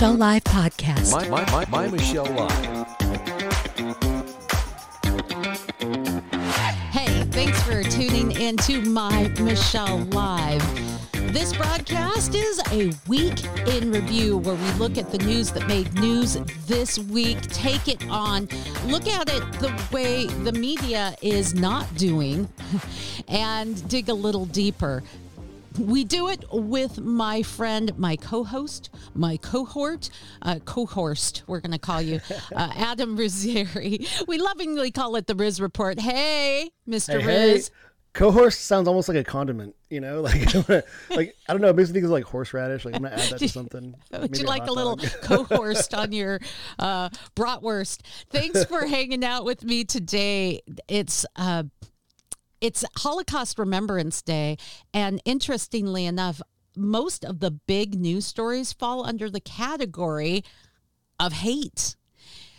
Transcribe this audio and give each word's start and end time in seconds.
Michelle 0.00 0.14
Live 0.14 0.44
podcast. 0.44 1.12
My, 1.12 1.28
my, 1.28 1.50
my, 1.50 1.66
my 1.68 1.86
Michelle 1.88 2.24
Live. 2.24 2.86
Hey, 6.90 7.24
thanks 7.24 7.62
for 7.64 7.82
tuning 7.82 8.32
in 8.32 8.56
to 8.56 8.80
My 8.80 9.28
Michelle 9.40 9.98
Live. 10.04 10.64
This 11.34 11.54
broadcast 11.54 12.34
is 12.34 12.62
a 12.72 12.94
week 13.08 13.44
in 13.66 13.92
review 13.92 14.38
where 14.38 14.54
we 14.54 14.70
look 14.78 14.96
at 14.96 15.12
the 15.12 15.18
news 15.18 15.52
that 15.52 15.68
made 15.68 15.92
news 16.00 16.38
this 16.66 16.98
week, 16.98 17.38
take 17.42 17.86
it 17.86 18.02
on, 18.08 18.48
look 18.86 19.06
at 19.06 19.28
it 19.28 19.42
the 19.60 19.70
way 19.92 20.24
the 20.28 20.52
media 20.52 21.14
is 21.20 21.52
not 21.54 21.94
doing, 21.96 22.48
and 23.28 23.86
dig 23.86 24.08
a 24.08 24.14
little 24.14 24.46
deeper. 24.46 25.02
We 25.78 26.04
do 26.04 26.28
it 26.28 26.44
with 26.52 27.00
my 27.00 27.42
friend, 27.42 27.96
my 27.98 28.16
co 28.16 28.44
host, 28.44 28.90
my 29.14 29.36
cohort, 29.36 30.10
uh, 30.42 30.56
cohorst, 30.64 31.42
we're 31.46 31.60
going 31.60 31.72
to 31.72 31.78
call 31.78 32.02
you, 32.02 32.20
uh, 32.56 32.72
Adam 32.76 33.16
Rizzeri. 33.16 34.26
We 34.26 34.38
lovingly 34.38 34.90
call 34.90 35.16
it 35.16 35.26
the 35.26 35.34
Riz 35.34 35.60
Report. 35.60 36.00
Hey, 36.00 36.70
Mr. 36.88 37.20
Hey, 37.20 37.26
Riz. 37.26 37.68
hey. 37.68 37.74
Cohorse 38.12 38.58
sounds 38.58 38.88
almost 38.88 39.08
like 39.08 39.16
a 39.18 39.22
condiment, 39.22 39.76
you 39.88 40.00
know, 40.00 40.20
like 40.22 40.52
like 41.10 41.36
I 41.48 41.52
don't 41.52 41.60
know, 41.60 41.68
it 41.68 41.76
makes 41.76 41.90
me 41.90 41.92
think 41.92 42.06
of 42.06 42.10
like 42.10 42.24
horseradish. 42.24 42.84
Like 42.84 42.96
I'm 42.96 43.02
gonna 43.02 43.14
add 43.14 43.30
that 43.30 43.38
to 43.38 43.48
something. 43.48 43.94
Would 44.10 44.20
Maybe 44.22 44.38
you 44.38 44.46
like 44.46 44.62
hot 44.62 44.70
a 44.70 44.72
little 44.72 44.96
cohorst 44.96 45.94
on 45.94 46.10
your 46.10 46.40
uh, 46.80 47.10
bratwurst? 47.36 48.00
Thanks 48.30 48.64
for 48.64 48.84
hanging 48.84 49.24
out 49.24 49.44
with 49.44 49.62
me 49.62 49.84
today. 49.84 50.60
It's 50.88 51.24
uh, 51.36 51.62
it's 52.60 52.84
Holocaust 52.98 53.58
Remembrance 53.58 54.22
Day, 54.22 54.56
and 54.92 55.20
interestingly 55.24 56.04
enough, 56.06 56.42
most 56.76 57.24
of 57.24 57.40
the 57.40 57.50
big 57.50 57.98
news 57.98 58.26
stories 58.26 58.72
fall 58.72 59.04
under 59.04 59.30
the 59.30 59.40
category 59.40 60.44
of 61.18 61.32
hate. 61.32 61.96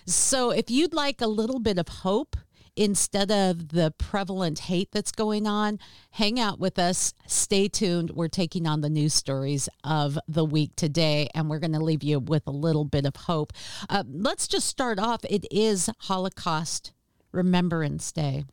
So 0.05 0.52
if 0.52 0.69
you'd 0.69 0.94
like 0.94 1.22
a 1.22 1.27
little 1.27 1.59
bit 1.59 1.77
of 1.77 1.88
hope 1.88 2.35
instead 2.75 3.31
of 3.31 3.69
the 3.69 3.94
prevalent 3.97 4.59
hate 4.59 4.89
that's 4.91 5.11
going 5.11 5.45
on, 5.45 5.79
hang 6.11 6.39
out 6.39 6.59
with 6.59 6.79
us. 6.79 7.13
Stay 7.27 7.67
tuned. 7.67 8.11
We're 8.11 8.27
taking 8.27 8.66
on 8.66 8.81
the 8.81 8.89
news 8.89 9.13
stories 9.13 9.69
of 9.83 10.17
the 10.27 10.45
week 10.45 10.75
today, 10.75 11.29
and 11.35 11.49
we're 11.49 11.59
going 11.59 11.73
to 11.73 11.79
leave 11.79 12.03
you 12.03 12.19
with 12.19 12.44
a 12.47 12.52
little 12.52 12.85
bit 12.85 13.05
of 13.05 13.16
hope. 13.16 13.53
Uh, 13.89 14.03
let's 14.09 14.47
just 14.47 14.67
start 14.67 14.99
off. 14.99 15.22
It 15.29 15.45
is 15.52 15.89
Holocaust 15.99 16.94
Remembrance 17.31 18.11
Day. 18.11 18.45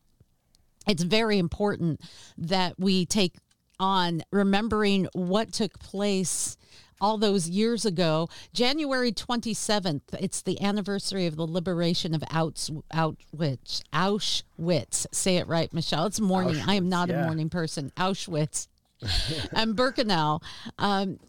It's 0.88 1.02
very 1.02 1.38
important 1.38 2.00
that 2.38 2.78
we 2.78 3.06
take 3.06 3.36
on 3.78 4.22
remembering 4.32 5.06
what 5.12 5.52
took 5.52 5.78
place 5.78 6.56
all 7.00 7.18
those 7.18 7.48
years 7.48 7.84
ago. 7.84 8.28
January 8.52 9.12
27th, 9.12 10.02
it's 10.18 10.42
the 10.42 10.60
anniversary 10.60 11.26
of 11.26 11.36
the 11.36 11.46
liberation 11.46 12.14
of 12.14 12.22
Auts- 12.22 12.82
Auschwitz. 12.92 13.82
Auschwitz. 13.92 15.06
Say 15.12 15.36
it 15.36 15.46
right, 15.46 15.72
Michelle. 15.72 16.06
It's 16.06 16.20
morning. 16.20 16.60
I 16.66 16.74
am 16.74 16.88
not 16.88 17.10
a 17.10 17.22
morning 17.22 17.50
person. 17.50 17.92
Auschwitz. 17.96 18.66
and 19.52 19.76
Birkenau. 19.76 20.42
Um, 20.78 21.20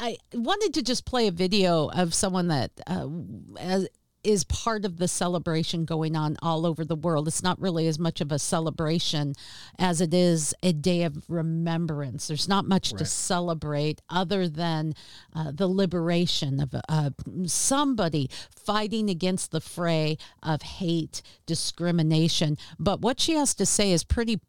I 0.00 0.16
wanted 0.32 0.74
to 0.74 0.82
just 0.82 1.04
play 1.04 1.26
a 1.26 1.32
video 1.32 1.90
of 1.90 2.14
someone 2.14 2.48
that 2.48 2.70
uh, 2.86 3.08
as, 3.58 3.88
is 4.28 4.44
part 4.44 4.84
of 4.84 4.98
the 4.98 5.08
celebration 5.08 5.86
going 5.86 6.14
on 6.14 6.36
all 6.42 6.66
over 6.66 6.84
the 6.84 6.94
world. 6.94 7.26
It's 7.26 7.42
not 7.42 7.58
really 7.58 7.86
as 7.86 7.98
much 7.98 8.20
of 8.20 8.30
a 8.30 8.38
celebration 8.38 9.32
as 9.78 10.02
it 10.02 10.12
is 10.12 10.54
a 10.62 10.74
day 10.74 11.04
of 11.04 11.24
remembrance. 11.28 12.28
There's 12.28 12.46
not 12.46 12.66
much 12.66 12.90
to 12.90 13.06
celebrate 13.06 14.02
other 14.10 14.46
than 14.46 14.92
uh, 15.34 15.52
the 15.52 15.66
liberation 15.66 16.60
of 16.60 16.74
uh, 16.90 17.10
somebody 17.46 18.28
fighting 18.50 19.08
against 19.08 19.50
the 19.50 19.62
fray 19.62 20.18
of 20.42 20.60
hate, 20.60 21.22
discrimination. 21.46 22.58
But 22.78 23.00
what 23.00 23.20
she 23.20 23.32
has 23.32 23.54
to 23.54 23.64
say 23.64 23.92
is 23.92 24.04
pretty 24.04 24.40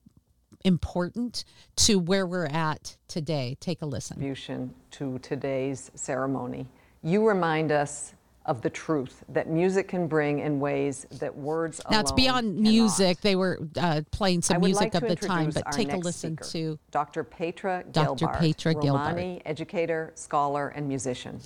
important 0.66 1.46
to 1.78 2.00
where 2.00 2.28
we're 2.28 2.48
at 2.48 2.98
today. 3.08 3.56
Take 3.62 3.82
a 3.82 3.86
listen. 3.86 4.16
contribution 4.16 4.74
to 4.92 5.20
today's 5.20 5.90
ceremony. 5.96 6.68
You 7.02 7.26
remind 7.26 7.72
us 7.72 8.14
of 8.50 8.64
the 8.64 8.70
truth 8.70 9.24
that 9.30 9.48
music 9.48 9.88
can 9.88 10.08
bring 10.08 10.40
in 10.40 10.60
ways 10.60 11.06
that 11.20 11.34
words 11.36 11.80
Now 11.92 12.00
it's 12.00 12.12
beyond 12.12 12.56
cannot. 12.58 12.72
music. 12.72 13.22
They 13.22 13.36
were 13.36 13.60
uh, 13.78 14.02
playing 14.10 14.42
some 14.42 14.60
music 14.60 14.96
like 14.96 14.96
of 14.96 15.08
the 15.08 15.16
time, 15.16 15.52
but 15.52 15.72
take 15.72 15.94
a 15.94 15.98
listen 15.98 16.36
speaker, 16.36 16.52
to 16.52 16.80
Dr. 16.90 17.24
Petra 17.24 17.84
Gilbart. 17.92 18.18
Dr. 18.18 18.26
Gelbart, 18.26 18.40
Petra 18.40 18.74
Gelbart. 18.74 19.10
Romani 19.10 19.42
educator, 19.46 20.12
scholar, 20.16 20.70
and 20.70 20.88
musician. 20.88 21.40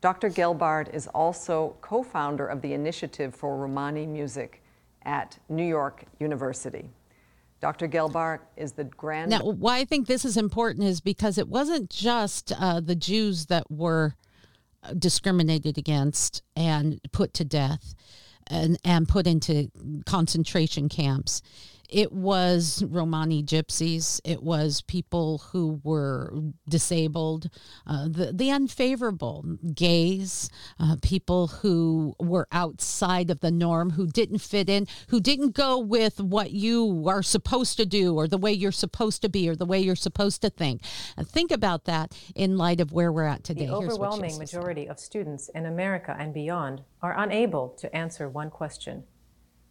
Dr. 0.00 0.30
Gelbart 0.30 0.92
is 0.92 1.06
also 1.06 1.76
co-founder 1.80 2.48
of 2.48 2.60
the 2.60 2.72
Initiative 2.72 3.32
for 3.32 3.56
Romani 3.56 4.04
Music 4.04 4.64
at 5.04 5.38
New 5.48 5.64
York 5.64 6.04
University. 6.18 6.90
Dr. 7.60 7.86
Gelbart 7.86 8.40
is 8.56 8.72
the 8.72 8.82
grand 8.82 9.30
Now, 9.30 9.44
why 9.44 9.78
I 9.78 9.84
think 9.84 10.08
this 10.08 10.24
is 10.24 10.36
important 10.36 10.88
is 10.88 11.00
because 11.00 11.38
it 11.38 11.46
wasn't 11.46 11.88
just 11.88 12.50
uh, 12.58 12.80
the 12.80 12.96
Jews 12.96 13.46
that 13.46 13.70
were 13.70 14.16
discriminated 14.98 15.78
against 15.78 16.42
and 16.56 17.00
put 17.12 17.34
to 17.34 17.44
death 17.44 17.94
and, 18.48 18.78
and 18.84 19.08
put 19.08 19.26
into 19.26 19.70
concentration 20.06 20.88
camps. 20.88 21.42
It 21.92 22.10
was 22.10 22.82
Romani 22.88 23.42
gypsies. 23.42 24.18
It 24.24 24.42
was 24.42 24.80
people 24.80 25.42
who 25.52 25.78
were 25.84 26.32
disabled, 26.66 27.50
uh, 27.86 28.08
the, 28.08 28.32
the 28.32 28.50
unfavorable, 28.50 29.44
gays, 29.74 30.48
uh, 30.80 30.96
people 31.02 31.48
who 31.48 32.14
were 32.18 32.48
outside 32.50 33.30
of 33.30 33.40
the 33.40 33.50
norm, 33.50 33.90
who 33.90 34.06
didn't 34.06 34.38
fit 34.38 34.70
in, 34.70 34.86
who 35.08 35.20
didn't 35.20 35.54
go 35.54 35.78
with 35.78 36.18
what 36.18 36.52
you 36.52 37.04
are 37.06 37.22
supposed 37.22 37.76
to 37.76 37.84
do 37.84 38.14
or 38.14 38.26
the 38.26 38.38
way 38.38 38.52
you're 38.52 38.72
supposed 38.72 39.20
to 39.20 39.28
be 39.28 39.46
or 39.46 39.54
the 39.54 39.66
way 39.66 39.78
you're 39.78 39.94
supposed 39.94 40.40
to 40.40 40.48
think. 40.48 40.80
And 41.18 41.28
think 41.28 41.50
about 41.50 41.84
that 41.84 42.16
in 42.34 42.56
light 42.56 42.80
of 42.80 42.92
where 42.92 43.12
we're 43.12 43.26
at 43.26 43.44
today. 43.44 43.66
The 43.66 43.78
Here's 43.78 43.92
overwhelming 43.92 44.30
has 44.30 44.38
to 44.38 44.46
say. 44.46 44.56
majority 44.56 44.88
of 44.88 44.98
students 44.98 45.50
in 45.50 45.66
America 45.66 46.16
and 46.18 46.32
beyond 46.32 46.84
are 47.02 47.14
unable 47.18 47.68
to 47.80 47.94
answer 47.94 48.30
one 48.30 48.48
question 48.48 49.04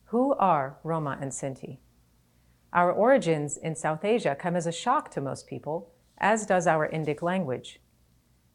Who 0.05 0.35
are 0.35 0.77
Roma 0.83 1.17
and 1.19 1.31
Sinti? 1.31 1.79
Our 2.73 2.91
origins 2.91 3.57
in 3.57 3.75
South 3.75 4.05
Asia 4.05 4.33
come 4.33 4.55
as 4.55 4.65
a 4.65 4.71
shock 4.71 5.11
to 5.11 5.21
most 5.21 5.45
people, 5.45 5.91
as 6.17 6.45
does 6.45 6.67
our 6.67 6.87
Indic 6.87 7.21
language. 7.21 7.81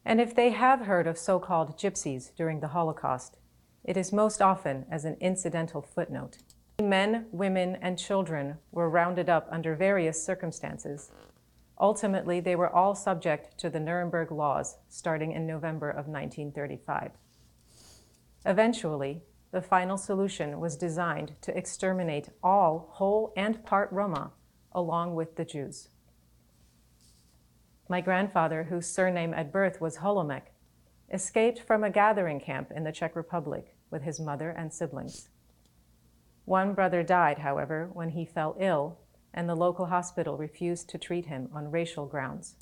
And 0.03 0.19
if 0.19 0.33
they 0.33 0.49
have 0.49 0.81
heard 0.81 1.05
of 1.05 1.17
so 1.17 1.39
called 1.39 1.77
gypsies 1.77 2.33
during 2.35 2.59
the 2.59 2.69
Holocaust, 2.69 3.37
it 3.83 3.95
is 3.95 4.11
most 4.11 4.41
often 4.41 4.85
as 4.89 5.05
an 5.05 5.17
incidental 5.19 5.81
footnote. 5.81 6.39
Men, 6.81 7.27
women, 7.31 7.77
and 7.81 7.99
children 7.99 8.57
were 8.71 8.89
rounded 8.89 9.29
up 9.29 9.47
under 9.51 9.75
various 9.75 10.23
circumstances. 10.23 11.11
Ultimately, 11.79 12.39
they 12.39 12.55
were 12.55 12.73
all 12.73 12.95
subject 12.95 13.57
to 13.59 13.69
the 13.69 13.79
Nuremberg 13.79 14.31
laws 14.31 14.77
starting 14.89 15.31
in 15.31 15.45
November 15.45 15.89
of 15.89 16.07
1935. 16.07 17.11
Eventually, 18.45 19.21
the 19.51 19.61
final 19.61 19.97
solution 19.97 20.59
was 20.59 20.75
designed 20.75 21.33
to 21.41 21.57
exterminate 21.57 22.29
all 22.43 22.89
whole 22.93 23.33
and 23.37 23.63
part 23.65 23.91
Roma, 23.91 24.31
along 24.73 25.15
with 25.15 25.35
the 25.35 25.45
Jews. 25.45 25.89
My 27.89 28.01
grandfather, 28.01 28.65
whose 28.65 28.87
surname 28.87 29.33
at 29.33 29.51
birth 29.51 29.79
was 29.79 29.97
Holomek, 29.97 30.51
escaped 31.11 31.61
from 31.61 31.83
a 31.83 31.89
gathering 31.89 32.39
camp 32.39 32.71
in 32.75 32.83
the 32.83 32.91
Czech 32.91 33.15
Republic 33.15 33.75
with 33.89 34.03
his 34.03 34.19
mother 34.19 34.49
and 34.49 34.73
siblings. 34.73 35.29
One 36.43 36.73
brother 36.73 37.01
died, 37.01 37.39
however, 37.39 37.89
when 37.93 38.09
he 38.09 38.25
fell 38.25 38.57
ill, 38.59 38.99
and 39.33 39.47
the 39.47 39.55
local 39.55 39.85
hospital 39.85 40.37
refused 40.37 40.89
to 40.89 40.97
treat 40.97 41.27
him 41.27 41.49
on 41.53 41.71
racial 41.71 42.05
grounds. 42.05 42.55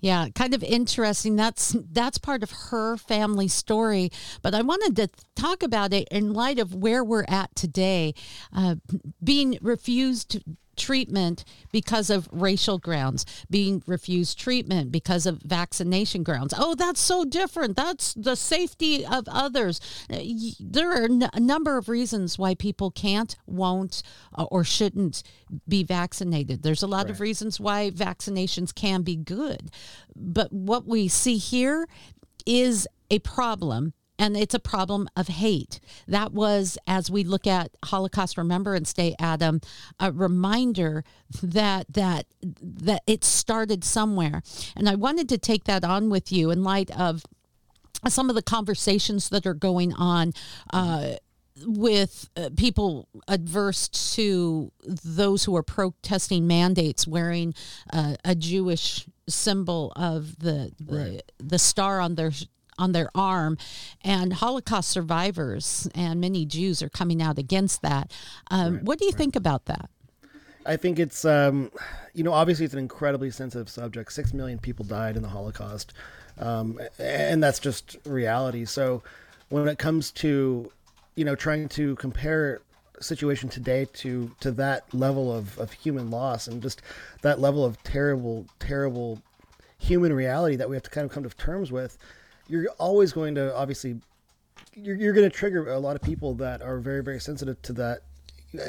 Yeah, 0.00 0.28
kind 0.34 0.54
of 0.54 0.62
interesting. 0.62 1.36
That's 1.36 1.76
that's 1.92 2.18
part 2.18 2.42
of 2.42 2.50
her 2.70 2.96
family 2.96 3.48
story. 3.48 4.10
But 4.42 4.54
I 4.54 4.62
wanted 4.62 4.96
to 4.96 5.08
talk 5.36 5.62
about 5.62 5.92
it 5.92 6.08
in 6.10 6.32
light 6.32 6.58
of 6.58 6.74
where 6.74 7.04
we're 7.04 7.24
at 7.28 7.54
today, 7.54 8.14
uh, 8.54 8.76
being 9.22 9.58
refused 9.62 10.42
treatment 10.76 11.44
because 11.70 12.10
of 12.10 12.28
racial 12.32 12.78
grounds, 12.78 13.24
being 13.50 13.82
refused 13.86 14.38
treatment 14.38 14.90
because 14.92 15.26
of 15.26 15.42
vaccination 15.42 16.22
grounds. 16.22 16.54
Oh, 16.56 16.74
that's 16.74 17.00
so 17.00 17.24
different. 17.24 17.76
That's 17.76 18.14
the 18.14 18.36
safety 18.36 19.04
of 19.04 19.28
others. 19.28 19.80
Uh, 20.10 20.18
There 20.58 20.90
are 20.90 21.08
a 21.32 21.40
number 21.40 21.76
of 21.76 21.88
reasons 21.88 22.38
why 22.38 22.54
people 22.54 22.90
can't, 22.90 23.36
won't, 23.46 24.02
uh, 24.36 24.44
or 24.44 24.64
shouldn't 24.64 25.22
be 25.68 25.84
vaccinated. 25.84 26.62
There's 26.62 26.82
a 26.82 26.86
lot 26.86 27.10
of 27.10 27.20
reasons 27.20 27.60
why 27.60 27.90
vaccinations 27.90 28.74
can 28.74 29.02
be 29.02 29.16
good. 29.16 29.70
But 30.16 30.52
what 30.52 30.86
we 30.86 31.08
see 31.08 31.36
here 31.36 31.86
is 32.46 32.88
a 33.10 33.18
problem 33.20 33.92
and 34.22 34.36
it's 34.36 34.54
a 34.54 34.60
problem 34.60 35.08
of 35.16 35.26
hate. 35.26 35.80
That 36.06 36.32
was, 36.32 36.78
as 36.86 37.10
we 37.10 37.24
look 37.24 37.44
at 37.46 37.72
Holocaust 37.86 38.38
Remembrance 38.38 38.92
Day, 38.92 39.16
Adam, 39.18 39.60
a 39.98 40.12
reminder 40.12 41.02
that 41.42 41.86
that 41.92 42.26
that 42.62 43.02
it 43.06 43.24
started 43.24 43.82
somewhere. 43.82 44.42
And 44.76 44.88
I 44.88 44.94
wanted 44.94 45.28
to 45.30 45.38
take 45.38 45.64
that 45.64 45.82
on 45.82 46.08
with 46.08 46.30
you 46.30 46.52
in 46.52 46.62
light 46.62 46.90
of 46.96 47.24
some 48.08 48.28
of 48.30 48.36
the 48.36 48.42
conversations 48.42 49.28
that 49.30 49.44
are 49.44 49.54
going 49.54 49.92
on 49.94 50.32
uh, 50.72 51.14
with 51.66 52.28
uh, 52.36 52.50
people 52.56 53.08
adverse 53.26 53.88
to 54.16 54.70
those 55.04 55.44
who 55.44 55.56
are 55.56 55.62
protesting 55.64 56.46
mandates 56.46 57.06
wearing 57.08 57.54
uh, 57.92 58.14
a 58.24 58.34
Jewish 58.36 59.06
symbol 59.28 59.92
of 59.96 60.38
the 60.38 60.70
the, 60.78 60.96
Right. 60.96 61.22
the 61.38 61.58
star 61.58 62.00
on 62.00 62.14
their 62.14 62.32
on 62.78 62.92
their 62.92 63.08
arm 63.14 63.58
and 64.02 64.32
Holocaust 64.34 64.90
survivors 64.90 65.88
and 65.94 66.20
many 66.20 66.44
Jews 66.44 66.82
are 66.82 66.88
coming 66.88 67.22
out 67.22 67.38
against 67.38 67.82
that. 67.82 68.10
Um, 68.50 68.80
what 68.80 68.98
do 68.98 69.04
you 69.04 69.12
think 69.12 69.36
about 69.36 69.66
that? 69.66 69.90
I 70.64 70.76
think 70.76 70.98
it's, 70.98 71.24
um, 71.24 71.70
you 72.14 72.22
know, 72.22 72.32
obviously 72.32 72.64
it's 72.64 72.74
an 72.74 72.80
incredibly 72.80 73.30
sensitive 73.30 73.68
subject. 73.68 74.12
Six 74.12 74.32
million 74.32 74.58
people 74.58 74.84
died 74.84 75.16
in 75.16 75.22
the 75.22 75.28
Holocaust, 75.28 75.92
um, 76.38 76.80
and 76.98 77.42
that's 77.42 77.58
just 77.58 77.98
reality. 78.04 78.64
So, 78.64 79.02
when 79.48 79.68
it 79.68 79.78
comes 79.78 80.10
to, 80.12 80.70
you 81.16 81.24
know, 81.24 81.34
trying 81.34 81.68
to 81.70 81.96
compare 81.96 82.60
situation 83.00 83.48
today 83.48 83.86
to 83.92 84.30
to 84.40 84.52
that 84.52 84.92
level 84.94 85.34
of, 85.34 85.58
of 85.58 85.72
human 85.72 86.10
loss 86.10 86.46
and 86.46 86.62
just 86.62 86.80
that 87.22 87.40
level 87.40 87.64
of 87.64 87.82
terrible, 87.82 88.46
terrible 88.60 89.20
human 89.78 90.12
reality 90.12 90.56
that 90.56 90.70
we 90.70 90.76
have 90.76 90.82
to 90.84 90.90
kind 90.90 91.04
of 91.04 91.10
come 91.10 91.24
to 91.24 91.30
terms 91.30 91.72
with, 91.72 91.98
you're 92.48 92.68
always 92.78 93.12
going 93.12 93.34
to 93.34 93.54
obviously 93.54 94.00
you're, 94.74 94.96
you're 94.96 95.12
going 95.12 95.28
to 95.28 95.34
trigger 95.34 95.68
a 95.72 95.78
lot 95.78 95.96
of 95.96 96.02
people 96.02 96.34
that 96.34 96.62
are 96.62 96.78
very 96.78 97.02
very 97.02 97.20
sensitive 97.20 97.60
to 97.62 97.72
that 97.72 98.02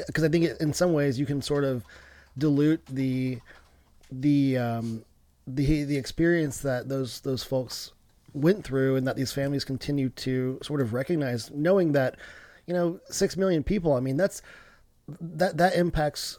because 0.06 0.24
I 0.24 0.28
think 0.28 0.60
in 0.60 0.72
some 0.72 0.92
ways 0.92 1.18
you 1.18 1.26
can 1.26 1.42
sort 1.42 1.64
of 1.64 1.84
dilute 2.38 2.84
the 2.86 3.40
the 4.10 4.58
um, 4.58 5.04
the 5.46 5.84
the 5.84 5.96
experience 5.96 6.58
that 6.60 6.88
those 6.88 7.20
those 7.20 7.42
folks 7.42 7.92
went 8.32 8.64
through 8.64 8.96
and 8.96 9.06
that 9.06 9.16
these 9.16 9.32
families 9.32 9.64
continue 9.64 10.08
to 10.08 10.58
sort 10.62 10.80
of 10.80 10.92
recognize 10.92 11.50
knowing 11.52 11.92
that 11.92 12.16
you 12.66 12.74
know 12.74 12.98
6 13.08 13.36
million 13.36 13.62
people 13.62 13.92
I 13.92 14.00
mean 14.00 14.16
that's 14.16 14.42
that 15.20 15.56
that 15.58 15.76
impacts 15.76 16.38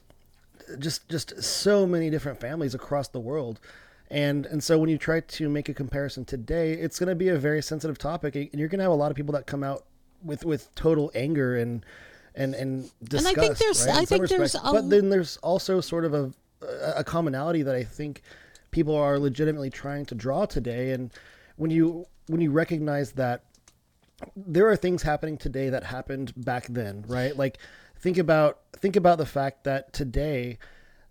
just 0.79 1.07
just 1.07 1.41
so 1.41 1.85
many 1.85 2.09
different 2.09 2.39
families 2.39 2.73
across 2.73 3.07
the 3.07 3.19
world 3.19 3.59
and 4.11 4.45
and 4.45 4.63
so 4.63 4.77
when 4.77 4.89
you 4.89 4.97
try 4.97 5.19
to 5.19 5.49
make 5.49 5.67
a 5.69 5.73
comparison 5.73 6.23
today 6.25 6.73
it's 6.73 6.99
going 6.99 7.09
to 7.09 7.15
be 7.15 7.29
a 7.29 7.37
very 7.37 7.61
sensitive 7.61 7.97
topic 7.97 8.35
and 8.35 8.49
you're 8.53 8.67
going 8.69 8.77
to 8.79 8.83
have 8.83 8.91
a 8.91 8.95
lot 8.95 9.09
of 9.11 9.17
people 9.17 9.33
that 9.33 9.47
come 9.47 9.63
out 9.63 9.85
with 10.23 10.45
with 10.45 10.73
total 10.75 11.11
anger 11.15 11.55
and 11.55 11.85
and 12.35 12.53
and 12.55 12.91
disgust, 13.03 13.37
I 13.37 13.41
think 13.41 13.57
there's- 13.57 13.87
right, 13.87 13.95
I 13.95 14.05
think 14.05 14.27
there's 14.29 14.55
a- 14.55 14.59
but 14.73 14.89
then 14.89 15.09
there's 15.09 15.37
also 15.37 15.81
sort 15.81 16.05
of 16.05 16.13
a 16.13 16.31
a 16.95 17.03
commonality 17.03 17.61
that 17.63 17.75
I 17.75 17.83
think 17.83 18.21
people 18.71 18.95
are 18.95 19.19
legitimately 19.19 19.69
trying 19.69 20.05
to 20.07 20.15
draw 20.15 20.45
today 20.45 20.91
and 20.91 21.11
when 21.57 21.71
you 21.71 22.05
when 22.27 22.41
you 22.41 22.51
recognize 22.51 23.11
that 23.13 23.43
there 24.35 24.67
are 24.67 24.75
things 24.75 25.03
happening 25.03 25.37
today 25.37 25.69
that 25.69 25.83
happened 25.83 26.33
back 26.37 26.67
then, 26.67 27.03
right? 27.07 27.35
Like 27.37 27.57
think 27.99 28.17
about 28.17 28.59
think 28.77 28.95
about 28.95 29.17
the 29.17 29.25
fact 29.25 29.63
that 29.65 29.93
today 29.93 30.57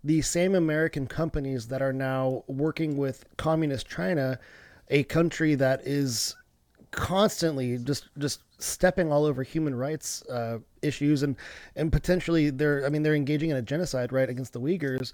the 0.05 0.21
same 0.21 0.53
American 0.53 1.07
companies 1.07 1.67
that 1.67 1.81
are 1.81 1.91
now 1.91 2.43
working 2.47 2.95
with 2.95 3.25
communist 3.37 3.87
China, 3.87 4.39
a 4.89 5.03
country 5.03 5.55
that 5.55 5.81
is 5.85 6.35
constantly 6.91 7.77
just 7.79 8.07
just 8.19 8.41
stepping 8.59 9.11
all 9.11 9.25
over 9.25 9.43
human 9.43 9.75
rights 9.75 10.23
uh, 10.27 10.59
issues 10.81 11.23
and 11.23 11.35
and 11.75 11.91
potentially 11.91 12.51
they're 12.51 12.85
I 12.85 12.89
mean 12.89 13.01
they're 13.01 13.15
engaging 13.15 13.49
in 13.49 13.57
a 13.57 13.63
genocide 13.63 14.13
right 14.13 14.29
against 14.29 14.53
the 14.53 14.61
Uyghurs. 14.61 15.11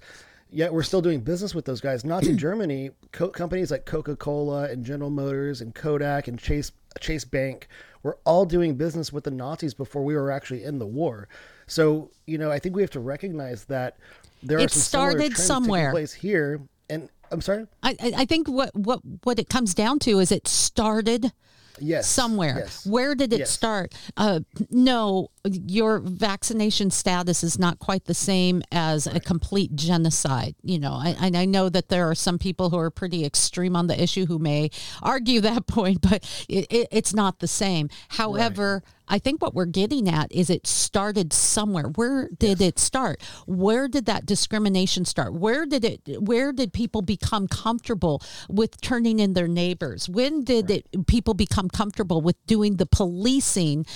Yet 0.54 0.74
we're 0.74 0.82
still 0.82 1.00
doing 1.00 1.22
business 1.22 1.54
with 1.54 1.64
those 1.64 1.80
guys. 1.80 2.04
Not 2.04 2.22
Nazi 2.22 2.36
Germany 2.36 2.90
co- 3.12 3.30
companies 3.30 3.70
like 3.70 3.86
Coca 3.86 4.14
Cola 4.14 4.64
and 4.64 4.84
General 4.84 5.08
Motors 5.08 5.62
and 5.62 5.74
Kodak 5.74 6.28
and 6.28 6.38
Chase 6.38 6.70
Chase 7.00 7.24
Bank 7.24 7.68
were 8.02 8.18
all 8.26 8.44
doing 8.44 8.74
business 8.74 9.10
with 9.10 9.24
the 9.24 9.30
Nazis 9.30 9.72
before 9.72 10.04
we 10.04 10.14
were 10.14 10.30
actually 10.30 10.64
in 10.64 10.78
the 10.78 10.86
war. 10.86 11.28
So 11.66 12.10
you 12.26 12.36
know 12.36 12.50
I 12.50 12.58
think 12.58 12.76
we 12.76 12.82
have 12.82 12.90
to 12.90 13.00
recognize 13.00 13.64
that 13.64 13.96
there 14.42 14.58
are 14.58 14.62
It 14.62 14.70
started 14.70 15.36
somewhere. 15.36 15.90
place 15.92 16.12
here. 16.12 16.60
And 16.90 17.08
I'm 17.30 17.40
sorry. 17.40 17.66
I, 17.82 17.96
I 18.00 18.12
I 18.18 18.24
think 18.26 18.48
what, 18.48 18.74
what, 18.74 19.00
what 19.24 19.38
it 19.38 19.48
comes 19.48 19.74
down 19.74 19.98
to 20.00 20.18
is 20.18 20.30
it 20.32 20.46
started 20.48 21.32
Yes. 21.80 22.06
somewhere. 22.08 22.58
Yes. 22.58 22.86
Where 22.86 23.14
did 23.14 23.32
it 23.32 23.40
Yes. 23.40 23.50
start? 23.50 23.94
Uh, 24.16 24.40
no, 24.70 25.28
your 25.44 25.98
vaccination 25.98 26.90
status 26.90 27.42
is 27.42 27.58
not 27.58 27.80
quite 27.80 28.04
the 28.04 28.14
same 28.14 28.62
as 28.70 29.08
a 29.08 29.18
complete 29.18 29.74
genocide. 29.74 30.54
You 30.62 30.78
know, 30.78 30.92
I, 30.92 31.16
and 31.20 31.36
I 31.36 31.46
know 31.46 31.68
that 31.68 31.88
there 31.88 32.08
are 32.08 32.14
some 32.14 32.38
people 32.38 32.70
who 32.70 32.78
are 32.78 32.90
pretty 32.90 33.24
extreme 33.24 33.74
on 33.74 33.88
the 33.88 34.00
issue 34.00 34.26
who 34.26 34.38
may 34.38 34.70
argue 35.02 35.40
that 35.42 35.66
point, 35.66 36.00
but 36.00 36.24
it, 36.48 36.66
it, 36.70 36.88
it's 36.92 37.14
not 37.14 37.40
the 37.40 37.48
same. 37.48 37.88
However, 38.08 38.82
I 39.08 39.18
think 39.18 39.42
what 39.42 39.54
we're 39.54 39.66
getting 39.66 40.08
at 40.08 40.30
is 40.32 40.48
it 40.48 40.66
started 40.66 41.32
somewhere. 41.32 41.88
Where 41.96 42.28
did 42.38 42.60
it 42.60 42.78
start? 42.78 43.20
Where 43.46 43.88
did 43.88 44.06
that 44.06 44.26
discrimination 44.26 45.04
start? 45.04 45.34
Where 45.34 45.66
did 45.66 45.84
it 45.84 46.00
where 46.20 46.52
did 46.52 46.72
people 46.72 47.02
become 47.02 47.48
comfortable 47.48 48.22
with 48.48 48.80
turning 48.80 49.18
in 49.18 49.34
their 49.34 49.48
neighbors? 49.48 50.08
When 50.08 50.44
did 50.44 50.70
it 50.70 51.06
people 51.06 51.34
become 51.34 51.68
comfortable 51.68 52.20
with 52.20 52.36
doing 52.46 52.76
the 52.76 52.86
policing 52.86 53.86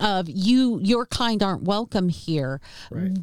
of 0.00 0.28
you 0.28 0.80
your 0.82 0.95
kind 1.04 1.42
aren't 1.42 1.64
welcome 1.64 2.08
here? 2.08 2.60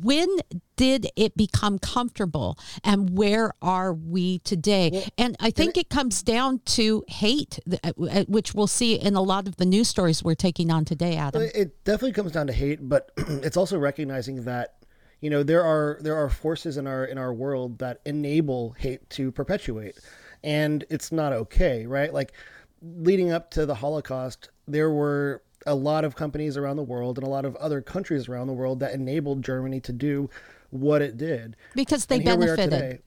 When 0.01 0.29
did 0.75 1.07
it 1.15 1.37
become 1.37 1.79
comfortable 1.79 2.57
and 2.83 3.17
where 3.17 3.53
are 3.61 3.93
we 3.93 4.39
today? 4.39 5.09
and 5.17 5.35
I 5.39 5.51
think 5.51 5.77
it 5.77 5.89
comes 5.89 6.21
down 6.21 6.59
to 6.65 7.03
hate, 7.07 7.59
uh, 7.83 7.91
uh, 8.09 8.23
which 8.27 8.53
we'll 8.53 8.67
see 8.67 8.95
in 8.95 9.15
a 9.15 9.21
lot 9.21 9.47
of 9.47 9.57
the 9.57 9.65
news 9.65 9.87
stories 9.87 10.23
we're 10.23 10.35
taking 10.35 10.71
on 10.71 10.85
today, 10.85 11.15
Adam. 11.15 11.41
It 11.41 11.83
definitely 11.83 12.13
comes 12.13 12.31
down 12.31 12.47
to 12.47 12.53
hate, 12.53 12.87
but 12.87 13.11
it's 13.17 13.57
also 13.57 13.77
recognizing 13.77 14.43
that 14.43 14.75
you 15.21 15.29
know 15.29 15.41
there 15.41 15.63
are 15.63 15.97
there 16.01 16.15
are 16.15 16.29
forces 16.29 16.77
in 16.77 16.85
our 16.85 17.05
in 17.05 17.17
our 17.17 17.33
world 17.33 17.79
that 17.79 18.01
enable 18.05 18.71
hate 18.77 19.09
to 19.11 19.31
perpetuate, 19.31 19.97
and 20.43 20.83
it's 20.89 21.11
not 21.11 21.31
okay, 21.33 21.85
right? 21.85 22.13
Like 22.13 22.33
leading 22.81 23.31
up 23.31 23.49
to 23.51 23.65
the 23.65 23.75
Holocaust, 23.75 24.49
there 24.67 24.91
were 24.91 25.41
a 25.65 25.75
lot 25.75 26.03
of 26.05 26.15
companies 26.15 26.57
around 26.57 26.75
the 26.77 26.83
world 26.83 27.17
and 27.17 27.25
a 27.25 27.29
lot 27.29 27.45
of 27.45 27.55
other 27.57 27.81
countries 27.81 28.27
around 28.27 28.47
the 28.47 28.53
world 28.53 28.79
that 28.79 28.93
enabled 28.93 29.43
Germany 29.43 29.79
to 29.81 29.93
do 29.93 30.29
what 30.69 31.01
it 31.01 31.17
did 31.17 31.55
Because 31.75 32.05
they 32.07 32.15
and 32.15 32.23
here 32.27 32.35
we 32.35 32.47
are 32.49 32.55
benefited. 32.55 32.89
today, 32.91 32.99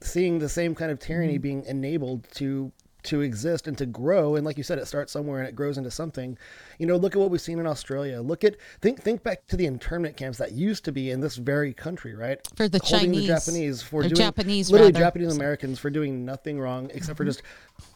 seeing 0.00 0.38
the 0.38 0.48
same 0.48 0.74
kind 0.74 0.90
of 0.90 0.98
tyranny 0.98 1.34
Mm-hmm. 1.34 1.42
being 1.42 1.64
enabled 1.66 2.26
to 2.34 2.72
to 3.04 3.20
exist 3.20 3.66
and 3.66 3.76
to 3.78 3.84
grow. 3.84 4.36
And 4.36 4.46
like 4.46 4.56
you 4.56 4.62
said, 4.62 4.78
it 4.78 4.86
starts 4.86 5.12
somewhere 5.12 5.40
and 5.40 5.48
it 5.48 5.56
grows 5.56 5.76
into 5.76 5.90
something. 5.90 6.38
You 6.78 6.86
know, 6.86 6.94
look 6.96 7.16
at 7.16 7.18
what 7.18 7.30
we've 7.32 7.40
seen 7.40 7.58
in 7.58 7.66
Australia. 7.66 8.22
Look 8.22 8.44
at 8.44 8.54
think 8.80 9.02
think 9.02 9.24
back 9.24 9.44
to 9.48 9.56
the 9.56 9.66
internment 9.66 10.16
camps 10.16 10.38
that 10.38 10.52
used 10.52 10.84
to 10.84 10.92
be 10.92 11.10
in 11.10 11.20
this 11.20 11.34
very 11.34 11.74
country, 11.74 12.14
right? 12.14 12.38
For 12.54 12.68
the 12.68 12.78
Holding 12.78 13.10
Chinese, 13.12 13.26
the 13.26 13.34
Japanese 13.34 13.82
for 13.82 14.02
doing 14.02 14.14
Japanese, 14.14 14.70
literally 14.70 14.92
rather. 14.92 15.04
Japanese 15.04 15.36
Americans 15.36 15.80
for 15.80 15.90
doing 15.90 16.24
nothing 16.24 16.60
wrong 16.60 16.90
except 16.94 17.16
for 17.16 17.24
just 17.24 17.42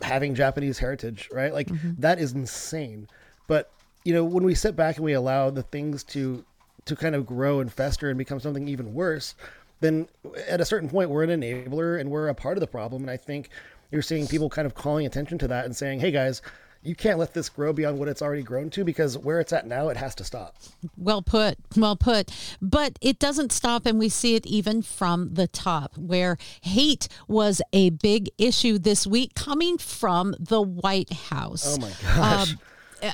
having 0.02 0.34
Japanese 0.34 0.78
heritage, 0.78 1.28
right? 1.32 1.52
Like 1.54 1.68
Mm-hmm. 1.68 1.92
that 2.00 2.18
is 2.18 2.32
insane. 2.32 3.06
But 3.46 3.70
you 4.06 4.14
know, 4.14 4.24
when 4.24 4.44
we 4.44 4.54
sit 4.54 4.76
back 4.76 4.96
and 4.96 5.04
we 5.04 5.14
allow 5.14 5.50
the 5.50 5.64
things 5.64 6.04
to 6.04 6.44
to 6.84 6.94
kind 6.94 7.16
of 7.16 7.26
grow 7.26 7.58
and 7.58 7.72
fester 7.72 8.08
and 8.08 8.16
become 8.16 8.38
something 8.38 8.68
even 8.68 8.94
worse, 8.94 9.34
then 9.80 10.06
at 10.46 10.60
a 10.60 10.64
certain 10.64 10.88
point 10.88 11.10
we're 11.10 11.24
an 11.24 11.40
enabler 11.40 11.98
and 12.00 12.08
we're 12.08 12.28
a 12.28 12.34
part 12.34 12.56
of 12.56 12.60
the 12.60 12.68
problem. 12.68 13.02
And 13.02 13.10
I 13.10 13.16
think 13.16 13.50
you're 13.90 14.02
seeing 14.02 14.28
people 14.28 14.48
kind 14.48 14.64
of 14.64 14.76
calling 14.76 15.04
attention 15.06 15.38
to 15.38 15.48
that 15.48 15.64
and 15.64 15.74
saying, 15.76 15.98
"Hey 15.98 16.12
guys, 16.12 16.40
you 16.84 16.94
can't 16.94 17.18
let 17.18 17.34
this 17.34 17.48
grow 17.48 17.72
beyond 17.72 17.98
what 17.98 18.06
it's 18.06 18.22
already 18.22 18.44
grown 18.44 18.70
to 18.70 18.84
because 18.84 19.18
where 19.18 19.40
it's 19.40 19.52
at 19.52 19.66
now, 19.66 19.88
it 19.88 19.96
has 19.96 20.14
to 20.14 20.24
stop." 20.24 20.54
Well 20.96 21.20
put, 21.20 21.58
well 21.76 21.96
put. 21.96 22.30
But 22.62 23.00
it 23.00 23.18
doesn't 23.18 23.50
stop, 23.50 23.86
and 23.86 23.98
we 23.98 24.08
see 24.08 24.36
it 24.36 24.46
even 24.46 24.82
from 24.82 25.34
the 25.34 25.48
top, 25.48 25.98
where 25.98 26.38
hate 26.60 27.08
was 27.26 27.60
a 27.72 27.90
big 27.90 28.30
issue 28.38 28.78
this 28.78 29.04
week 29.04 29.34
coming 29.34 29.78
from 29.78 30.36
the 30.38 30.62
White 30.62 31.12
House. 31.12 31.76
Oh 31.76 31.80
my 31.80 31.90
gosh. 32.04 32.52
Um, 32.52 32.58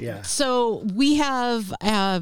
yeah. 0.01 0.23
So 0.23 0.85
we 0.95 1.17
have. 1.17 1.73
Uh, 1.81 2.21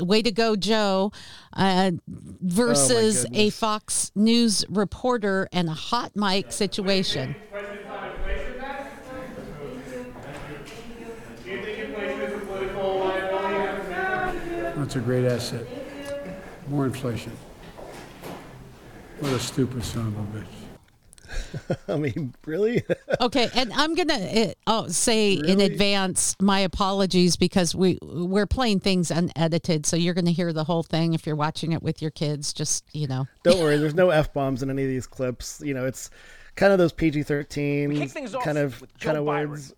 Way 0.00 0.22
to 0.22 0.32
go, 0.32 0.56
Joe! 0.56 1.12
Uh, 1.52 1.92
versus 2.08 3.26
a. 3.32 3.50
Fox 3.50 4.10
News 4.16 4.64
reporter 4.68 5.48
and 5.52 5.68
a 5.68 5.72
hot 5.72 6.16
mic 6.16 6.50
situation. 6.50 7.36
President 7.48 7.86
on 7.86 8.10
inflation 8.10 8.58
tax? 8.58 8.90
Do 11.44 11.50
you 11.50 11.62
think 11.62 11.78
inflation 11.78 12.20
is 12.22 12.42
a 12.42 12.44
political 12.44 12.98
liability 12.98 13.54
after 13.54 14.80
That's 14.80 14.96
a 14.96 14.98
great 14.98 15.26
asset. 15.26 15.64
More 16.66 16.86
inflation. 16.86 17.30
What 19.20 19.32
a 19.32 19.38
stupid 19.38 19.84
son 19.84 20.08
of 20.08 20.18
a 20.18 20.38
bitch. 20.38 20.63
I 21.88 21.96
mean, 21.96 22.34
really? 22.46 22.82
Okay, 23.20 23.48
and 23.54 23.72
I'm 23.72 23.94
gonna 23.94 24.14
uh, 24.14 24.52
oh, 24.66 24.88
say 24.88 25.32
in 25.34 25.60
advance 25.60 26.36
my 26.40 26.60
apologies 26.60 27.36
because 27.36 27.74
we 27.74 27.98
we're 28.02 28.46
playing 28.46 28.80
things 28.80 29.10
unedited, 29.10 29.86
so 29.86 29.96
you're 29.96 30.14
gonna 30.14 30.30
hear 30.30 30.52
the 30.52 30.64
whole 30.64 30.82
thing 30.82 31.14
if 31.14 31.26
you're 31.26 31.36
watching 31.36 31.72
it 31.72 31.82
with 31.82 32.02
your 32.02 32.10
kids. 32.10 32.52
Just 32.52 32.84
you 32.92 33.06
know, 33.06 33.26
Don't 33.44 33.60
worry, 33.60 33.76
there's 33.78 33.94
no 33.94 34.10
f 34.10 34.32
bombs 34.32 34.62
in 34.62 34.70
any 34.70 34.82
of 34.82 34.88
these 34.88 35.06
clips. 35.06 35.62
You 35.64 35.74
know, 35.74 35.86
it's 35.86 36.10
kind 36.56 36.72
of 36.72 36.78
those 36.78 36.92
PG-13 36.92 38.10
things 38.10 38.34
off 38.34 38.44
kind 38.44 38.58
of 38.58 38.82
kind 39.00 39.16
of 39.16 39.24
Byron. 39.24 39.50
words. 39.50 39.74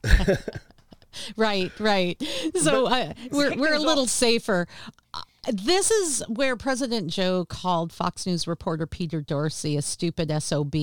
Right, 1.36 1.72
right. 1.80 2.22
So 2.56 2.86
uh, 2.86 3.12
we're 3.30 3.56
we're 3.56 3.74
a 3.74 3.78
little 3.78 4.06
safer. 4.06 4.66
This 5.52 5.92
is 5.92 6.24
where 6.28 6.56
President 6.56 7.08
Joe 7.08 7.44
called 7.44 7.92
Fox 7.92 8.26
News 8.26 8.48
reporter 8.48 8.86
Peter 8.86 9.20
Dorsey 9.20 9.76
a 9.76 9.82
stupid 9.82 10.32
SOB 10.42 10.74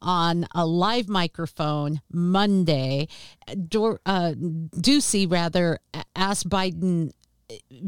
on 0.00 0.46
a 0.54 0.64
live 0.64 1.08
microphone 1.08 2.00
Monday. 2.12 3.08
Dor- 3.68 4.00
uh, 4.06 4.34
Ducey, 4.36 5.30
rather, 5.30 5.80
asked 6.14 6.48
Biden 6.48 7.10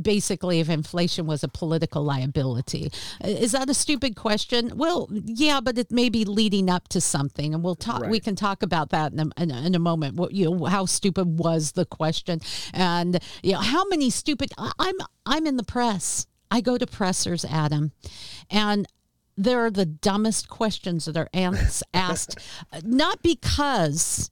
basically 0.01 0.61
if 0.61 0.69
inflation 0.69 1.27
was 1.27 1.43
a 1.45 1.49
political 1.49 2.03
liability. 2.03 2.91
Is 3.25 3.53
that 3.53 3.69
a 3.71 3.75
stupid 3.75 4.17
question? 4.17 4.73
Well, 4.77 5.09
yeah, 5.11 5.61
but 5.61 5.79
it 5.79 5.91
may 5.91 6.09
be 6.09 6.25
leading 6.25 6.71
up 6.71 6.89
to 6.89 7.01
something, 7.01 7.55
and 7.55 7.63
we'll 7.63 7.75
talk. 7.75 8.03
We 8.11 8.21
can 8.21 8.37
talk 8.37 8.63
about 8.63 8.91
that 8.91 9.13
in 9.13 9.21
a, 9.21 9.43
in 9.43 9.51
a, 9.51 9.67
in 9.67 9.75
a 9.75 9.79
moment. 9.79 10.17
What 10.17 10.33
you 10.33 10.51
know, 10.51 10.65
how 10.67 10.87
stupid 10.87 11.39
was 11.39 11.73
the 11.73 11.85
question, 11.87 12.41
and 12.73 13.19
you 13.43 13.53
know 13.53 13.61
how 13.61 13.85
many 13.89 14.11
stupid. 14.11 14.51
I- 14.59 14.73
I'm 14.79 14.97
I'm 15.27 15.47
in 15.47 15.57
the 15.57 15.65
press. 15.65 16.27
I 16.51 16.61
go 16.61 16.77
to 16.77 16.87
pressers, 16.87 17.45
Adam, 17.45 17.93
and 18.51 18.87
there 19.37 19.61
are 19.65 19.71
the 19.71 19.87
dumbest 19.87 20.49
questions 20.49 21.07
that 21.07 21.17
are 21.17 21.29
ans- 21.33 21.83
asked, 21.95 22.39
uh, 22.73 22.81
not 22.85 23.23
because 23.23 24.31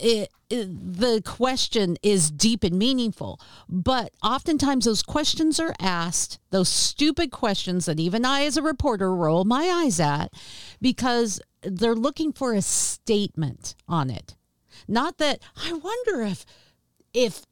it, 0.00 0.30
it- 0.50 0.94
the 0.98 1.20
question 1.24 1.96
is 2.02 2.30
deep 2.30 2.62
and 2.64 2.78
meaningful, 2.78 3.40
but 3.68 4.12
oftentimes 4.22 4.84
those 4.84 5.02
questions 5.02 5.58
are 5.58 5.74
asked, 5.80 6.38
those 6.50 6.68
stupid 6.68 7.30
questions 7.30 7.86
that 7.86 7.98
even 7.98 8.24
I, 8.24 8.44
as 8.44 8.56
a 8.56 8.62
reporter, 8.62 9.14
roll 9.14 9.44
my 9.44 9.64
eyes 9.64 9.98
at 10.00 10.32
because 10.80 11.40
they're 11.62 11.94
looking 11.94 12.32
for 12.32 12.52
a 12.52 12.62
statement 12.62 13.74
on 13.88 14.10
it. 14.10 14.36
Not 14.86 15.18
that 15.18 15.40
I 15.56 15.72
wonder 15.72 16.22
if 16.22 16.44
if 17.12 17.42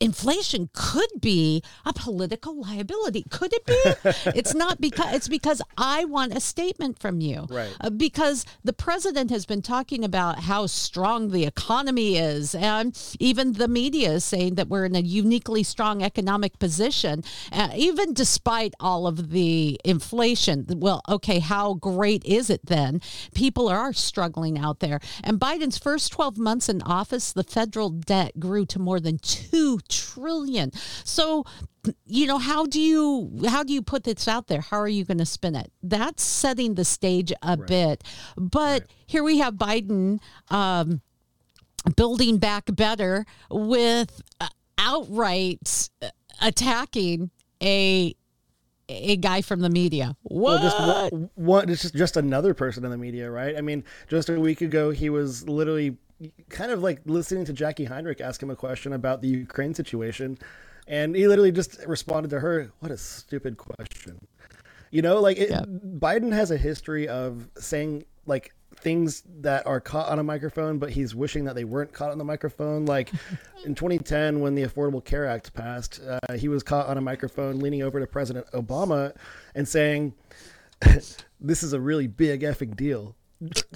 inflation 0.00 0.68
could 0.72 1.08
be 1.20 1.62
a 1.84 1.92
political 1.92 2.60
liability. 2.60 3.24
Could 3.30 3.52
it 3.52 3.64
be? 3.64 3.82
it's 4.38 4.54
not 4.54 4.80
because 4.80 5.14
it's 5.14 5.28
because 5.28 5.62
I 5.78 6.04
want 6.04 6.36
a 6.36 6.40
statement 6.40 6.98
from 6.98 7.20
you. 7.20 7.46
Right. 7.48 7.74
Uh, 7.80 7.90
because 7.90 8.44
the 8.62 8.72
president 8.72 9.30
has 9.30 9.46
been 9.46 9.62
talking 9.62 10.04
about 10.04 10.40
how 10.40 10.66
strong 10.66 11.30
the 11.30 11.44
economy 11.44 12.16
is, 12.16 12.54
and 12.54 12.96
even 13.20 13.54
the 13.54 13.68
media 13.68 14.12
is 14.12 14.24
saying 14.24 14.56
that 14.56 14.68
we're 14.68 14.84
in 14.84 14.96
a 14.96 15.00
uniquely 15.00 15.62
strong 15.62 16.02
economic 16.02 16.58
position, 16.58 17.22
uh, 17.52 17.70
even 17.74 18.12
despite 18.12 18.74
all 18.80 19.06
of 19.06 19.30
the 19.30 19.80
inflation. 19.84 20.66
Well, 20.68 21.02
okay, 21.08 21.38
how 21.38 21.74
great 21.74 22.24
is 22.24 22.50
it 22.50 22.66
then? 22.66 23.00
People 23.34 23.68
are 23.68 23.92
struggling 23.92 24.58
out 24.58 24.80
there. 24.80 25.00
And 25.22 25.38
Biden's 25.38 25.78
first 25.78 26.12
12 26.12 26.36
months 26.38 26.68
in 26.68 26.82
office, 26.82 27.32
the 27.32 27.44
federal 27.44 27.90
debt 27.90 28.40
grew 28.40 28.66
to 28.66 28.78
more 28.78 29.00
than 29.00 29.18
2 29.18 29.78
trillion. 29.94 30.72
So, 31.04 31.44
you 32.06 32.26
know, 32.26 32.38
how 32.38 32.66
do 32.66 32.80
you 32.80 33.30
how 33.46 33.62
do 33.62 33.72
you 33.72 33.82
put 33.82 34.04
this 34.04 34.28
out 34.28 34.46
there? 34.48 34.60
How 34.60 34.78
are 34.78 34.88
you 34.88 35.04
going 35.04 35.18
to 35.18 35.26
spin 35.26 35.54
it? 35.54 35.70
That's 35.82 36.22
setting 36.22 36.74
the 36.74 36.84
stage 36.84 37.32
a 37.42 37.56
bit. 37.56 38.04
But 38.36 38.86
here 39.06 39.22
we 39.22 39.38
have 39.38 39.54
Biden 39.54 40.18
um, 40.50 41.00
building 41.96 42.38
back 42.38 42.64
better 42.74 43.26
with 43.50 44.22
uh, 44.40 44.48
outright 44.78 45.90
uh, 46.02 46.08
attacking 46.40 47.30
a 47.62 48.14
a 48.88 49.16
guy 49.16 49.40
from 49.40 49.60
the 49.60 49.70
media. 49.70 50.16
What? 50.22 50.60
Well, 50.60 50.62
just 50.62 51.30
one, 51.34 51.70
it's 51.70 51.82
just 51.82 51.94
just 51.94 52.16
another 52.16 52.54
person 52.54 52.84
in 52.84 52.90
the 52.90 52.98
media, 52.98 53.30
right? 53.30 53.56
I 53.56 53.60
mean, 53.60 53.84
just 54.08 54.28
a 54.28 54.38
week 54.38 54.60
ago, 54.60 54.90
he 54.90 55.10
was 55.10 55.48
literally 55.48 55.96
kind 56.48 56.70
of 56.70 56.82
like 56.82 57.00
listening 57.04 57.44
to 57.46 57.52
Jacqui 57.52 57.86
Heinrich 57.86 58.20
ask 58.20 58.42
him 58.42 58.50
a 58.50 58.56
question 58.56 58.92
about 58.92 59.22
the 59.22 59.28
Ukraine 59.28 59.74
situation, 59.74 60.38
and 60.86 61.14
he 61.14 61.26
literally 61.28 61.52
just 61.52 61.84
responded 61.86 62.30
to 62.30 62.40
her, 62.40 62.72
"What 62.80 62.90
a 62.92 62.96
stupid 62.96 63.56
question." 63.56 64.18
You 64.90 65.02
know, 65.02 65.20
like 65.20 65.38
it, 65.38 65.50
Yeah. 65.50 65.64
Biden 65.64 66.32
has 66.32 66.50
a 66.50 66.56
history 66.56 67.08
of 67.08 67.48
saying 67.58 68.04
like 68.26 68.54
things 68.76 69.22
that 69.40 69.66
are 69.66 69.80
caught 69.80 70.08
on 70.08 70.18
a 70.18 70.22
microphone, 70.22 70.78
but 70.78 70.90
he's 70.90 71.14
wishing 71.14 71.44
that 71.44 71.54
they 71.54 71.64
weren't 71.64 71.92
caught 71.92 72.10
on 72.10 72.18
the 72.18 72.24
microphone. 72.24 72.84
Like 72.86 73.12
in 73.64 73.74
2010, 73.74 74.40
when 74.40 74.54
the 74.54 74.62
Affordable 74.62 75.04
Care 75.04 75.26
Act 75.26 75.52
passed, 75.54 76.00
uh, 76.06 76.34
he 76.34 76.48
was 76.48 76.62
caught 76.62 76.86
on 76.86 76.96
a 76.98 77.00
microphone 77.00 77.58
leaning 77.60 77.82
over 77.82 78.00
to 78.00 78.06
President 78.06 78.46
Obama 78.52 79.14
and 79.54 79.66
saying, 79.66 80.14
"This 81.40 81.62
is 81.62 81.72
a 81.72 81.80
really 81.80 82.06
big 82.06 82.42
effing 82.42 82.76
deal," 82.76 83.16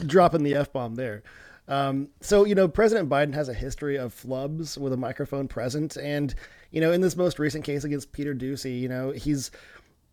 dropping 0.07 0.43
the 0.43 0.55
f 0.55 0.73
bomb 0.73 0.95
there. 0.95 1.23
Um, 1.69 2.09
so 2.21 2.45
you 2.45 2.55
know, 2.55 2.67
President 2.67 3.09
Biden 3.09 3.35
has 3.35 3.49
a 3.49 3.55
history 3.55 3.97
of 3.97 4.15
flubs 4.15 4.79
with 4.79 4.93
a 4.93 4.97
microphone 4.97 5.49
present, 5.49 5.97
and 5.97 6.35
you 6.71 6.81
know, 6.81 6.93
in 6.93 7.01
this 7.01 7.17
most 7.17 7.39
recent 7.39 7.65
case 7.65 7.85
against 7.85 8.13
Peter 8.13 8.35
Ducey, 8.35 8.81
you 8.81 8.89
know, 8.89 9.11
he's 9.11 9.51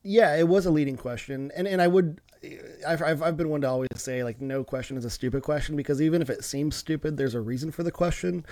yeah, 0.04 0.36
it 0.36 0.48
was 0.48 0.66
a 0.66 0.72
leading 0.72 0.98
question, 0.98 1.52
and 1.56 1.68
and 1.68 1.82
I 1.82 1.88
would, 1.88 2.22
I've 2.88 3.02
I've, 3.02 3.24
I've 3.24 3.38
been 3.38 3.50
one 3.50 3.62
to 3.62 3.70
always 3.70 3.90
say 3.96 4.24
like 4.24 4.40
no 4.42 4.64
question 4.64 4.98
is 4.98 5.06
a 5.06 5.10
stupid 5.10 5.42
question 5.44 5.76
because 5.76 6.02
even 6.02 6.22
if 6.22 6.30
it 6.30 6.44
seems 6.44 6.76
stupid, 6.76 7.18
there's 7.18 7.36
a 7.36 7.42
reason 7.42 7.72
for 7.72 7.84
the 7.84 7.92
question, 7.92 8.46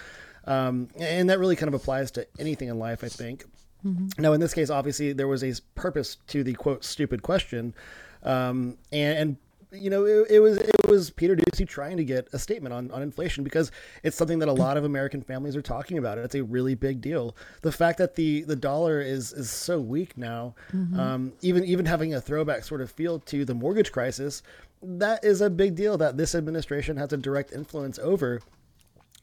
um, 0.46 0.88
and 0.98 1.30
that 1.30 1.40
really 1.40 1.56
kind 1.56 1.68
of 1.68 1.74
applies 1.74 2.10
to 2.12 2.26
anything 2.40 2.70
in 2.70 2.80
life, 2.80 3.04
I 3.04 3.10
think. 3.10 3.46
Now, 4.18 4.34
in 4.34 4.40
this 4.40 4.54
case, 4.54 4.70
obviously 4.70 5.14
there 5.14 5.28
was 5.28 5.44
a 5.44 5.54
purpose 5.76 6.18
to 6.28 6.44
the 6.44 6.54
quote 6.54 6.84
stupid 6.86 7.22
question, 7.22 7.74
um, 8.24 8.78
and, 8.92 9.18
and 9.18 9.38
you 9.74 9.90
know 9.90 10.06
it, 10.06 10.28
it 10.30 10.40
was 10.40 10.58
it 10.58 10.88
was 10.88 11.10
Peter 11.10 11.36
Ducey 11.36 11.68
trying 11.68 11.98
to 11.98 12.04
get 12.04 12.28
a 12.34 12.40
statement 12.40 12.74
on, 12.74 12.92
on 12.92 13.02
inflation 13.02 13.44
because 13.44 13.72
it's 14.04 14.16
something 14.16 14.40
that 14.40 14.48
a 14.48 14.54
lot 14.54 14.78
of 14.78 14.84
American 14.84 15.22
families 15.22 15.56
are 15.56 15.62
talking 15.62 15.98
about. 15.98 16.18
It's 16.18 16.36
a 16.36 16.44
really 16.44 16.76
big 16.76 17.02
deal. 17.02 17.36
The 17.62 17.72
fact 17.72 17.98
that 17.98 18.16
the 18.16 18.44
the 18.44 18.56
dollar 18.56 19.02
is 19.02 19.34
is 19.34 19.50
so 19.50 19.80
weak 19.80 20.18
now, 20.18 20.56
um, 21.00 21.34
even 21.42 21.66
even 21.66 21.86
having 21.86 22.14
a 22.14 22.22
throwback 22.22 22.64
sort 22.64 22.82
of 22.82 22.92
feel 22.92 23.20
to 23.20 23.46
the 23.46 23.54
mortgage 23.54 23.92
crisis, 23.92 24.44
that 24.82 25.24
is 25.24 25.42
a 25.42 25.50
big 25.50 25.76
deal 25.76 25.98
that 25.98 26.18
this 26.18 26.36
administration 26.36 26.98
has 26.98 27.14
a 27.14 27.18
direct 27.18 27.52
influence 27.54 27.98
over. 28.00 28.42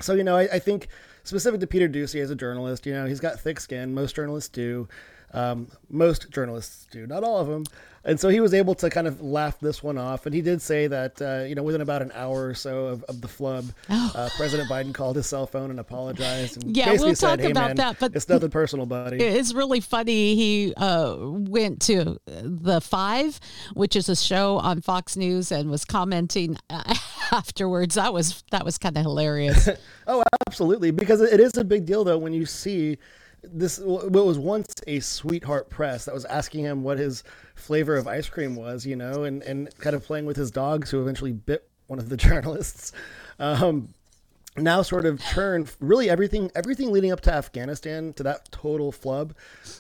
So, 0.01 0.15
you 0.15 0.25
know, 0.25 0.37
I, 0.37 0.43
I 0.45 0.59
think 0.59 0.89
specific 1.25 1.61
to 1.61 1.67
Peter 1.67 1.89
Ducey 1.89 2.23
as 2.23 2.31
a 2.31 2.35
journalist, 2.35 2.87
you 2.87 2.95
know, 2.95 3.07
he's 3.07 3.21
got 3.21 3.39
thick 3.39 3.61
skin. 3.61 3.95
Most 3.95 4.17
journalists 4.17 4.49
do. 4.49 4.89
Um, 5.33 5.69
most 5.89 6.31
journalists 6.31 6.87
do, 6.91 7.07
not 7.07 7.23
all 7.25 7.39
of 7.39 7.47
them. 7.49 7.65
And 8.03 8.19
so 8.19 8.31
he 8.31 8.41
was 8.41 8.55
able 8.55 8.75
to 8.77 8.89
kind 8.89 9.07
of 9.07 9.21
laugh 9.21 9.61
this 9.61 9.83
one 9.83 9.99
off. 9.99 10.25
And 10.25 10.35
he 10.35 10.41
did 10.41 10.63
say 10.63 10.87
that, 10.87 11.21
uh, 11.21 11.45
you 11.47 11.55
know, 11.55 11.63
within 11.63 11.83
about 11.83 12.01
an 12.01 12.11
hour 12.15 12.47
or 12.49 12.55
so 12.55 12.87
of, 12.87 13.05
of 13.05 13.21
the 13.21 13.29
flub, 13.29 13.67
uh, 13.91 14.31
President 14.39 14.71
Biden 14.71 14.95
called 14.95 15.17
his 15.17 15.27
cell 15.27 15.47
phone 15.47 15.69
and 15.71 15.79
apologized. 15.79 16.57
And 16.57 16.65
Oh. 16.65 16.81
Yeah, 16.81 16.93
we'll 16.93 17.15
said, 17.15 17.29
talk 17.37 17.41
hey, 17.41 17.51
about 17.51 17.69
man, 17.69 17.77
that, 17.77 17.99
but- 18.01 18.17
it's 18.17 18.27
nothing 18.27 18.49
personal, 18.49 18.87
buddy. 18.87 19.19
It's 19.23 19.53
really 19.53 19.81
funny. 19.81 20.35
He 20.35 20.73
uh, 20.79 21.15
went 21.21 21.83
to 21.83 22.19
the 22.25 22.81
Five, 22.81 23.39
which 23.75 23.95
is 23.95 24.09
a 24.09 24.17
show 24.17 24.57
on 24.57 24.81
Fox 24.81 25.15
News, 25.15 25.53
and 25.53 25.71
was 25.71 25.85
commenting 25.85 26.57
uh, 26.71 26.95
afterwards. 27.33 27.97
That 27.97 28.15
was 28.15 28.43
that 28.51 28.65
was 28.65 28.79
kind 28.79 28.97
of 28.97 29.03
hilarious. 29.03 29.69
Oh, 30.13 30.25
absolutely. 30.49 30.91
Because 30.91 31.21
it 31.21 31.39
is 31.39 31.57
a 31.57 31.63
big 31.63 31.87
deal, 31.87 32.03
though, 32.03 32.19
when 32.19 32.33
you 32.33 32.45
see 32.45 32.99
this, 33.43 33.79
what 33.79 34.27
was 34.27 34.39
once 34.39 34.75
a 34.87 35.01
sweetheart 35.01 35.71
press 35.71 36.05
that 36.05 36.15
was 36.15 36.25
asking 36.27 36.65
him 36.65 36.83
what 36.83 36.99
his 36.99 37.25
flavor 37.55 37.97
of 37.97 38.07
ice 38.07 38.29
cream 38.29 38.57
was, 38.57 38.87
you 38.87 38.97
know, 38.97 39.25
and, 39.25 39.43
and 39.43 39.77
kind 39.79 39.97
of 39.97 40.05
playing 40.05 40.27
with 40.27 40.37
his 40.37 40.51
dogs 40.51 40.91
who 40.91 41.01
eventually 41.01 41.33
bit 41.33 41.69
one 41.87 41.99
of 41.99 42.09
the 42.09 42.17
journalists. 42.19 42.93
Um, 43.39 43.95
now 44.57 44.83
sort 44.83 45.07
of 45.07 45.21
turn 45.21 45.69
really 45.79 46.11
everything 46.11 46.51
everything 46.57 46.91
leading 46.91 47.13
up 47.13 47.21
to 47.21 47.33
Afghanistan 47.33 48.13
to 48.15 48.23
that 48.25 48.51
total 48.51 48.91
flub. 48.91 49.35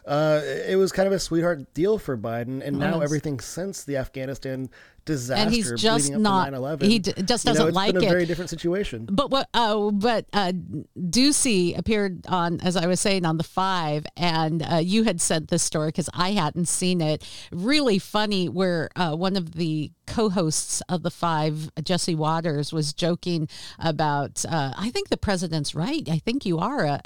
Uh, 0.06 0.40
it 0.44 0.76
was 0.76 0.92
kind 0.92 1.06
of 1.06 1.12
a 1.12 1.18
sweetheart 1.18 1.74
deal 1.74 1.98
for 1.98 2.16
Biden, 2.16 2.64
and 2.64 2.78
now 2.78 3.00
everything 3.00 3.40
since 3.40 3.82
the 3.84 3.96
Afghanistan 3.96 4.70
disaster 5.04 5.42
and 5.46 5.54
he's 5.54 5.72
just 5.80 6.12
not. 6.12 6.52
He 6.82 6.98
d- 6.98 7.12
just 7.24 7.44
you 7.44 7.50
know, 7.52 7.54
doesn't 7.54 7.68
it's 7.68 7.74
like 7.76 7.94
been 7.94 8.02
a 8.02 8.06
it. 8.06 8.10
very 8.10 8.26
different 8.26 8.50
situation. 8.50 9.06
But 9.10 9.30
what? 9.30 9.48
Uh, 9.54 9.90
but 9.90 10.26
uh, 10.32 10.52
Ducey 10.98 11.76
appeared 11.76 12.26
on, 12.28 12.60
as 12.60 12.76
I 12.76 12.86
was 12.86 13.00
saying, 13.00 13.24
on 13.24 13.36
the 13.36 13.44
Five, 13.44 14.06
and 14.16 14.62
uh, 14.62 14.76
you 14.76 15.04
had 15.04 15.20
sent 15.20 15.48
this 15.48 15.62
story 15.62 15.88
because 15.88 16.08
I 16.14 16.32
hadn't 16.32 16.66
seen 16.68 17.00
it. 17.00 17.24
Really 17.50 17.98
funny, 17.98 18.48
where 18.48 18.90
uh, 18.96 19.14
one 19.16 19.36
of 19.36 19.52
the 19.52 19.90
co-hosts 20.06 20.82
of 20.88 21.02
the 21.02 21.10
Five, 21.10 21.70
Jesse 21.82 22.14
Watters, 22.14 22.72
was 22.72 22.92
joking 22.92 23.48
about. 23.78 24.44
Uh, 24.48 24.72
I 24.76 24.90
think 24.90 25.08
the 25.08 25.16
president's 25.16 25.74
right. 25.74 26.08
I 26.08 26.18
think 26.18 26.44
you 26.46 26.58
are 26.58 26.84
a, 26.84 27.00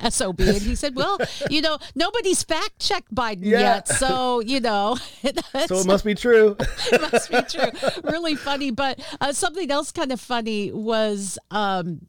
a 0.00 0.10
sob, 0.10 0.40
and 0.40 0.56
he 0.62 0.74
said, 0.74 0.94
"Well, 0.94 1.18
you 1.50 1.60
know, 1.62 1.78
nobody's 1.94 2.42
fact 2.42 2.78
checked 2.80 3.14
Biden 3.14 3.44
Yeah. 3.44 3.60
yet, 3.60 3.88
so 3.88 4.40
you 4.40 4.60
know." 4.60 4.96
So 5.66 5.78
it 5.78 5.86
must 5.86 6.04
be 6.04 6.14
true. 6.14 6.56
must 7.12 7.30
be 7.30 7.37
true. 7.42 7.70
Really 8.04 8.34
funny. 8.34 8.70
But 8.70 9.00
uh, 9.20 9.32
something 9.32 9.70
else 9.70 9.92
kind 9.92 10.12
of 10.12 10.20
funny 10.20 10.72
was 10.72 11.38
um, 11.50 12.06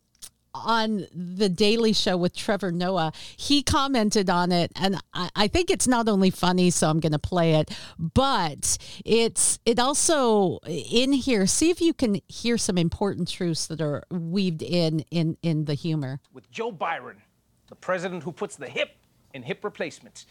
on 0.53 1.05
the 1.13 1.49
Daily 1.49 1.93
Show 1.93 2.17
with 2.17 2.35
Trevor 2.35 2.71
Noah. 2.71 3.11
He 3.37 3.63
commented 3.63 4.29
on 4.29 4.51
it, 4.51 4.71
and 4.75 4.97
I, 5.13 5.29
I 5.35 5.47
think 5.47 5.69
it's 5.69 5.87
not 5.87 6.07
only 6.07 6.29
funny, 6.29 6.69
so 6.69 6.89
I'm 6.89 6.99
going 6.99 7.11
to 7.11 7.19
play 7.19 7.55
it, 7.55 7.71
but 7.97 8.77
it's 9.05 9.59
it 9.65 9.79
also 9.79 10.59
in 10.65 11.13
here. 11.13 11.47
See 11.47 11.69
if 11.69 11.81
you 11.81 11.93
can 11.93 12.21
hear 12.27 12.57
some 12.57 12.77
important 12.77 13.27
truths 13.29 13.67
that 13.67 13.81
are 13.81 14.03
weaved 14.11 14.61
in 14.61 15.01
in 15.11 15.37
in 15.41 15.65
the 15.65 15.73
humor. 15.73 16.19
with 16.33 16.49
Joe 16.51 16.71
Biden 16.71 17.17
the 17.69 17.75
president 17.75 18.23
who 18.23 18.31
puts 18.31 18.55
the 18.55 18.67
hip 18.67 18.89
in 19.33 19.43
hip 19.43 19.63
replacements, 19.63 20.25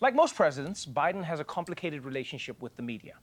Like 0.00 0.14
most 0.14 0.34
presidents, 0.34 0.86
Biden 0.86 1.24
has 1.24 1.40
a 1.40 1.44
complicated 1.44 2.04
relationship 2.04 2.62
with 2.62 2.76
the 2.76 2.82
media, 2.82 3.14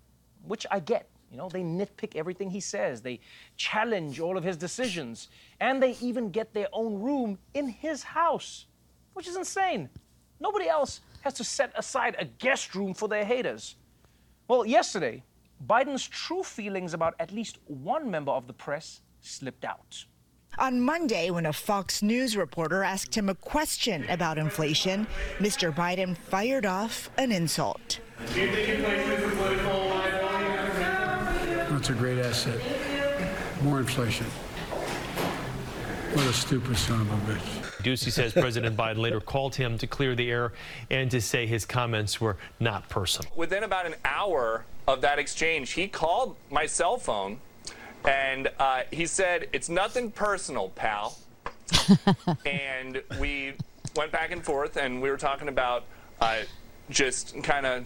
which 0.43 0.65
I 0.69 0.79
get. 0.79 1.09
You 1.31 1.37
know, 1.37 1.47
they 1.47 1.61
nitpick 1.61 2.17
everything 2.17 2.49
he 2.49 2.59
says, 2.59 3.01
they 3.01 3.21
challenge 3.55 4.19
all 4.19 4.37
of 4.37 4.43
his 4.43 4.57
decisions, 4.57 5.29
and 5.61 5.81
they 5.81 5.95
even 6.01 6.29
get 6.29 6.53
their 6.53 6.67
own 6.73 7.01
room 7.01 7.39
in 7.53 7.69
his 7.69 8.03
house, 8.03 8.65
which 9.13 9.29
is 9.29 9.37
insane. 9.37 9.89
Nobody 10.41 10.67
else 10.67 10.99
has 11.21 11.33
to 11.35 11.45
set 11.45 11.71
aside 11.75 12.17
a 12.19 12.25
guest 12.25 12.75
room 12.75 12.93
for 12.93 13.07
their 13.07 13.23
haters. 13.23 13.77
Well, 14.49 14.65
yesterday, 14.65 15.23
Biden's 15.65 16.05
true 16.05 16.43
feelings 16.43 16.93
about 16.93 17.15
at 17.19 17.31
least 17.31 17.59
one 17.67 18.11
member 18.11 18.31
of 18.31 18.47
the 18.47 18.53
press 18.53 19.01
slipped 19.21 19.63
out. 19.63 20.03
On 20.59 20.81
Monday, 20.81 21.29
when 21.29 21.45
a 21.45 21.53
Fox 21.53 22.01
News 22.03 22.35
reporter 22.35 22.83
asked 22.83 23.15
him 23.15 23.29
a 23.29 23.35
question 23.35 24.03
about 24.09 24.37
inflation, 24.37 25.07
Mr. 25.37 25.73
Biden 25.73 26.17
fired 26.17 26.65
off 26.65 27.09
an 27.17 27.31
insult. 27.31 28.01
Do 28.33 28.41
you 28.41 28.51
think 28.51 28.67
inflation 28.67 29.11
is 29.11 29.23
a 29.23 29.35
political 29.35 29.79
liability? 29.79 29.90
That's 31.81 31.89
a 31.89 31.93
great 31.93 32.19
asset. 32.19 32.61
More 33.63 33.79
inflation. 33.79 34.27
What 36.13 36.27
a 36.27 36.31
stupid 36.31 36.77
son 36.77 37.01
of 37.01 37.11
a 37.11 37.33
bitch. 37.33 37.81
Ducey 37.81 38.11
says 38.11 38.33
President 38.33 38.77
Biden 38.77 38.99
later 38.99 39.19
called 39.19 39.55
him 39.55 39.79
to 39.79 39.87
clear 39.87 40.13
the 40.13 40.29
air 40.29 40.53
and 40.91 41.09
to 41.09 41.19
say 41.19 41.47
his 41.47 41.65
comments 41.65 42.21
were 42.21 42.37
not 42.59 42.87
personal. 42.87 43.31
Within 43.35 43.63
about 43.63 43.87
an 43.87 43.95
hour 44.05 44.63
of 44.87 45.01
that 45.01 45.17
exchange, 45.17 45.71
he 45.71 45.87
called 45.87 46.35
my 46.51 46.67
cell 46.67 46.99
phone 46.99 47.39
and 48.05 48.51
uh, 48.59 48.83
he 48.91 49.07
said, 49.07 49.47
It's 49.51 49.67
nothing 49.67 50.11
personal, 50.11 50.69
pal. 50.69 51.17
and 52.45 53.01
we 53.19 53.53
went 53.95 54.11
back 54.11 54.29
and 54.29 54.45
forth 54.45 54.77
and 54.77 55.01
we 55.01 55.09
were 55.09 55.17
talking 55.17 55.47
about 55.47 55.85
uh, 56.19 56.41
just 56.91 57.41
kind 57.41 57.65
of 57.65 57.85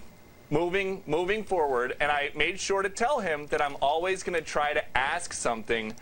moving 0.50 1.02
moving 1.06 1.44
forward 1.44 1.96
and 2.00 2.12
I 2.12 2.32
made 2.36 2.60
sure 2.60 2.82
to 2.82 2.90
tell 2.90 3.20
him 3.20 3.48
that 3.48 3.62
I'm 3.62 3.75
always 3.82 4.24
going 4.24 4.38
to 4.38 4.46
try 4.46 4.74
to 4.74 4.98
ask 4.98 5.34
something 5.34 5.94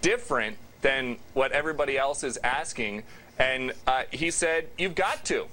different 0.00 0.56
than 0.82 1.16
what 1.34 1.52
everybody 1.52 1.98
else 1.98 2.24
is 2.24 2.38
asking. 2.42 3.02
And 3.38 3.72
uh, 3.86 4.04
he 4.10 4.30
said 4.30 4.68
you've 4.78 4.94
got 4.94 5.24
to. 5.26 5.46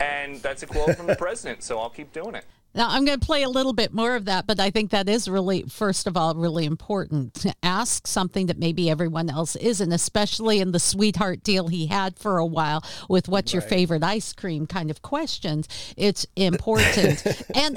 And 0.00 0.42
that's 0.42 0.62
a 0.62 0.66
quote 0.66 0.96
from 0.96 1.06
the 1.06 1.16
president 1.26 1.62
so 1.62 1.78
I'll 1.78 1.90
keep 1.90 2.12
doing 2.12 2.34
it 2.34 2.44
Now, 2.74 2.88
I'm 2.88 3.04
going 3.04 3.18
to 3.20 3.26
play 3.26 3.42
a 3.42 3.48
little 3.48 3.72
bit 3.72 3.92
more 3.92 4.16
of 4.16 4.24
that, 4.24 4.46
but 4.46 4.58
I 4.58 4.70
think 4.70 4.90
that 4.90 5.08
is 5.08 5.28
really, 5.28 5.64
first 5.64 6.06
of 6.06 6.16
all, 6.16 6.34
really 6.34 6.64
important 6.64 7.34
to 7.34 7.54
ask 7.62 8.06
something 8.06 8.46
that 8.46 8.58
maybe 8.58 8.88
everyone 8.88 9.28
else 9.28 9.56
isn't, 9.56 9.92
especially 9.92 10.60
in 10.60 10.72
the 10.72 10.80
sweetheart 10.80 11.42
deal 11.42 11.68
he 11.68 11.86
had 11.86 12.18
for 12.18 12.38
a 12.38 12.46
while 12.46 12.82
with 13.08 13.28
what's 13.28 13.52
your 13.52 13.62
favorite 13.62 14.02
ice 14.02 14.32
cream 14.32 14.66
kind 14.66 14.90
of 14.90 15.02
questions. 15.02 15.68
It's 15.96 16.26
important. 16.36 17.24
and 17.54 17.76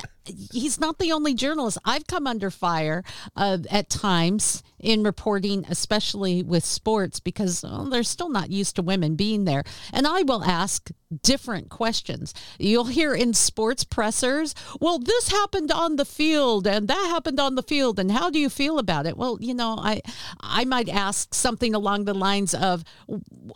he's 0.51 0.79
not 0.79 0.99
the 0.99 1.11
only 1.11 1.33
journalist. 1.33 1.77
I've 1.83 2.07
come 2.07 2.25
under 2.25 2.49
fire 2.49 3.03
uh, 3.35 3.59
at 3.69 3.89
times 3.89 4.63
in 4.85 5.03
reporting, 5.03 5.65
especially 5.69 6.43
with 6.43 6.63
sports, 6.63 7.19
because 7.19 7.63
well, 7.63 7.89
they're 7.89 8.03
still 8.03 8.29
not 8.29 8.51
used 8.51 8.75
to 8.75 8.81
women 8.81 9.15
being 9.15 9.45
there. 9.45 9.63
And 9.91 10.05
I 10.07 10.21
will 10.21 10.43
ask 10.43 10.91
different 11.23 11.69
questions. 11.69 12.33
You'll 12.59 12.85
hear 12.85 13.13
in 13.13 13.33
sports 13.33 13.83
pressers, 13.83 14.53
well, 14.79 14.99
this 14.99 15.29
happened 15.29 15.71
on 15.71 15.95
the 15.95 16.05
field 16.05 16.67
and 16.67 16.87
that 16.87 17.07
happened 17.09 17.39
on 17.39 17.55
the 17.55 17.63
field. 17.63 17.99
And 17.99 18.11
how 18.11 18.29
do 18.29 18.39
you 18.39 18.49
feel 18.49 18.79
about 18.79 19.05
it? 19.05 19.17
Well, 19.17 19.37
you 19.39 19.53
know, 19.53 19.75
I, 19.77 20.01
I 20.39 20.65
might 20.65 20.89
ask 20.89 21.33
something 21.33 21.73
along 21.73 22.05
the 22.05 22.13
lines 22.13 22.53
of, 22.53 22.83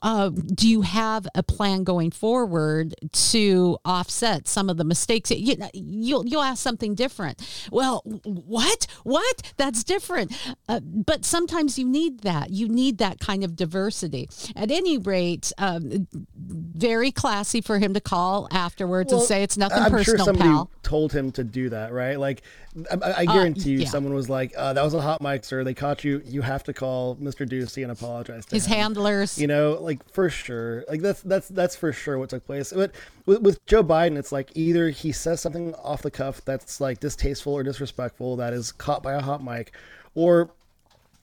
uh, 0.01 0.30
do 0.30 0.67
you 0.69 0.82
have 0.82 1.27
a 1.36 1.43
plan 1.43 1.84
going 1.84 2.12
forward 2.12 2.95
to 3.12 3.77
offset 3.84 4.47
some 4.47 4.69
of 4.69 4.77
the 4.77 4.84
mistakes? 4.86 5.32
You, 5.32 5.56
you'll, 5.73 6.25
you'll 6.25 6.43
ask 6.43 6.62
something 6.62 6.95
different. 6.95 7.41
Well, 7.71 8.01
what? 8.25 8.88
What? 9.03 9.53
That's 9.58 9.84
different. 9.84 10.32
Uh, 10.67 10.80
but 10.80 11.18
sometimes 11.21 11.77
you 11.77 11.86
need 11.86 12.21
that. 12.21 12.49
You 12.49 12.67
need 12.67 12.97
that 12.99 13.19
kind 13.19 13.43
of 13.43 13.55
diversity. 13.55 14.29
At 14.55 14.71
any 14.71 14.97
rate, 14.97 15.51
um, 15.58 16.08
very 16.36 17.12
classy 17.12 17.62
for 17.62 17.79
him 17.79 17.93
to 17.93 18.01
call 18.01 18.47
afterwards 18.51 19.12
and 19.12 19.21
say 19.21 19.43
it's 19.43 19.58
nothing 19.58 19.84
I'm 19.84 19.91
personal, 19.91 20.17
sure 20.17 20.25
somebody 20.25 20.49
pal. 20.49 20.71
told 20.84 21.13
him 21.13 21.32
to 21.34 21.43
do 21.43 21.69
that, 21.69 21.91
right? 21.91 22.19
Like, 22.19 22.43
I, 22.91 23.13
I 23.17 23.25
guarantee 23.25 23.71
you, 23.71 23.79
yeah. 23.79 23.88
someone 23.88 24.13
was 24.13 24.29
like, 24.29 24.53
uh, 24.55 24.73
"That 24.73 24.84
was 24.84 24.93
a 24.93 25.01
hot 25.01 25.21
mic, 25.21 25.43
sir. 25.43 25.63
They 25.63 25.73
caught 25.73 26.03
you. 26.03 26.21
You 26.25 26.41
have 26.41 26.63
to 26.65 26.73
call 26.73 27.15
Mr. 27.15 27.47
Ducey 27.47 27.84
and 27.84 27.91
apologize 27.91 28.45
to 28.47 28.55
His 28.55 28.65
him." 28.65 28.77
handlers. 28.77 29.39
You 29.39 29.47
know, 29.47 29.77
like 29.82 30.08
for 30.12 30.29
sure. 30.29 30.86
Like 30.88 31.01
that's 31.01 31.21
that's 31.21 31.49
that's 31.49 31.75
for 31.75 31.91
sure 31.91 32.17
what 32.19 32.29
took 32.29 32.45
place. 32.45 32.71
But 32.71 32.93
with, 33.25 33.41
with 33.41 33.65
Joe 33.65 33.84
Biden, 33.84 34.17
it's 34.17 34.32
like 34.32 34.51
either 34.55 34.89
he 34.89 35.12
says 35.12 35.41
something 35.41 35.73
off 35.75 36.01
the 36.01 36.12
cuff 36.12 36.43
that's 36.45 36.79
like 36.79 36.99
distasteful 36.99 37.53
or 37.53 37.63
disrespectful 37.63 38.36
that 38.38 38.53
is 38.53 38.71
caught 38.71 39.03
by 39.03 39.13
a 39.13 39.21
hot 39.21 39.43
mic, 39.43 39.73
or 40.13 40.51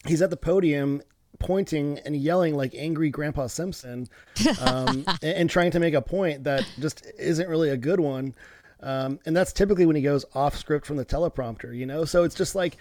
he's 0.06 0.22
at 0.22 0.30
the 0.30 0.36
podium 0.36 1.02
pointing 1.38 1.98
and 2.00 2.16
yelling 2.16 2.54
like 2.54 2.74
angry 2.74 3.10
grandpa 3.10 3.46
simpson 3.46 4.08
um, 4.60 5.04
and, 5.22 5.22
and 5.22 5.50
trying 5.50 5.70
to 5.70 5.78
make 5.78 5.94
a 5.94 6.02
point 6.02 6.44
that 6.44 6.66
just 6.80 7.04
isn't 7.18 7.48
really 7.48 7.70
a 7.70 7.76
good 7.76 8.00
one. 8.00 8.34
Um, 8.80 9.20
and 9.26 9.36
that's 9.36 9.52
typically 9.52 9.86
when 9.86 9.96
he 9.96 10.02
goes 10.02 10.24
off 10.34 10.56
script 10.56 10.86
from 10.86 10.96
the 10.96 11.04
teleprompter 11.04 11.76
you 11.76 11.86
know? 11.86 12.04
So 12.04 12.24
it's 12.24 12.34
just 12.34 12.54
like 12.54 12.76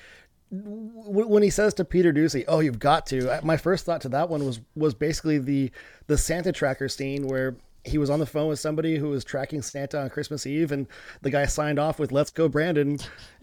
w- 0.52 1.28
when 1.28 1.44
he 1.44 1.50
says 1.50 1.74
to 1.76 1.86
Peter 1.86 2.14
Ducey, 2.14 2.46
"Oh, 2.48 2.60
you've 2.60 2.80
got 2.80 3.06
to," 3.08 3.40
my 3.44 3.58
first 3.58 3.86
thought 3.86 4.02
to 4.02 4.10
that 4.10 4.30
one 4.30 4.46
was 4.46 4.60
was 4.76 4.94
basically 4.94 5.38
the 5.38 5.72
the 6.08 6.18
Santa 6.18 6.52
tracker 6.52 6.90
scene 6.90 7.28
where 7.28 7.56
he 7.86 7.98
was 7.98 8.10
on 8.10 8.20
the 8.20 8.26
phone 8.26 8.48
with 8.48 8.60
somebody 8.60 8.98
who 8.98 9.10
was 9.10 9.24
tracking 9.24 9.62
Santa 9.62 10.02
on 10.02 10.10
Christmas 10.10 10.48
Eve, 10.48 10.72
and 10.72 10.88
the 11.22 11.30
guy 11.30 11.46
signed 11.46 11.78
off 11.78 12.00
with 12.00 12.12
"Let's 12.12 12.32
go, 12.32 12.50
Brandon," 12.50 12.98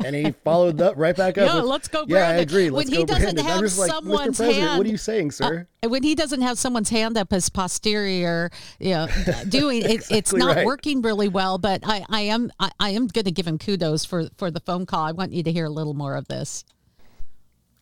and 0.05 0.17
he 0.17 0.33
followed 0.45 0.79
that 0.79 0.97
right 0.97 1.17
back 1.17 1.39
up. 1.39 1.47
Yeah, 1.49 1.57
with, 1.57 1.65
let's 1.65 1.89
go, 1.89 2.05
Brandon. 2.05 2.31
Yeah, 2.31 2.39
I 2.39 2.43
agree. 2.43 2.65
When 2.65 2.87
Let's 2.87 2.91
he 2.91 2.97
go, 2.97 3.05
doesn't 3.05 3.23
Brandon. 3.23 3.45
have 3.45 3.57
I'm 3.59 3.63
just 3.63 3.79
like, 3.79 3.91
someone's 3.91 4.37
Mr. 4.37 4.45
President, 4.45 4.63
what 4.63 4.69
hand- 4.69 4.87
are 4.87 4.91
you 4.91 4.97
saying, 4.97 5.31
sir? 5.31 5.67
Uh, 5.85 5.89
when 5.89 6.03
he 6.03 6.15
doesn't 6.15 6.43
have 6.43 6.59
someone's 6.59 6.91
hand 6.91 7.17
up 7.17 7.31
his 7.31 7.49
posterior, 7.49 8.51
you 8.81 8.91
know, 8.91 9.09
doing 9.49 9.83
it, 9.83 10.05
it's 10.11 10.33
not 10.33 10.57
right. 10.57 10.67
working 10.67 11.03
really 11.03 11.29
well. 11.29 11.59
But 11.59 11.83
I, 11.85 12.05
I 12.09 12.21
am, 12.23 12.51
I, 12.59 12.71
I 12.81 12.91
am 12.91 13.07
going 13.07 13.25
to 13.25 13.33
give 13.33 13.47
him 13.47 13.59
kudos 13.59 14.05
for 14.05 14.29
for 14.37 14.51
the 14.51 14.61
phone 14.61 14.87
call. 14.87 15.05
I 15.05 15.13
want 15.13 15.33
you 15.33 15.43
to 15.45 15.53
hear 15.53 15.67
a 15.67 15.71
little 15.71 15.95
more 15.95 16.17
of 16.17 16.29
this. 16.29 16.65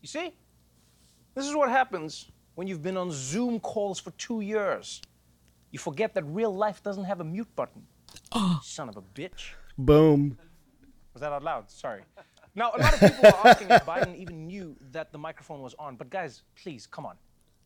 You 0.03 0.09
see? 0.09 0.33
This 1.35 1.47
is 1.47 1.55
what 1.55 1.71
happens 1.71 2.31
when 2.55 2.67
you've 2.67 2.83
been 2.83 2.97
on 2.97 3.11
Zoom 3.11 3.61
calls 3.61 3.99
for 3.99 4.11
two 4.13 4.41
years. 4.41 5.01
You 5.71 5.79
forget 5.79 6.15
that 6.15 6.25
real 6.25 6.55
life 6.55 6.83
doesn't 6.83 7.05
have 7.05 7.21
a 7.21 7.25
mute 7.25 7.55
button. 7.55 7.87
Oh. 8.33 8.61
Son 8.63 8.89
of 8.89 8.97
a 8.97 9.03
bitch. 9.03 9.53
Boom. 9.79 10.37
Was 11.15 11.21
that 11.21 11.33
out 11.33 11.43
loud? 11.43 11.71
Sorry. 11.71 12.03
Now, 12.55 12.73
a 12.77 12.79
lot 12.79 12.95
of 12.95 13.01
people 13.01 13.27
are 13.27 13.47
asking 13.47 13.71
if 13.71 13.85
Biden 13.87 14.17
even 14.17 14.47
knew 14.47 14.77
that 14.91 15.13
the 15.13 15.19
microphone 15.19 15.61
was 15.61 15.75
on. 15.79 15.97
But 15.97 16.11
guys, 16.11 16.43
please, 16.61 16.87
come 16.87 17.07
on. 17.07 17.17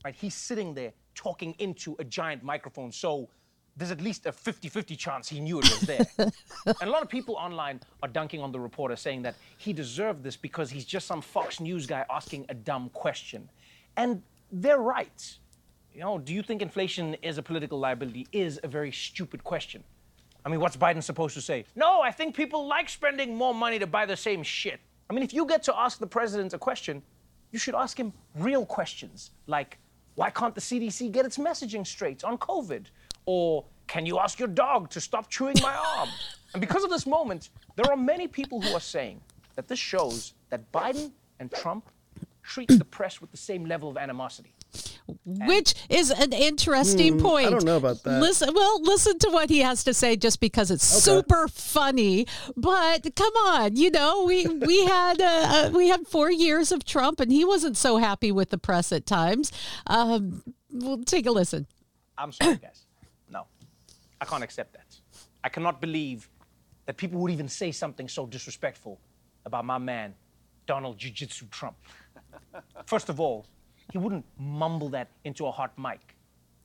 Right? 0.05 0.15
He's 0.15 0.35
sitting 0.35 0.75
there 0.75 0.93
talking 1.15 1.55
into 1.59 1.97
a 1.99 2.05
giant 2.05 2.43
microphone, 2.43 2.93
so 2.93 3.29
there's 3.77 3.91
at 3.91 4.01
least 4.01 4.27
a 4.27 4.33
50-50 4.33 4.97
chance 4.99 5.29
he 5.29 5.41
knew 5.41 5.59
it 5.59 5.65
was 5.65 5.81
there. 5.81 6.07
and 6.19 6.83
a 6.83 6.91
lot 6.91 7.03
of 7.03 7.09
people 7.09 7.35
online 7.37 7.81
are 8.03 8.09
dunking 8.09 8.41
on 8.41 8.53
the 8.53 8.61
reporter, 8.61 8.95
saying 8.95 9.23
that 9.23 9.35
he 9.57 9.73
deserved 9.73 10.23
this 10.23 10.37
because 10.37 10.71
he's 10.71 10.85
just 10.85 11.07
some 11.07 11.23
Fox 11.23 11.61
News 11.61 11.87
guy 11.87 12.05
asking 12.11 12.47
a 12.51 12.55
dumb 12.55 12.91
question. 12.91 13.49
And 13.97 14.23
they're 14.53 14.79
right. 14.79 15.39
You 15.95 16.01
know, 16.01 16.19
do 16.19 16.35
you 16.35 16.43
think 16.43 16.61
inflation 16.61 17.15
is 17.23 17.39
a 17.39 17.43
political 17.43 17.79
liability? 17.79 18.27
Is 18.33 18.59
a 18.65 18.69
very 18.69 18.91
stupid 18.91 19.45
question. 19.45 19.85
I 20.45 20.49
mean, 20.49 20.59
what's 20.59 20.77
Biden 20.77 21.03
supposed 21.03 21.35
to 21.35 21.41
say? 21.41 21.65
No, 21.77 22.01
I 22.01 22.11
think 22.11 22.35
people 22.35 22.67
like 22.67 22.89
spending 22.89 23.37
more 23.37 23.55
money 23.55 23.79
to 23.79 23.87
buy 23.87 24.05
the 24.05 24.17
same 24.17 24.43
shit. 24.43 24.81
I 25.09 25.15
mean, 25.15 25.23
if 25.23 25.33
you 25.33 25.47
get 25.47 25.63
to 25.65 25.79
ask 25.79 25.99
the 25.99 26.07
president 26.07 26.53
a 26.53 26.59
question, 26.59 27.01
you 27.53 27.61
should 27.61 27.77
ask 27.77 27.99
him 27.99 28.13
real 28.35 28.67
questions 28.67 29.31
like, 29.47 29.79
why 30.17 30.31
can't 30.31 30.55
the 30.55 30.61
CDC 30.61 31.13
get 31.13 31.25
its 31.25 31.39
messaging 31.39 31.87
straight 31.87 32.25
on 32.25 32.39
COVID? 32.39 32.87
Or, 33.27 33.65
can 33.87 34.05
you 34.05 34.19
ask 34.19 34.39
your 34.39 34.49
dog 34.49 34.91
to 34.91 35.01
stop 35.01 35.31
chewing 35.31 35.55
my 35.63 35.75
arm? 35.97 36.09
and 36.53 36.61
because 36.61 36.83
of 36.83 36.91
this 36.91 37.07
moment, 37.07 37.51
there 37.77 37.91
are 37.91 37.97
many 37.97 38.27
people 38.27 38.61
who 38.61 38.75
are 38.75 38.81
saying 38.81 39.21
that 39.55 39.69
this 39.69 39.79
shows 39.79 40.35
that 40.51 40.71
Biden 40.73 41.13
and 41.39 41.51
Trump 41.53 41.89
treat 42.43 42.69
the 42.69 42.85
press 42.85 43.21
with 43.21 43.31
the 43.31 43.37
same 43.37 43.65
level 43.65 43.89
of 43.89 43.97
animosity. 43.97 44.55
Which 45.27 45.75
is 45.89 46.11
an 46.11 46.33
interesting 46.33 47.21
point. 47.21 47.49
I 47.49 47.51
don't 47.51 47.65
know 47.65 47.77
about 47.77 48.03
that. 48.05 48.21
Listen, 48.21 48.55
well, 48.55 48.83
listen 48.83 49.19
to 49.21 49.31
what 49.31 49.51
he 49.51 49.59
has 49.61 49.85
to 49.85 49.95
say, 49.95 50.17
just 50.17 50.41
because 50.41 50.71
it's 50.71 50.85
super 50.85 51.49
funny. 51.49 52.27
But 52.57 53.15
come 53.15 53.33
on, 53.35 53.77
you 53.77 53.91
know, 53.91 54.25
we 54.25 54.47
we 54.47 54.85
had 54.87 55.21
uh, 55.21 55.25
uh, 55.25 55.71
we 55.75 55.89
had 55.89 56.07
four 56.07 56.31
years 56.31 56.73
of 56.73 56.85
Trump, 56.85 57.21
and 57.21 57.31
he 57.31 57.45
wasn't 57.45 57.77
so 57.77 57.99
happy 57.99 58.33
with 58.33 58.51
the 58.51 58.59
press 58.59 58.93
at 58.93 59.07
times. 59.07 59.53
Um, 59.87 60.43
we'll 60.71 61.03
take 61.05 61.27
a 61.27 61.31
listen. 61.31 61.67
I'm 62.17 62.33
sorry, 62.33 62.57
guys. 62.57 62.87
No, 63.29 63.47
I 64.21 64.25
can't 64.25 64.43
accept 64.43 64.73
that. 64.73 64.97
I 65.43 65.49
cannot 65.49 65.81
believe 65.81 66.29
that 66.87 66.97
people 66.97 67.21
would 67.21 67.31
even 67.31 67.49
say 67.49 67.73
something 67.73 68.09
so 68.09 68.27
disrespectful 68.27 68.99
about 69.45 69.65
my 69.65 69.79
man, 69.79 70.15
Donald 70.67 70.99
Jiu 70.99 71.11
Jitsu 71.11 71.47
Trump. 71.51 71.77
First 72.87 73.09
of 73.09 73.21
all, 73.21 73.47
he 73.93 73.99
wouldn't 73.99 74.25
mumble 74.39 74.89
that 74.91 75.09
into 75.25 75.47
a 75.47 75.51
hot 75.51 75.77
mic. 75.79 76.15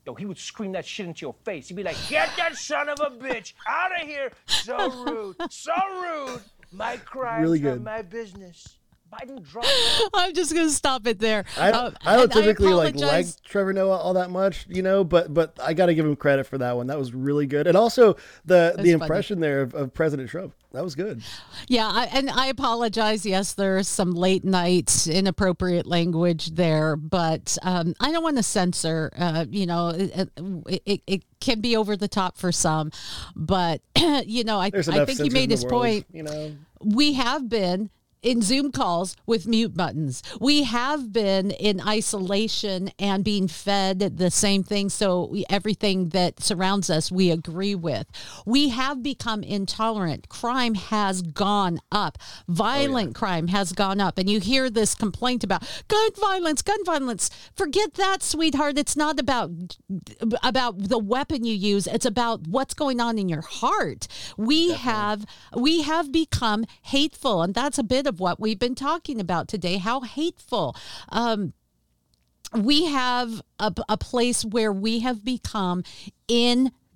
yo, 0.05 0.15
he 0.15 0.25
would 0.25 0.37
scream 0.37 0.71
that 0.71 0.85
shit 0.85 1.05
into 1.05 1.21
your 1.25 1.35
face. 1.45 1.67
He'd 1.67 1.75
be 1.75 1.83
like, 1.83 1.97
"Get 2.09 2.29
that 2.37 2.55
son 2.55 2.89
of 2.89 2.99
a 2.99 3.09
bitch 3.11 3.53
out 3.67 3.91
of 4.01 4.07
here! 4.07 4.31
So 4.47 4.89
rude, 5.03 5.35
so 5.51 5.71
rude. 6.01 6.41
My 6.71 6.97
crimes 6.97 7.43
Really 7.43 7.59
are 7.59 7.73
good. 7.73 7.83
my 7.83 8.01
business." 8.01 8.75
Biden 9.11 9.41
dropped. 9.43 9.67
I'm 10.13 10.33
just 10.35 10.53
going 10.53 10.67
to 10.67 10.73
stop 10.73 11.07
it 11.07 11.17
there. 11.17 11.43
I, 11.57 11.71
Uh, 11.71 11.91
I 12.05 12.15
don't 12.15 12.23
and 12.25 12.31
typically 12.31 12.73
like 12.73 12.95
like 12.95 13.25
Trevor 13.43 13.73
Noah 13.73 13.97
all 13.97 14.13
that 14.13 14.29
much, 14.29 14.67
you 14.69 14.83
know, 14.83 15.03
but 15.03 15.33
but 15.33 15.57
I 15.61 15.73
got 15.73 15.87
to 15.87 15.95
give 15.95 16.05
him 16.05 16.15
credit 16.15 16.45
for 16.45 16.59
that 16.59 16.75
one. 16.77 16.85
That 16.87 16.99
was 16.99 17.11
really 17.13 17.47
good, 17.47 17.65
and 17.65 17.75
also 17.75 18.17
the 18.45 18.73
funny. 18.75 18.83
the 18.83 18.91
impression 18.91 19.39
there 19.39 19.61
of, 19.61 19.73
of 19.73 19.93
President 19.95 20.29
Trump 20.29 20.53
that 20.71 20.83
was 20.83 20.93
good. 20.93 21.21
Yeah, 21.67 21.89
I, 21.91 22.05
and 22.13 22.29
I 22.29 22.47
apologize. 22.47 23.25
Yes, 23.25 23.53
there's 23.53 23.87
some 23.87 24.11
late 24.11 24.43
night 24.43 25.07
inappropriate 25.07 25.87
language 25.87 26.51
there, 26.55 26.95
but 26.95 27.57
um, 27.63 27.95
I 27.99 28.11
don't 28.11 28.23
want 28.23 28.37
to 28.37 28.43
censor. 28.43 29.11
Uh, 29.17 29.45
you 29.49 29.65
know, 29.65 29.89
it, 29.89 30.29
it, 30.85 31.01
it 31.07 31.23
can 31.39 31.59
be 31.59 31.75
over 31.75 31.97
the 31.97 32.07
top 32.07 32.37
for 32.37 32.51
some, 32.51 32.91
but 33.35 33.81
you 34.25 34.43
know, 34.43 34.59
I, 34.59 34.67
I 34.67 34.69
think 34.69 34.91
he 34.91 35.15
censors 35.15 35.33
made 35.33 35.43
in 35.43 35.49
the 35.49 35.55
his 35.55 35.63
world, 35.63 35.71
point. 35.71 36.05
You 36.11 36.23
know, 36.23 36.55
We 36.81 37.13
have 37.13 37.49
been 37.49 37.89
in 38.21 38.41
Zoom 38.41 38.71
calls 38.71 39.15
with 39.25 39.47
mute 39.47 39.75
buttons. 39.75 40.21
We 40.39 40.63
have 40.63 41.13
been 41.13 41.51
in 41.51 41.79
isolation 41.81 42.91
and 42.99 43.23
being 43.23 43.47
fed 43.47 43.99
the 44.17 44.31
same 44.31 44.63
thing. 44.63 44.89
So 44.89 45.25
we, 45.25 45.45
everything 45.49 46.09
that 46.09 46.41
surrounds 46.41 46.89
us, 46.89 47.11
we 47.11 47.31
agree 47.31 47.75
with. 47.75 48.07
We 48.45 48.69
have 48.69 49.01
become 49.01 49.43
intolerant. 49.43 50.27
Crime 50.27 50.75
has 50.75 51.21
gone 51.21 51.79
up. 51.91 52.17
Violent 52.47 53.11
oh, 53.11 53.19
crime 53.19 53.47
has 53.47 53.71
gone 53.71 54.01
up. 54.01 54.17
And 54.17 54.29
you 54.29 54.39
hear 54.39 54.69
this 54.69 54.95
complaint 54.95 55.43
about 55.43 55.63
gun 55.87 56.09
violence, 56.19 56.61
gun 56.61 56.83
violence. 56.83 57.29
Forget 57.55 57.93
that, 57.93 58.21
sweetheart. 58.21 58.77
It's 58.77 58.97
not 58.97 59.19
about 59.19 59.77
about 60.43 60.89
the 60.89 60.99
weapon 60.99 61.45
you 61.45 61.53
use. 61.53 61.87
It's 61.87 62.05
about 62.05 62.47
what's 62.47 62.73
going 62.73 62.99
on 62.99 63.17
in 63.17 63.29
your 63.29 63.41
heart. 63.41 64.07
We 64.37 64.73
have 64.73 65.25
we 65.55 65.83
have 65.83 66.11
become 66.11 66.65
hateful, 66.81 67.41
and 67.41 67.53
that's 67.53 67.77
a 67.77 67.83
bit 67.83 68.07
of 68.09 68.19
what 68.19 68.39
we've 68.39 68.59
been 68.59 68.75
talking 68.75 69.21
about 69.21 69.47
today. 69.47 69.77
How 69.77 70.01
hateful. 70.01 70.75
Um, 71.07 71.53
we 72.53 72.85
have 72.85 73.41
a, 73.59 73.73
a 73.87 73.95
place 73.95 74.43
where 74.43 74.73
we 74.73 74.99
have 74.99 75.23
become 75.23 75.83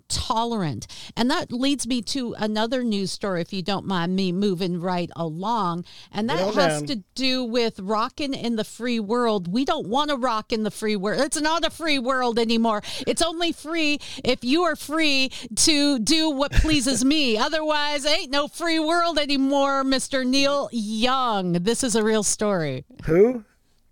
intolerant. 0.09 0.87
And 1.15 1.29
that 1.29 1.51
leads 1.51 1.87
me 1.87 2.01
to 2.03 2.35
another 2.37 2.83
news 2.83 3.11
story, 3.11 3.41
if 3.41 3.53
you 3.53 3.61
don't 3.61 3.85
mind 3.85 4.15
me 4.15 4.31
moving 4.31 4.79
right 4.79 5.09
along. 5.15 5.85
And 6.11 6.29
that 6.29 6.41
on 6.41 6.53
has 6.53 6.83
to 6.83 7.03
do 7.15 7.43
with 7.43 7.79
rocking 7.79 8.33
in 8.33 8.55
the 8.55 8.63
free 8.63 8.99
world. 8.99 9.51
We 9.51 9.65
don't 9.65 9.87
want 9.87 10.09
to 10.09 10.17
rock 10.17 10.51
in 10.51 10.63
the 10.63 10.71
free 10.71 10.95
world. 10.95 11.21
It's 11.21 11.39
not 11.39 11.65
a 11.65 11.69
free 11.69 11.99
world 11.99 12.39
anymore. 12.39 12.81
It's 13.07 13.21
only 13.21 13.51
free 13.51 13.99
if 14.23 14.43
you 14.43 14.63
are 14.63 14.75
free 14.75 15.31
to 15.55 15.99
do 15.99 16.29
what 16.29 16.51
pleases 16.51 17.03
me. 17.03 17.37
Otherwise, 17.37 18.05
ain't 18.05 18.31
no 18.31 18.47
free 18.47 18.79
world 18.79 19.17
anymore, 19.17 19.83
Mr. 19.83 20.25
Neil 20.25 20.69
Young. 20.71 21.53
This 21.53 21.83
is 21.83 21.95
a 21.95 22.03
real 22.03 22.23
story. 22.23 22.85
who? 23.05 23.43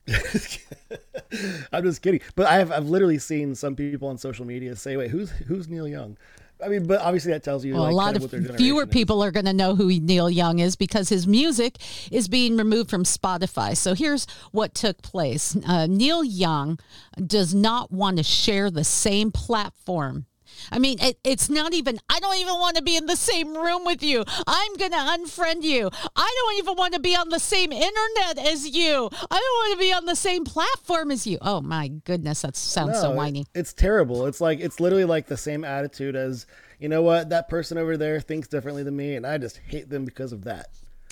I'm 1.72 1.84
just 1.84 2.02
kidding, 2.02 2.22
but 2.36 2.48
I've 2.48 2.72
I've 2.72 2.90
literally 2.90 3.20
seen 3.20 3.56
some 3.56 3.76
people 3.76 4.08
on 4.08 4.18
social 4.18 4.46
media 4.46 4.76
say, 4.76 4.98
"Wait, 4.98 5.12
who's 5.12 5.30
who's 5.32 5.68
Neil 5.70 5.88
Young?" 5.88 6.18
I 6.64 6.68
mean, 6.68 6.86
but 6.86 7.02
obviously 7.02 7.32
that 7.32 7.44
tells 7.44 7.66
you 7.66 7.74
Well, 7.74 7.84
like, 7.84 7.92
a 7.92 7.96
lot 7.96 8.04
kind 8.06 8.16
of 8.18 8.22
what 8.22 8.32
their 8.32 8.58
fewer 8.58 8.84
is. 8.84 8.90
people 8.90 9.24
are 9.24 9.32
going 9.32 9.46
to 9.46 9.54
know 9.54 9.76
who 9.76 9.88
Neil 9.88 10.30
Young 10.30 10.60
is 10.60 10.76
because 10.76 11.10
his 11.10 11.26
music 11.26 11.78
is 12.12 12.28
being 12.28 12.56
removed 12.58 12.90
from 12.90 13.04
Spotify. 13.04 13.76
So 13.76 13.94
here's 13.94 14.28
what 14.52 14.74
took 14.74 15.02
place 15.02 15.58
uh, 15.68 15.88
Neil 15.88 16.24
Young 16.24 16.80
does 17.26 17.54
not 17.54 17.92
want 17.92 18.18
to 18.18 18.24
share 18.24 18.70
the 18.70 18.84
same 18.84 19.32
platform. 19.32 20.26
I 20.72 20.80
mean, 20.80 20.98
it, 21.02 21.18
it's 21.24 21.50
not 21.50 21.74
even, 21.74 22.00
I 22.10 22.20
don't 22.20 22.38
even 22.38 22.56
want 22.56 22.78
to 22.78 22.82
be 22.84 22.96
in 22.96 23.06
the 23.06 23.16
same 23.16 23.56
room 23.56 23.86
with 23.86 24.02
you. 24.04 24.24
I'm 24.48 24.76
going 24.78 24.92
to 24.92 24.98
unfriend 24.98 25.64
you. 25.64 25.90
I 26.16 26.36
don't 26.40 26.58
even 26.60 26.76
want 26.78 26.94
to 26.94 27.00
be 27.00 27.16
on 27.16 27.30
the 27.30 27.40
same 27.40 27.72
internet 27.72 28.38
as 28.38 28.68
you. 28.68 29.10
I 29.14 29.40
don't 29.40 29.72
want 29.72 29.74
to 29.74 29.80
be 29.80 29.94
on 29.94 30.06
the 30.06 30.16
same 30.16 30.46
platform 30.46 31.12
as 31.12 31.26
you. 31.28 31.38
Oh, 31.42 31.62
my 31.62 31.88
goodness. 31.90 32.42
That 32.44 32.56
sounds 32.56 33.00
so 33.00 33.08
No, 33.08 33.14
it- 33.14 33.18
whiny. 33.18 33.46
It's 33.54 33.74
terrible. 33.74 34.26
It's 34.28 34.40
like 34.42 34.60
it's 34.60 34.80
literally 34.80 35.06
like 35.06 35.28
the 35.28 35.38
same 35.38 35.64
attitude 35.64 36.16
as 36.16 36.46
you 36.80 36.90
know 36.90 37.02
what 37.02 37.30
that 37.30 37.48
person 37.50 37.78
over 37.78 37.98
there 37.98 38.20
thinks 38.20 38.48
differently 38.48 38.84
than 38.84 38.96
me, 38.96 39.16
and 39.16 39.26
I 39.28 39.38
just 39.38 39.58
hate 39.68 39.90
them 39.90 40.06
because 40.06 40.32
of 40.32 40.44
that. 40.46 40.68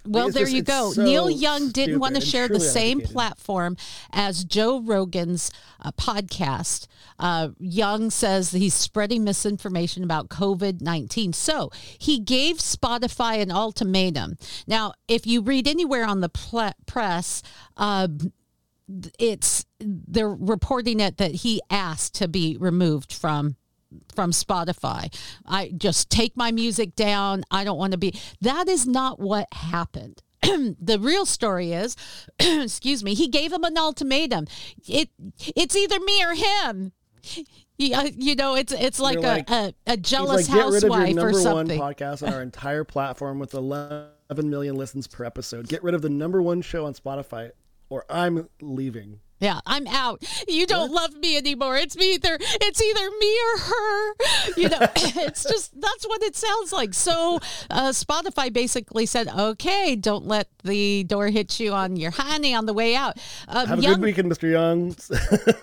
Well, 0.06 0.30
there 0.30 0.48
you 0.48 0.62
go. 0.62 0.92
so 0.92 1.04
Neil 1.04 1.30
Young 1.30 1.70
didn't 1.70 2.00
want 2.00 2.16
to 2.16 2.22
share 2.22 2.48
the 2.48 2.60
same 2.60 3.02
platform 3.02 3.78
as 4.12 4.44
Joe 4.44 4.82
Rogan's 4.82 5.52
uh, 5.82 5.92
podcast. 5.92 6.88
Uh, 7.20 7.50
Young 7.60 8.10
says 8.10 8.52
he's 8.52 8.74
spreading 8.74 9.24
misinformation 9.24 10.04
about 10.04 10.30
COVID 10.30 10.82
19. 10.82 11.34
So 11.34 11.70
he 11.98 12.20
gave 12.20 12.58
Spotify 12.58 13.42
an 13.42 13.52
ultimatum. 13.52 14.38
Now, 14.68 14.94
if 15.08 15.28
you 15.28 15.42
read 15.42 15.68
anywhere 15.68 16.06
on 16.06 16.22
the 16.22 16.30
ple- 16.30 16.74
press, 16.86 17.44
uh, 17.78 18.08
it's 19.20 19.66
they're 19.80 20.34
reporting 20.34 21.00
it 21.00 21.18
that 21.18 21.32
he 21.36 21.62
asked 21.70 22.16
to 22.16 22.28
be 22.28 22.58
removed 22.60 23.14
from 23.14 23.56
from 24.13 24.32
Spotify. 24.32 25.13
I 25.45 25.71
just 25.78 26.10
take 26.10 26.36
my 26.38 26.52
music 26.52 26.95
down. 26.95 27.43
I 27.52 27.63
don't 27.63 27.78
want 27.78 27.91
to 27.93 27.97
be. 27.97 28.19
That 28.41 28.67
is 28.67 28.88
not 28.88 29.19
what 29.19 29.47
happened. 29.54 30.21
the 30.41 30.97
real 30.99 31.25
story 31.25 31.73
is, 31.73 31.95
excuse 32.39 33.04
me, 33.04 33.13
he 33.13 33.28
gave 33.28 33.52
him 33.52 33.63
an 33.63 33.78
ultimatum. 33.78 34.47
It 34.88 35.10
it's 35.56 35.75
either 35.75 35.99
me 35.99 36.23
or 36.23 36.34
him. 36.34 36.91
Yeah, 37.78 38.02
uh, 38.02 38.10
you 38.17 38.36
know, 38.36 38.56
it's 38.56 38.73
it's 38.73 38.99
like, 38.99 39.17
a, 39.17 39.21
like- 39.21 39.49
a, 39.49 39.73
a 39.88 39.97
jealous 39.97 40.49
like, 40.49 40.58
get 40.58 40.71
rid 40.71 40.84
of 40.84 40.89
your 40.89 40.91
housewife 40.91 41.15
number 41.15 41.30
or 41.30 41.34
one 41.34 41.41
something. 41.41 41.80
podcast 41.80 42.28
on 42.28 42.34
our 42.34 42.41
entire 42.41 42.84
platform 42.84 43.39
with 43.39 43.54
11 43.54 44.10
million 44.43 44.75
listens 44.75 45.08
per 45.08 45.23
episode. 45.23 45.67
Get 45.67 45.84
rid 45.84 45.95
of 45.95 46.02
the 46.02 46.10
number 46.10 46.41
one 46.41 46.62
show 46.62 46.86
on 46.86 46.93
Spotify, 46.93 47.52
or 47.89 48.06
I'm 48.10 48.49
leaving. 48.62 49.19
Yeah, 49.39 49.60
I'm 49.65 49.88
out. 49.88 50.23
You 50.47 50.65
don't 50.67 50.91
love 50.91 51.15
me 51.15 51.38
anymore. 51.38 51.78
It's 51.78 51.95
me 51.95 52.15
either 52.15 52.38
it's 52.39 52.82
either 52.82 53.10
me 53.19 53.39
or 53.54 53.60
her. 53.60 54.13
You 54.58 54.69
know, 54.69 54.80
it's 54.95 55.43
just 55.43 55.80
that's 55.80 56.08
what 56.08 56.21
it 56.23 56.36
sounds 56.36 56.73
like. 56.73 56.93
So 56.93 57.39
uh, 57.69 57.89
Spotify 57.89 58.52
basically 58.52 59.06
said, 59.06 59.28
"Okay, 59.28 59.95
don't 59.95 60.25
let 60.25 60.47
the 60.63 61.04
door 61.06 61.28
hit 61.28 61.60
you 61.60 61.71
on 61.71 61.95
your 61.95 62.12
honey 62.12 62.54
on 62.54 62.65
the 62.65 62.73
way 62.73 62.95
out." 62.95 63.17
Um, 63.47 63.67
Have 63.67 63.80
a 63.80 63.82
Young- 63.82 63.93
good 63.95 64.04
weekend, 64.04 64.32
Mr. 64.32 64.52
Young. 64.52 64.95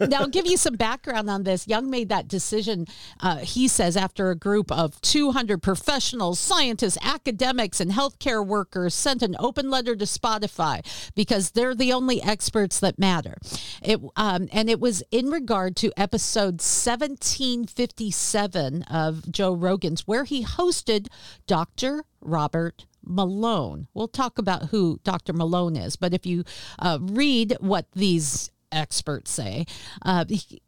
now, 0.08 0.20
I'll 0.20 0.28
give 0.28 0.46
you 0.46 0.56
some 0.56 0.74
background 0.76 1.28
on 1.28 1.42
this. 1.42 1.68
Young 1.68 1.90
made 1.90 2.08
that 2.08 2.28
decision, 2.28 2.86
uh, 3.20 3.38
he 3.38 3.68
says, 3.68 3.96
after 3.96 4.30
a 4.30 4.34
group 4.36 4.72
of 4.72 5.00
200 5.02 5.62
professionals, 5.62 6.38
scientists, 6.38 6.98
academics, 7.02 7.80
and 7.80 7.90
healthcare 7.92 8.44
workers 8.44 8.94
sent 8.94 9.22
an 9.22 9.36
open 9.38 9.70
letter 9.70 9.94
to 9.96 10.04
Spotify 10.04 10.84
because 11.14 11.50
they're 11.50 11.74
the 11.74 11.92
only 11.92 12.22
experts 12.22 12.80
that 12.80 12.98
matter. 12.98 13.36
It 13.82 14.00
um, 14.16 14.48
and 14.52 14.70
it 14.70 14.80
was 14.80 15.02
in 15.10 15.30
regard 15.30 15.76
to 15.76 15.92
episode 15.96 16.60
1757 16.60 18.82
of 18.84 19.30
Joe 19.30 19.52
Rogan's, 19.52 20.06
where 20.06 20.24
he 20.24 20.44
hosted 20.44 21.08
Dr. 21.46 22.04
Robert 22.20 22.86
Malone. 23.04 23.88
We'll 23.94 24.08
talk 24.08 24.38
about 24.38 24.70
who 24.70 25.00
Dr. 25.04 25.32
Malone 25.32 25.76
is, 25.76 25.94
but 25.96 26.12
if 26.12 26.26
you 26.26 26.42
uh, 26.78 26.98
read 27.00 27.56
what 27.60 27.86
these 27.92 28.50
experts 28.72 29.30
say, 29.30 29.64
uh, 30.02 30.24
he, 30.28 30.60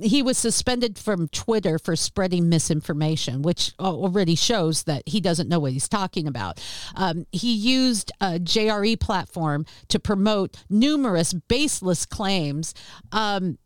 he 0.00 0.22
was 0.22 0.38
suspended 0.38 0.98
from 0.98 1.28
Twitter 1.28 1.78
for 1.78 1.96
spreading 1.96 2.48
misinformation, 2.48 3.42
which 3.42 3.72
already 3.78 4.34
shows 4.34 4.84
that 4.84 5.02
he 5.06 5.20
doesn't 5.20 5.48
know 5.48 5.58
what 5.58 5.72
he's 5.72 5.88
talking 5.88 6.26
about. 6.26 6.60
Um, 6.94 7.26
he 7.32 7.52
used 7.52 8.12
a 8.20 8.38
JRE 8.38 9.00
platform 9.00 9.66
to 9.88 9.98
promote 9.98 10.62
numerous 10.68 11.32
baseless 11.32 12.06
claims. 12.06 12.74
Um, 13.10 13.58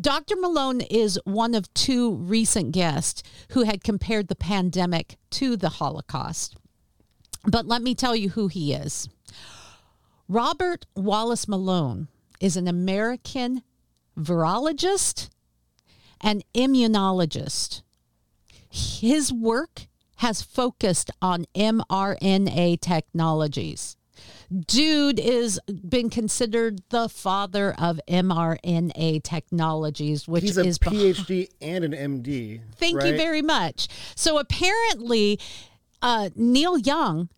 Dr. 0.00 0.36
Malone 0.36 0.80
is 0.80 1.18
one 1.24 1.54
of 1.54 1.72
two 1.74 2.14
recent 2.14 2.72
guests 2.72 3.22
who 3.50 3.62
had 3.62 3.84
compared 3.84 4.28
the 4.28 4.36
pandemic 4.36 5.16
to 5.30 5.56
the 5.56 5.68
Holocaust. 5.68 6.56
But 7.44 7.66
let 7.66 7.82
me 7.82 7.94
tell 7.94 8.16
you 8.16 8.30
who 8.30 8.48
he 8.48 8.72
is. 8.72 9.08
Robert 10.28 10.86
Wallace 10.96 11.46
Malone 11.46 12.08
is 12.40 12.56
an 12.56 12.66
American 12.66 13.62
virologist 14.18 15.30
and 16.20 16.44
immunologist. 16.54 17.82
His 18.68 19.32
work 19.32 19.86
has 20.16 20.42
focused 20.42 21.10
on 21.20 21.44
mRNA 21.54 22.80
technologies. 22.80 23.96
Dude 24.66 25.18
is 25.20 25.60
been 25.86 26.08
considered 26.08 26.80
the 26.88 27.08
father 27.08 27.74
of 27.78 28.00
mRNA 28.08 29.22
technologies, 29.22 30.26
which 30.26 30.44
He's 30.44 30.56
a 30.56 30.64
is 30.64 30.78
PhD 30.78 31.48
and 31.60 31.84
an 31.84 31.92
MD. 31.92 32.60
Thank 32.76 33.02
you 33.02 33.16
very 33.16 33.42
much. 33.42 33.88
So 34.14 34.38
apparently, 34.38 35.38
uh, 36.00 36.30
Neil 36.34 36.78
Young 36.78 37.28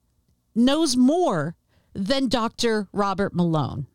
knows 0.54 0.96
more 0.96 1.56
than 1.94 2.28
Dr. 2.28 2.88
Robert 2.92 3.34
Malone. 3.34 3.86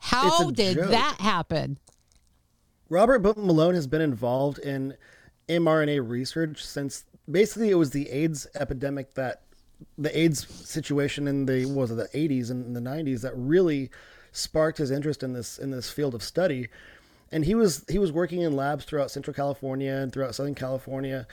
How 0.00 0.50
did 0.50 0.76
joke. 0.76 0.90
that 0.90 1.16
happen? 1.20 1.78
Robert 2.88 3.20
Malone 3.36 3.74
has 3.74 3.86
been 3.86 4.00
involved 4.00 4.58
in 4.58 4.96
mRNA 5.48 6.08
research 6.08 6.64
since 6.64 7.04
basically 7.30 7.70
it 7.70 7.74
was 7.74 7.90
the 7.90 8.08
AIDS 8.10 8.46
epidemic 8.54 9.14
that 9.14 9.42
the 9.96 10.16
AIDS 10.18 10.46
situation 10.68 11.28
in 11.28 11.46
the 11.46 11.66
what 11.66 11.88
was 11.88 11.90
it 11.92 11.94
the 11.94 12.18
80s 12.18 12.50
and 12.50 12.74
the 12.74 12.80
90s 12.80 13.22
that 13.22 13.32
really 13.36 13.90
sparked 14.32 14.78
his 14.78 14.90
interest 14.90 15.22
in 15.22 15.32
this 15.32 15.58
in 15.58 15.70
this 15.70 15.90
field 15.90 16.14
of 16.14 16.22
study. 16.22 16.68
And 17.32 17.44
he 17.44 17.54
was 17.54 17.84
he 17.88 17.98
was 17.98 18.12
working 18.12 18.40
in 18.40 18.56
labs 18.56 18.84
throughout 18.84 19.10
Central 19.10 19.34
California 19.34 19.92
and 19.92 20.12
throughout 20.12 20.34
Southern 20.34 20.54
California 20.54 21.26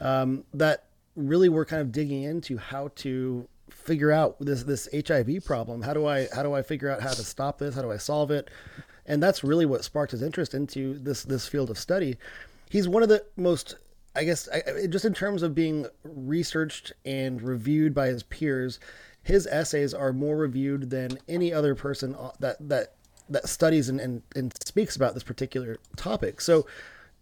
um, 0.00 0.44
that 0.54 0.84
really 1.16 1.48
were 1.48 1.64
kind 1.64 1.82
of 1.82 1.92
digging 1.92 2.22
into 2.22 2.56
how 2.56 2.88
to 2.96 3.48
figure 3.70 4.10
out 4.10 4.36
this 4.40 4.62
this 4.64 4.88
HIV 4.92 5.44
problem. 5.44 5.82
How 5.82 5.94
do 5.94 6.06
I 6.06 6.28
how 6.34 6.42
do 6.42 6.52
I 6.52 6.62
figure 6.62 6.90
out 6.90 7.00
how 7.00 7.10
to 7.10 7.24
stop 7.24 7.58
this? 7.58 7.74
How 7.74 7.82
do 7.82 7.90
I 7.90 7.96
solve 7.96 8.30
it? 8.30 8.50
And 9.06 9.22
that's 9.22 9.42
really 9.42 9.66
what 9.66 9.84
sparked 9.84 10.12
his 10.12 10.22
interest 10.22 10.54
into 10.54 10.98
this 10.98 11.22
this 11.24 11.48
field 11.48 11.70
of 11.70 11.78
study. 11.78 12.16
He's 12.68 12.88
one 12.88 13.02
of 13.02 13.08
the 13.08 13.24
most 13.36 13.76
I 14.14 14.24
guess 14.24 14.48
I, 14.48 14.86
just 14.88 15.04
in 15.04 15.14
terms 15.14 15.42
of 15.42 15.54
being 15.54 15.86
researched 16.02 16.92
and 17.04 17.40
reviewed 17.40 17.94
by 17.94 18.08
his 18.08 18.22
peers, 18.24 18.80
his 19.22 19.46
essays 19.46 19.94
are 19.94 20.12
more 20.12 20.36
reviewed 20.36 20.90
than 20.90 21.18
any 21.28 21.52
other 21.52 21.74
person 21.74 22.14
uh, 22.14 22.32
that 22.40 22.56
that 22.68 22.94
that 23.28 23.48
studies 23.48 23.88
and, 23.88 24.00
and, 24.00 24.22
and 24.34 24.52
speaks 24.64 24.96
about 24.96 25.14
this 25.14 25.22
particular 25.22 25.78
topic. 25.96 26.40
So, 26.40 26.66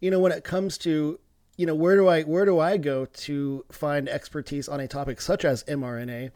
you 0.00 0.10
know, 0.10 0.18
when 0.18 0.32
it 0.32 0.42
comes 0.42 0.78
to 0.78 1.20
you 1.58 1.66
know 1.66 1.74
where 1.74 1.96
do 1.96 2.06
I 2.06 2.22
where 2.22 2.44
do 2.44 2.60
I 2.60 2.78
go 2.78 3.04
to 3.04 3.64
find 3.70 4.08
expertise 4.08 4.68
on 4.68 4.80
a 4.80 4.88
topic 4.88 5.20
such 5.20 5.44
as 5.44 5.64
mRNA? 5.64 6.30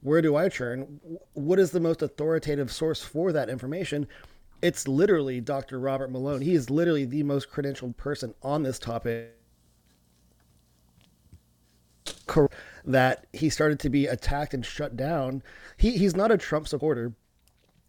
Where 0.00 0.22
do 0.22 0.36
I 0.36 0.48
turn? 0.48 1.00
What 1.34 1.58
is 1.58 1.72
the 1.72 1.80
most 1.80 2.00
authoritative 2.00 2.72
source 2.72 3.02
for 3.02 3.32
that 3.32 3.50
information? 3.50 4.06
It's 4.62 4.86
literally 4.86 5.40
Dr. 5.40 5.80
Robert 5.80 6.12
Malone. 6.12 6.40
He 6.40 6.54
is 6.54 6.70
literally 6.70 7.04
the 7.04 7.24
most 7.24 7.50
credentialed 7.50 7.96
person 7.96 8.34
on 8.40 8.62
this 8.62 8.78
topic. 8.78 9.34
That 12.84 13.26
he 13.32 13.50
started 13.50 13.80
to 13.80 13.90
be 13.90 14.06
attacked 14.06 14.54
and 14.54 14.64
shut 14.64 14.96
down. 14.96 15.42
He, 15.76 15.98
he's 15.98 16.14
not 16.14 16.30
a 16.30 16.38
Trump 16.38 16.68
supporter, 16.68 17.12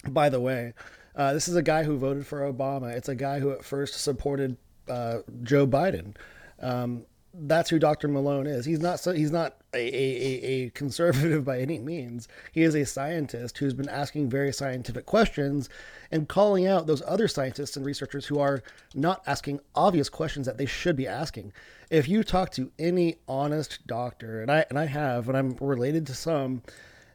by 0.07 0.29
the 0.29 0.39
way. 0.39 0.73
Uh, 1.15 1.33
this 1.33 1.47
is 1.47 1.55
a 1.55 1.61
guy 1.61 1.83
who 1.83 1.97
voted 1.97 2.25
for 2.25 2.51
Obama. 2.51 2.95
It's 2.95 3.09
a 3.09 3.15
guy 3.15 3.39
who 3.39 3.51
at 3.51 3.63
first 3.63 4.01
supported 4.01 4.57
uh, 4.87 5.19
Joe 5.43 5.67
Biden. 5.67 6.15
Um, 6.61 7.05
that's 7.33 7.69
who 7.69 7.77
Dr. 7.77 8.07
Malone 8.07 8.47
is. 8.47 8.65
He's 8.65 8.79
not 8.79 8.99
so 8.99 9.11
he's 9.13 9.31
not 9.31 9.57
a, 9.73 9.77
a, 9.77 10.43
a 10.43 10.69
conservative 10.71 11.45
by 11.45 11.59
any 11.59 11.79
means. 11.79 12.27
He 12.51 12.63
is 12.63 12.75
a 12.75 12.85
scientist 12.85 13.57
who's 13.57 13.73
been 13.73 13.89
asking 13.89 14.29
very 14.29 14.51
scientific 14.51 15.05
questions 15.05 15.69
and 16.11 16.27
calling 16.27 16.65
out 16.65 16.87
those 16.87 17.03
other 17.05 17.27
scientists 17.27 17.77
and 17.77 17.85
researchers 17.85 18.25
who 18.25 18.39
are 18.39 18.63
not 18.95 19.21
asking 19.27 19.59
obvious 19.75 20.09
questions 20.09 20.47
that 20.47 20.57
they 20.57 20.65
should 20.65 20.95
be 20.95 21.07
asking. 21.07 21.53
If 21.89 22.07
you 22.07 22.23
talk 22.23 22.51
to 22.51 22.71
any 22.79 23.17
honest 23.27 23.85
doctor, 23.85 24.41
and 24.41 24.51
I 24.51 24.65
and 24.69 24.79
I 24.79 24.85
have, 24.85 25.29
and 25.29 25.37
I'm 25.37 25.55
related 25.61 26.07
to 26.07 26.15
some, 26.15 26.63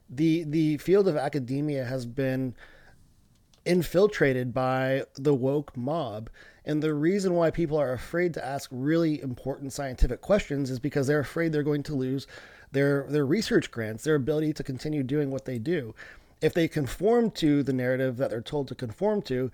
the 0.09 0.45
the 0.45 0.79
field 0.79 1.09
of 1.09 1.17
academia 1.17 1.85
has 1.85 2.07
been 2.07 2.55
infiltrated 3.65 4.53
by 4.53 5.05
the 5.15 5.35
woke 5.35 5.77
mob 5.77 6.31
and 6.65 6.83
the 6.83 6.95
reason 6.95 7.35
why 7.35 7.51
people 7.51 7.79
are 7.79 7.93
afraid 7.93 8.35
to 8.35 8.45
ask 8.45 8.69
really 8.73 9.21
important 9.21 9.73
scientific 9.73 10.21
questions 10.21 10.71
is 10.71 10.79
because 10.79 11.07
they're 11.07 11.21
afraid 11.21 11.53
they're 11.53 11.63
going 11.63 11.83
to 11.85 11.95
lose 11.95 12.27
their 12.73 13.07
their 13.09 13.27
research 13.27 13.71
grants, 13.71 14.05
their 14.05 14.15
ability 14.15 14.53
to 14.55 14.63
continue 14.63 15.03
doing 15.03 15.31
what 15.31 15.45
they 15.45 15.59
do. 15.59 15.95
If 16.41 16.55
they 16.55 16.69
conform 16.69 17.31
to 17.33 17.63
the 17.63 17.73
narrative 17.73 18.17
that 18.17 18.31
they're 18.31 18.43
told 18.43 18.69
to 18.69 18.75
conform 18.75 19.23
to, 19.23 19.51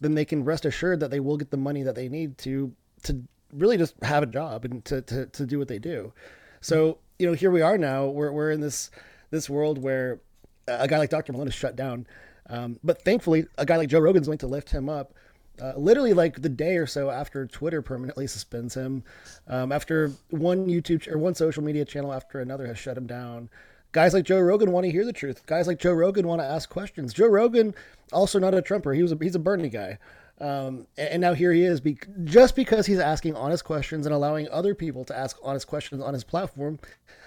then 0.00 0.14
they 0.14 0.24
can 0.24 0.44
rest 0.44 0.64
assured 0.64 1.00
that 1.00 1.10
they 1.10 1.20
will 1.20 1.36
get 1.36 1.50
the 1.50 1.56
money 1.56 1.82
that 1.82 1.94
they 1.94 2.08
need 2.08 2.38
to 2.38 2.72
to 3.04 3.22
really 3.52 3.76
just 3.76 3.94
have 4.02 4.22
a 4.22 4.26
job 4.26 4.64
and 4.64 4.84
to 4.86 5.02
to, 5.02 5.26
to 5.26 5.46
do 5.46 5.58
what 5.58 5.68
they 5.68 5.78
do. 5.78 6.12
So, 6.60 6.98
you 7.18 7.26
know, 7.26 7.34
here 7.34 7.50
we 7.50 7.60
are 7.60 7.76
now. 7.76 8.06
We're 8.06 8.32
we're 8.32 8.50
in 8.50 8.60
this 8.60 8.90
this 9.30 9.50
world 9.50 9.78
where 9.78 10.20
a 10.66 10.88
guy 10.88 10.98
like 10.98 11.10
Dr. 11.10 11.32
Malone 11.32 11.48
is 11.48 11.54
shut 11.54 11.76
down. 11.76 12.06
Um, 12.48 12.78
but 12.82 13.02
thankfully, 13.02 13.46
a 13.58 13.66
guy 13.66 13.76
like 13.76 13.88
Joe 13.88 14.00
Rogan's 14.00 14.26
going 14.26 14.38
to 14.38 14.46
lift 14.46 14.70
him 14.70 14.88
up 14.88 15.14
uh, 15.60 15.72
literally 15.76 16.12
like 16.12 16.42
the 16.42 16.48
day 16.48 16.76
or 16.76 16.86
so 16.86 17.10
after 17.10 17.46
Twitter 17.46 17.82
permanently 17.82 18.26
suspends 18.28 18.74
him, 18.74 19.02
um, 19.48 19.72
after 19.72 20.12
one 20.30 20.66
YouTube 20.66 21.06
or 21.08 21.18
one 21.18 21.34
social 21.34 21.62
media 21.62 21.84
channel 21.84 22.12
after 22.12 22.40
another 22.40 22.66
has 22.66 22.78
shut 22.78 22.96
him 22.96 23.06
down. 23.06 23.48
Guys 23.92 24.12
like 24.12 24.24
Joe 24.24 24.40
Rogan 24.40 24.72
want 24.72 24.84
to 24.84 24.90
hear 24.90 25.04
the 25.04 25.12
truth. 25.12 25.46
Guys 25.46 25.68
like 25.68 25.78
Joe 25.78 25.92
Rogan 25.92 26.26
want 26.26 26.40
to 26.40 26.46
ask 26.46 26.68
questions. 26.68 27.14
Joe 27.14 27.28
Rogan, 27.28 27.74
also 28.12 28.40
not 28.40 28.52
a 28.52 28.60
Trumper, 28.60 28.92
he 28.92 29.02
was 29.02 29.12
a, 29.12 29.18
he's 29.20 29.36
a 29.36 29.38
Bernie 29.38 29.68
guy, 29.68 29.98
um, 30.40 30.88
and, 30.98 31.08
and, 31.10 31.20
now 31.20 31.32
here 31.32 31.52
he 31.52 31.62
is, 31.62 31.80
be, 31.80 31.96
just 32.24 32.56
because 32.56 32.86
he's 32.86 32.98
asking 32.98 33.36
honest 33.36 33.64
questions 33.64 34.04
and 34.04 34.12
allowing 34.12 34.48
other 34.50 34.74
people 34.74 35.04
to 35.04 35.16
ask 35.16 35.38
honest 35.44 35.68
questions 35.68 36.02
on 36.02 36.12
his 36.12 36.24
platform. 36.24 36.80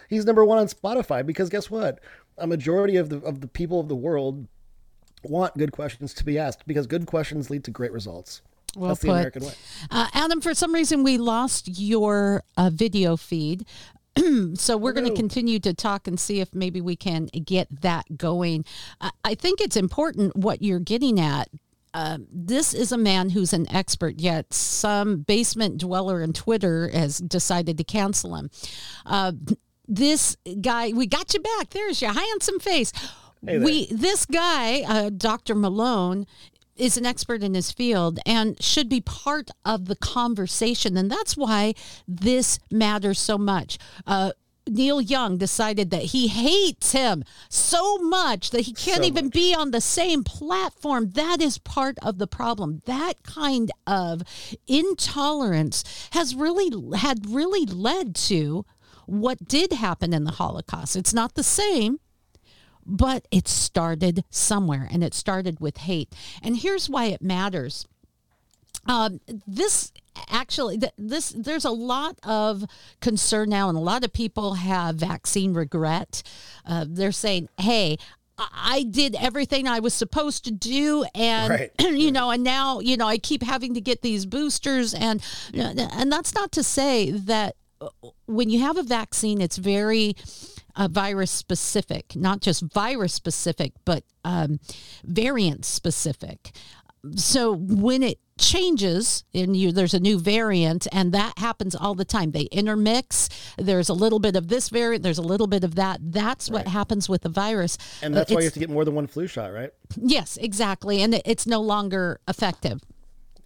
He's 0.09 0.25
number 0.25 0.43
one 0.43 0.57
on 0.57 0.67
Spotify 0.67 1.25
because 1.25 1.49
guess 1.49 1.71
what? 1.71 2.01
A 2.37 2.45
majority 2.45 2.97
of 2.97 3.09
the 3.09 3.19
of 3.19 3.39
the 3.39 3.47
people 3.47 3.79
of 3.79 3.87
the 3.87 3.95
world 3.95 4.47
want 5.23 5.57
good 5.57 5.71
questions 5.71 6.13
to 6.15 6.25
be 6.25 6.37
asked 6.37 6.67
because 6.67 6.87
good 6.87 7.05
questions 7.05 7.49
lead 7.49 7.63
to 7.65 7.71
great 7.71 7.91
results. 7.91 8.41
Well 8.75 8.89
That's 8.89 9.01
put. 9.01 9.07
the 9.07 9.13
American 9.13 9.45
way. 9.45 9.53
Uh, 9.89 10.07
Adam, 10.13 10.41
for 10.41 10.53
some 10.53 10.73
reason, 10.73 11.03
we 11.03 11.17
lost 11.17 11.79
your 11.79 12.43
uh, 12.57 12.69
video 12.71 13.17
feed. 13.17 13.65
so 14.55 14.77
we're 14.77 14.93
going 14.93 15.07
to 15.07 15.15
continue 15.15 15.59
to 15.59 15.73
talk 15.73 16.07
and 16.07 16.19
see 16.19 16.39
if 16.39 16.53
maybe 16.53 16.81
we 16.81 16.95
can 16.95 17.25
get 17.27 17.81
that 17.81 18.17
going. 18.17 18.65
Uh, 18.99 19.11
I 19.23 19.35
think 19.35 19.61
it's 19.61 19.75
important 19.75 20.35
what 20.35 20.61
you're 20.61 20.79
getting 20.79 21.19
at. 21.19 21.49
Uh, 21.93 22.19
this 22.31 22.73
is 22.73 22.91
a 22.91 22.97
man 22.97 23.31
who's 23.31 23.53
an 23.53 23.69
expert, 23.71 24.19
yet 24.19 24.53
some 24.53 25.21
basement 25.21 25.79
dweller 25.79 26.21
in 26.21 26.33
Twitter 26.33 26.89
has 26.89 27.17
decided 27.17 27.77
to 27.77 27.83
cancel 27.83 28.35
him. 28.35 28.51
Uh, 29.05 29.31
this 29.87 30.35
guy, 30.61 30.91
we 30.93 31.07
got 31.07 31.33
you 31.33 31.39
back. 31.39 31.69
There's 31.69 32.01
your 32.01 32.13
handsome 32.13 32.59
face 32.59 32.91
Hey 33.45 33.59
we 33.59 33.87
this 33.87 34.25
guy, 34.25 34.81
uh, 34.87 35.09
Dr. 35.09 35.55
Malone, 35.55 36.25
is 36.75 36.97
an 36.97 37.05
expert 37.05 37.41
in 37.43 37.53
his 37.53 37.71
field 37.71 38.19
and 38.25 38.61
should 38.61 38.89
be 38.89 39.01
part 39.01 39.49
of 39.65 39.85
the 39.85 39.95
conversation, 39.95 40.95
and 40.97 41.09
that's 41.09 41.35
why 41.37 41.73
this 42.07 42.59
matters 42.71 43.19
so 43.19 43.37
much. 43.37 43.77
Uh, 44.05 44.31
Neil 44.69 44.99
Young 44.99 45.37
decided 45.37 45.91
that 45.91 46.03
he 46.03 46.27
hates 46.27 46.91
him 46.91 47.23
so 47.49 47.97
much 47.99 48.49
that 48.49 48.61
he 48.61 48.73
can't 48.73 48.97
So 49.01 49.07
even 49.07 49.25
much. 49.25 49.33
be 49.33 49.55
on 49.55 49.71
the 49.71 49.79
same 49.79 50.25
platform. 50.25 51.11
That 51.11 51.41
is 51.41 51.57
part 51.57 51.97
of 52.01 52.17
the 52.17 52.27
problem. 52.27 52.81
That 52.85 53.23
kind 53.23 53.71
of 53.87 54.23
intolerance 54.67 55.83
has 56.11 56.35
really 56.35 56.69
had 56.97 57.29
really 57.29 57.65
led 57.65 58.13
to 58.15 58.65
what 59.05 59.47
did 59.47 59.71
happen 59.71 60.13
in 60.13 60.25
the 60.25 60.31
Holocaust. 60.31 60.95
It's 60.97 61.13
not 61.13 61.35
the 61.35 61.43
same, 61.43 61.99
but 62.87 63.27
it 63.31 63.47
started 63.47 64.23
somewhere 64.29 64.87
and 64.91 65.03
it 65.03 65.13
started 65.13 65.59
with 65.59 65.77
hate. 65.77 66.13
And 66.41 66.57
here's 66.57 66.89
why 66.89 67.05
it 67.05 67.21
matters. 67.21 67.85
Um, 68.85 69.19
this 69.45 69.91
actually, 70.29 70.77
th- 70.77 70.93
this 70.97 71.29
there's 71.35 71.65
a 71.65 71.71
lot 71.71 72.17
of 72.23 72.63
concern 73.01 73.49
now, 73.49 73.67
and 73.69 73.77
a 73.77 73.81
lot 73.81 74.05
of 74.05 74.13
people 74.13 74.53
have 74.53 74.95
vaccine 74.95 75.53
regret. 75.53 76.23
Uh, 76.65 76.85
they're 76.87 77.11
saying, 77.11 77.49
"Hey, 77.59 77.97
I- 78.37 78.47
I 78.53 78.83
did 78.83 79.15
everything 79.15 79.67
I 79.67 79.79
was 79.79 79.93
supposed 79.93 80.45
to 80.45 80.51
do, 80.51 81.03
and 81.13 81.49
Right. 81.49 81.71
you 81.81 82.11
know, 82.13 82.29
and 82.31 82.43
now 82.45 82.79
you 82.79 82.95
know 82.95 83.07
I 83.07 83.17
keep 83.17 83.43
having 83.43 83.73
to 83.73 83.81
get 83.81 84.01
these 84.03 84.25
boosters, 84.25 84.93
and 84.93 85.21
and 85.53 86.09
that's 86.11 86.33
not 86.33 86.53
to 86.53 86.63
say 86.63 87.11
that 87.11 87.55
uh, 87.81 87.89
when 88.25 88.49
you 88.49 88.61
have 88.61 88.77
a 88.77 88.83
vaccine, 88.83 89.41
it's 89.41 89.57
very 89.57 90.15
uh, 90.77 90.87
virus 90.87 91.31
specific, 91.31 92.15
not 92.15 92.39
just 92.41 92.61
virus 92.73 93.13
specific, 93.13 93.73
but 93.83 94.03
um, 94.23 94.59
variant 95.03 95.65
specific. 95.65 96.51
So 97.15 97.53
when 97.53 98.03
it 98.03 98.19
changes 98.39 99.23
and 99.33 99.55
you 99.57 99.71
there's 99.71 99.95
a 99.95 99.99
new 99.99 100.19
variant 100.19 100.87
and 100.91 101.11
that 101.11 101.33
happens 101.39 101.73
all 101.75 101.95
the 101.95 102.05
time 102.05 102.29
they 102.31 102.43
intermix 102.51 103.29
there's 103.57 103.89
a 103.89 103.93
little 103.95 104.19
bit 104.19 104.35
of 104.35 104.47
this 104.47 104.69
variant 104.69 105.01
there's 105.01 105.17
a 105.17 105.23
little 105.23 105.47
bit 105.47 105.63
of 105.63 105.73
that 105.73 105.97
that's 106.11 106.47
what 106.47 106.67
happens 106.67 107.09
with 107.09 107.23
the 107.23 107.29
virus 107.29 107.79
And 108.03 108.13
Uh, 108.13 108.19
that's 108.19 108.31
why 108.31 108.41
you 108.41 108.45
have 108.45 108.53
to 108.53 108.59
get 108.59 108.69
more 108.69 108.85
than 108.85 108.93
one 108.93 109.07
flu 109.07 109.25
shot, 109.25 109.51
right? 109.53 109.71
Yes, 109.95 110.37
exactly. 110.37 111.01
And 111.01 111.15
it- 111.15 111.23
it's 111.25 111.47
no 111.47 111.61
longer 111.61 112.19
effective. 112.27 112.79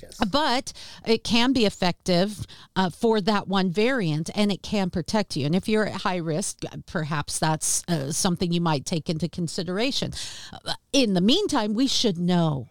Yes. 0.01 0.17
But 0.29 0.73
it 1.05 1.23
can 1.23 1.53
be 1.53 1.65
effective 1.65 2.45
uh, 2.75 2.89
for 2.89 3.21
that 3.21 3.47
one 3.47 3.69
variant 3.71 4.29
and 4.35 4.51
it 4.51 4.61
can 4.61 4.89
protect 4.89 5.35
you. 5.35 5.45
And 5.45 5.55
if 5.55 5.67
you're 5.67 5.85
at 5.87 6.01
high 6.01 6.17
risk, 6.17 6.59
perhaps 6.85 7.39
that's 7.39 7.83
uh, 7.87 8.11
something 8.11 8.51
you 8.51 8.61
might 8.61 8.85
take 8.85 9.09
into 9.09 9.29
consideration. 9.29 10.13
Uh, 10.53 10.73
In 10.93 11.13
the 11.13 11.21
meantime, 11.21 11.73
we 11.73 11.87
should 11.87 12.17
know 12.17 12.67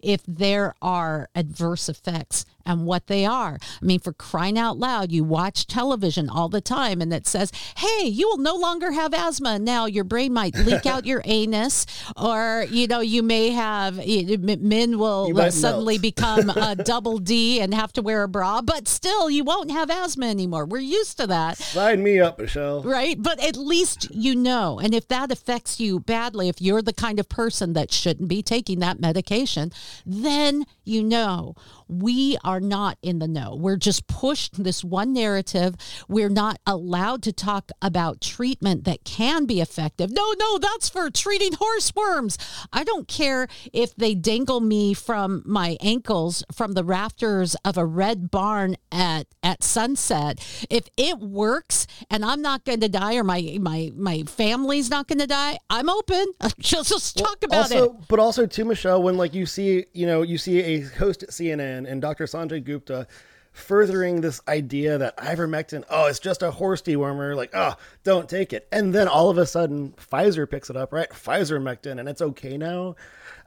if 0.00 0.22
there 0.26 0.74
are 0.80 1.28
adverse 1.34 1.88
effects 1.88 2.46
and 2.64 2.86
what 2.86 3.06
they 3.06 3.24
are. 3.24 3.58
I 3.60 3.84
mean, 3.84 4.00
for 4.00 4.12
crying 4.12 4.58
out 4.58 4.78
loud, 4.78 5.12
you 5.12 5.24
watch 5.24 5.66
television 5.66 6.28
all 6.28 6.48
the 6.48 6.60
time 6.60 7.00
and 7.00 7.12
it 7.12 7.26
says, 7.26 7.52
hey, 7.76 8.06
you 8.06 8.28
will 8.28 8.38
no 8.38 8.54
longer 8.54 8.92
have 8.92 9.14
asthma. 9.14 9.58
Now 9.58 9.86
your 9.86 10.04
brain 10.04 10.32
might 10.32 10.54
leak 10.56 10.86
out 10.86 11.06
your 11.06 11.22
anus, 11.24 11.86
or, 12.16 12.66
you 12.70 12.86
know, 12.86 13.00
you 13.00 13.22
may 13.22 13.50
have, 13.50 13.96
men 13.96 14.98
will 14.98 15.50
suddenly 15.50 15.94
melt. 15.94 16.02
become 16.02 16.50
a 16.50 16.76
double 16.84 17.18
D 17.18 17.60
and 17.60 17.74
have 17.74 17.92
to 17.94 18.02
wear 18.02 18.22
a 18.22 18.28
bra, 18.28 18.62
but 18.62 18.88
still 18.88 19.30
you 19.30 19.44
won't 19.44 19.70
have 19.70 19.90
asthma 19.90 20.26
anymore. 20.26 20.66
We're 20.66 20.78
used 20.78 21.16
to 21.18 21.26
that. 21.28 21.58
Sign 21.58 22.02
me 22.02 22.20
up, 22.20 22.38
Michelle. 22.38 22.82
Right. 22.82 23.20
But 23.20 23.42
at 23.42 23.56
least 23.56 24.08
you 24.10 24.34
know. 24.34 24.78
And 24.78 24.94
if 24.94 25.08
that 25.08 25.30
affects 25.30 25.80
you 25.80 26.00
badly, 26.00 26.48
if 26.48 26.60
you're 26.60 26.82
the 26.82 26.92
kind 26.92 27.18
of 27.18 27.28
person 27.28 27.72
that 27.74 27.92
shouldn't 27.92 28.28
be 28.28 28.42
taking 28.42 28.80
that 28.80 29.00
medication, 29.00 29.72
then 30.04 30.64
you 30.84 31.02
know 31.02 31.54
we 31.90 32.38
are 32.44 32.60
not 32.60 32.98
in 33.02 33.18
the 33.18 33.28
know. 33.28 33.56
We're 33.58 33.76
just 33.76 34.06
pushed 34.06 34.62
this 34.62 34.84
one 34.84 35.12
narrative. 35.12 35.74
We're 36.08 36.28
not 36.28 36.58
allowed 36.66 37.22
to 37.24 37.32
talk 37.32 37.70
about 37.82 38.20
treatment 38.20 38.84
that 38.84 39.04
can 39.04 39.46
be 39.46 39.60
effective. 39.60 40.10
No, 40.10 40.34
no, 40.38 40.58
that's 40.58 40.88
for 40.88 41.10
treating 41.10 41.52
horse 41.54 41.92
worms. 41.94 42.38
I 42.72 42.84
don't 42.84 43.08
care 43.08 43.48
if 43.72 43.94
they 43.96 44.14
dangle 44.14 44.60
me 44.60 44.94
from 44.94 45.42
my 45.44 45.76
ankles 45.80 46.44
from 46.52 46.72
the 46.72 46.84
rafters 46.84 47.56
of 47.64 47.76
a 47.76 47.84
red 47.84 48.30
barn 48.30 48.76
at 48.92 49.26
at 49.42 49.62
sunset. 49.64 50.38
If 50.70 50.88
it 50.96 51.18
works 51.18 51.86
and 52.10 52.24
I'm 52.24 52.42
not 52.42 52.64
going 52.64 52.80
to 52.80 52.88
die 52.88 53.16
or 53.16 53.24
my 53.24 53.58
my 53.60 53.90
my 53.96 54.22
family's 54.24 54.90
not 54.90 55.08
going 55.08 55.18
to 55.18 55.26
die, 55.26 55.58
I'm 55.68 55.88
open. 55.88 56.26
Just, 56.60 56.90
just 56.90 57.18
talk 57.18 57.42
about 57.42 57.72
also, 57.72 57.84
it. 57.84 57.92
but 58.08 58.18
also 58.18 58.46
too, 58.46 58.64
Michelle, 58.64 59.02
when 59.02 59.16
like 59.16 59.34
you 59.34 59.46
see, 59.46 59.86
you 59.92 60.06
know, 60.06 60.22
you 60.22 60.38
see 60.38 60.60
a 60.60 60.80
host 60.80 61.22
at 61.22 61.30
CNN 61.30 61.79
and 61.86 62.00
Dr. 62.02 62.24
Sanjay 62.24 62.62
Gupta 62.62 63.06
furthering 63.52 64.20
this 64.20 64.40
idea 64.46 64.96
that 64.98 65.16
ivermectin, 65.16 65.84
oh, 65.90 66.06
it's 66.06 66.20
just 66.20 66.42
a 66.42 66.50
horse 66.50 66.82
dewormer, 66.82 67.34
like, 67.34 67.50
oh, 67.52 67.74
don't 68.04 68.28
take 68.28 68.52
it. 68.52 68.68
And 68.70 68.94
then 68.94 69.08
all 69.08 69.28
of 69.28 69.38
a 69.38 69.46
sudden, 69.46 69.92
Pfizer 69.92 70.48
picks 70.48 70.70
it 70.70 70.76
up, 70.76 70.92
right? 70.92 71.10
Pfizer 71.10 71.60
mectin, 71.60 71.98
and 71.98 72.08
it's 72.08 72.22
okay 72.22 72.56
now. 72.56 72.94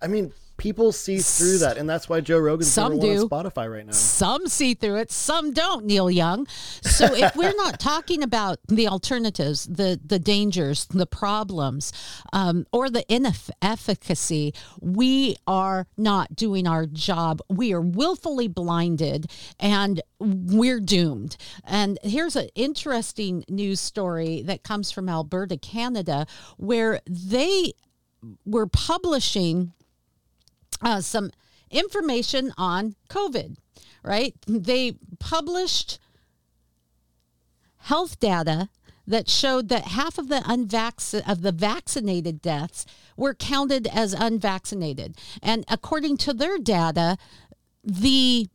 I 0.02 0.08
mean, 0.08 0.34
people 0.64 0.94
see 0.94 1.18
through 1.18 1.58
that, 1.58 1.78
and 1.78 1.90
that's 1.90 2.08
why 2.08 2.22
Joe 2.22 2.40
Rogan's 2.40 2.72
Some 2.72 2.98
do. 2.98 3.22
on 3.22 3.30
Spotify 3.30 3.70
right 3.70 3.86
now. 3.86 3.92
Some 3.92 4.48
see 4.48 4.74
through 4.74 4.96
it, 4.96 5.12
some 5.12 5.52
don't, 5.52 5.86
Neil 5.86 6.10
Young. 6.10 6.48
So 6.82 7.14
if 7.14 7.36
we're 7.36 7.56
not 7.58 7.82
talking 7.82 8.24
about 8.24 8.60
the 8.70 8.88
alternatives, 8.88 9.66
the 9.66 10.00
the 10.04 10.20
dangers, 10.20 10.86
the 10.86 11.06
problems, 11.06 11.92
um, 12.32 12.66
or 12.72 12.90
the 12.90 13.04
inefficacy, 13.14 14.54
we 14.80 15.36
are 15.46 15.86
not 15.98 16.34
doing 16.34 16.66
our 16.66 16.86
job. 16.86 17.42
We 17.50 17.74
are 17.74 17.82
willfully 17.82 18.48
blinded 18.48 19.30
and 19.60 20.02
we're 20.20 20.80
doomed. 20.80 21.36
And 21.66 22.00
here's 22.04 22.38
an 22.38 22.48
interesting 22.56 23.44
news 23.50 23.82
story 23.82 24.42
that 24.44 24.64
comes 24.64 24.92
from 24.92 25.10
Alberta, 25.10 25.58
Canada, 25.58 26.26
where 26.56 27.02
they 27.06 27.74
were 28.46 28.68
publishing 28.68 29.74
uh, 30.82 31.02
some 31.02 31.32
information 31.70 32.54
on 32.58 32.96
COVID, 33.10 33.58
right? 34.04 34.36
They 34.48 34.94
published 35.20 36.00
health 37.78 38.20
data 38.20 38.70
that 39.06 39.30
showed 39.30 39.70
that 39.70 39.84
half 39.86 40.18
of 40.18 40.30
the 40.30 40.38
unvac- 40.38 41.30
of 41.30 41.42
the 41.42 41.52
vaccinated 41.52 42.42
deaths 42.42 42.86
were 43.18 43.34
counted 43.34 43.88
as 43.88 44.14
unvaccinated. 44.14 45.18
And 45.42 45.66
according 45.68 46.18
to 46.18 46.34
their 46.34 46.58
data, 46.58 47.18
the 47.84 48.48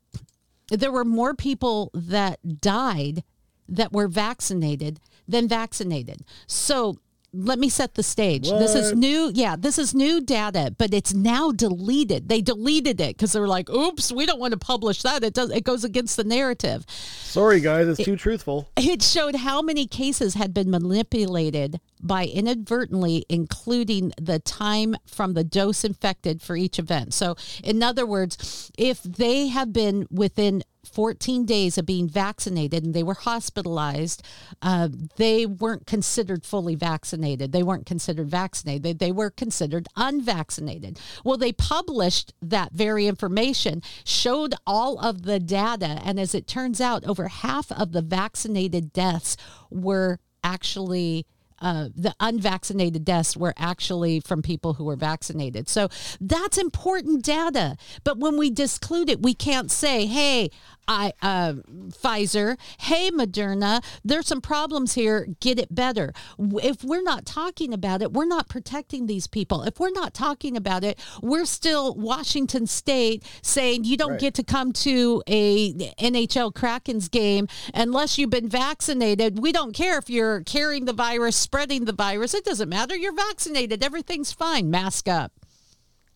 there 0.70 0.92
were 0.92 1.04
more 1.04 1.35
people 1.35 1.90
that 1.94 2.61
died 2.61 3.24
that 3.68 3.92
were 3.92 4.09
vaccinated 4.09 5.00
than 5.26 5.48
vaccinated. 5.48 6.24
So 6.46 6.98
let 7.32 7.58
me 7.58 7.68
set 7.68 7.94
the 7.94 8.02
stage. 8.02 8.48
This 8.48 8.74
is 8.74 8.94
new. 8.94 9.30
Yeah, 9.34 9.56
this 9.56 9.78
is 9.78 9.94
new 9.94 10.20
data, 10.20 10.74
but 10.78 10.94
it's 10.94 11.12
now 11.12 11.52
deleted. 11.52 12.28
They 12.28 12.40
deleted 12.40 13.00
it 13.00 13.16
because 13.16 13.32
they 13.32 13.40
were 13.40 13.48
like, 13.48 13.68
"Oops, 13.68 14.10
we 14.12 14.24
don't 14.24 14.40
want 14.40 14.52
to 14.52 14.58
publish 14.58 15.02
that. 15.02 15.22
It 15.22 15.34
does. 15.34 15.50
It 15.50 15.64
goes 15.64 15.84
against 15.84 16.16
the 16.16 16.24
narrative." 16.24 16.86
Sorry, 16.88 17.60
guys, 17.60 17.86
it's 17.86 18.02
too 18.02 18.16
truthful. 18.16 18.70
It 18.76 19.02
showed 19.02 19.36
how 19.36 19.60
many 19.60 19.86
cases 19.86 20.34
had 20.34 20.54
been 20.54 20.70
manipulated 20.70 21.80
by 22.00 22.26
inadvertently 22.26 23.26
including 23.28 24.12
the 24.20 24.38
time 24.38 24.96
from 25.06 25.34
the 25.34 25.44
dose 25.44 25.84
infected 25.84 26.40
for 26.40 26.56
each 26.56 26.78
event. 26.78 27.12
So, 27.12 27.36
in 27.62 27.82
other 27.82 28.06
words, 28.06 28.70
if 28.78 29.02
they 29.02 29.48
have 29.48 29.72
been 29.72 30.06
within 30.10 30.62
14 30.88 31.44
days 31.44 31.79
of 31.79 31.87
being 31.87 32.09
vaccinated 32.09 32.85
and 32.85 32.94
they 32.94 33.03
were 33.03 33.14
hospitalized, 33.14 34.22
uh, 34.62 34.88
they 35.16 35.46
weren't 35.46 35.87
considered 35.87 36.44
fully 36.44 36.74
vaccinated. 36.74 37.53
They 37.53 37.62
weren't 37.62 37.87
considered 37.87 38.29
vaccinated. 38.29 38.83
They, 38.83 38.92
they 38.92 39.12
were 39.12 39.31
considered 39.31 39.88
unvaccinated. 39.96 40.98
Well, 41.24 41.37
they 41.37 41.53
published 41.53 42.33
that 42.42 42.72
very 42.72 43.07
information, 43.07 43.83
showed 44.05 44.55
all 44.66 44.98
of 44.98 45.22
the 45.22 45.38
data, 45.38 46.01
and 46.05 46.18
as 46.18 46.35
it 46.35 46.46
turns 46.46 46.81
out, 46.81 47.05
over 47.05 47.29
half 47.29 47.70
of 47.72 47.92
the 47.92 48.03
vaccinated 48.03 48.92
deaths 48.92 49.37
were 49.70 50.18
actually 50.42 51.27
uh, 51.61 51.88
the 51.94 52.14
unvaccinated 52.21 53.05
deaths 53.05 53.37
were 53.37 53.55
actually 53.57 54.21
from 54.21 54.42
people 54.42 54.75
who 54.75 54.85
were 54.85 54.97
vaccinated. 54.97 55.68
So 55.68 55.88
that's 56.21 56.59
important 56.59 57.25
data. 57.25 57.77
But 58.05 58.18
when 58.18 58.37
we 58.38 58.51
disclude 58.51 59.09
it, 59.11 59.23
we 59.23 59.35
can't 59.35 59.71
say, 59.71 60.07
"Hey, 60.07 60.51
I 60.87 61.12
uh, 61.23 61.55
Pfizer, 61.90 62.57
hey 62.81 63.11
Moderna, 63.11 63.83
there's 64.05 64.27
some 64.27 64.40
problems 64.40 64.94
here. 64.94 65.29
Get 65.40 65.59
it 65.59 65.75
better." 65.75 66.12
If 66.38 66.85
we're 66.85 67.03
not 67.03 67.27
talking 67.27 67.73
about 67.73 68.03
it, 68.03 68.12
we're 68.12 68.27
not 68.27 68.49
protecting 68.49 69.07
these 69.07 69.27
people. 69.27 69.62
If 69.62 69.79
we're 69.81 69.90
not 69.90 70.14
talking 70.14 70.57
about 70.57 70.85
it, 70.85 70.99
we're 71.23 71.44
still 71.44 71.94
Washington 71.94 72.66
State 72.66 73.25
saying 73.42 73.85
you 73.85 73.97
don't 73.97 74.12
Right. 74.12 74.21
get 74.21 74.35
to 74.35 74.42
come 74.42 74.73
to 74.73 75.23
a 75.29 75.73
NHL 75.99 76.53
Krakens 76.53 77.11
game 77.11 77.47
unless 77.75 78.16
you've 78.18 78.31
been 78.31 78.49
vaccinated. 78.49 79.38
We 79.40 79.53
don't 79.53 79.73
care 79.73 79.99
if 79.99 80.09
you're 80.09 80.42
carrying 80.42 80.85
the 80.87 80.92
virus, 80.92 81.37
spreading 81.48 81.87
the 81.87 81.92
virus. 81.94 82.34
It 82.34 82.44
doesn't 82.44 82.68
matter. 82.68 82.94
You're 82.94 83.14
vaccinated. 83.14 83.82
Everything's 83.82 84.32
fine. 84.32 84.70
Mask 84.70 85.08
up. 85.08 85.32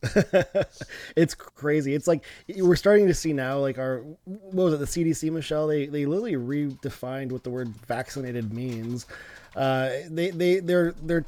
it's 1.16 1.34
crazy. 1.34 1.94
It's 1.94 2.06
like 2.06 2.22
we're 2.58 2.76
starting 2.76 3.06
to 3.06 3.14
see 3.14 3.32
now, 3.32 3.58
like 3.58 3.78
our 3.78 4.00
what 4.26 4.64
was 4.64 4.74
it, 4.74 4.80
the 4.80 4.84
CDC, 4.84 5.32
Michelle? 5.32 5.66
They 5.66 5.86
they 5.86 6.04
literally 6.04 6.34
redefined 6.34 7.32
what 7.32 7.44
the 7.44 7.50
word 7.50 7.68
vaccinated 7.86 8.52
means. 8.52 9.06
Uh, 9.56 9.90
they 10.10 10.30
they 10.30 10.60
they're 10.60 10.92
they're. 11.02 11.24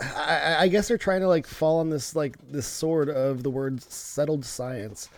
I, 0.00 0.56
I 0.60 0.68
guess 0.68 0.88
they're 0.88 0.98
trying 0.98 1.20
to 1.20 1.28
like 1.28 1.46
fall 1.46 1.78
on 1.78 1.88
this 1.88 2.16
like 2.16 2.36
this 2.50 2.66
sword 2.66 3.08
of 3.10 3.44
the 3.44 3.50
word 3.50 3.80
settled 3.80 4.44
science, 4.44 5.08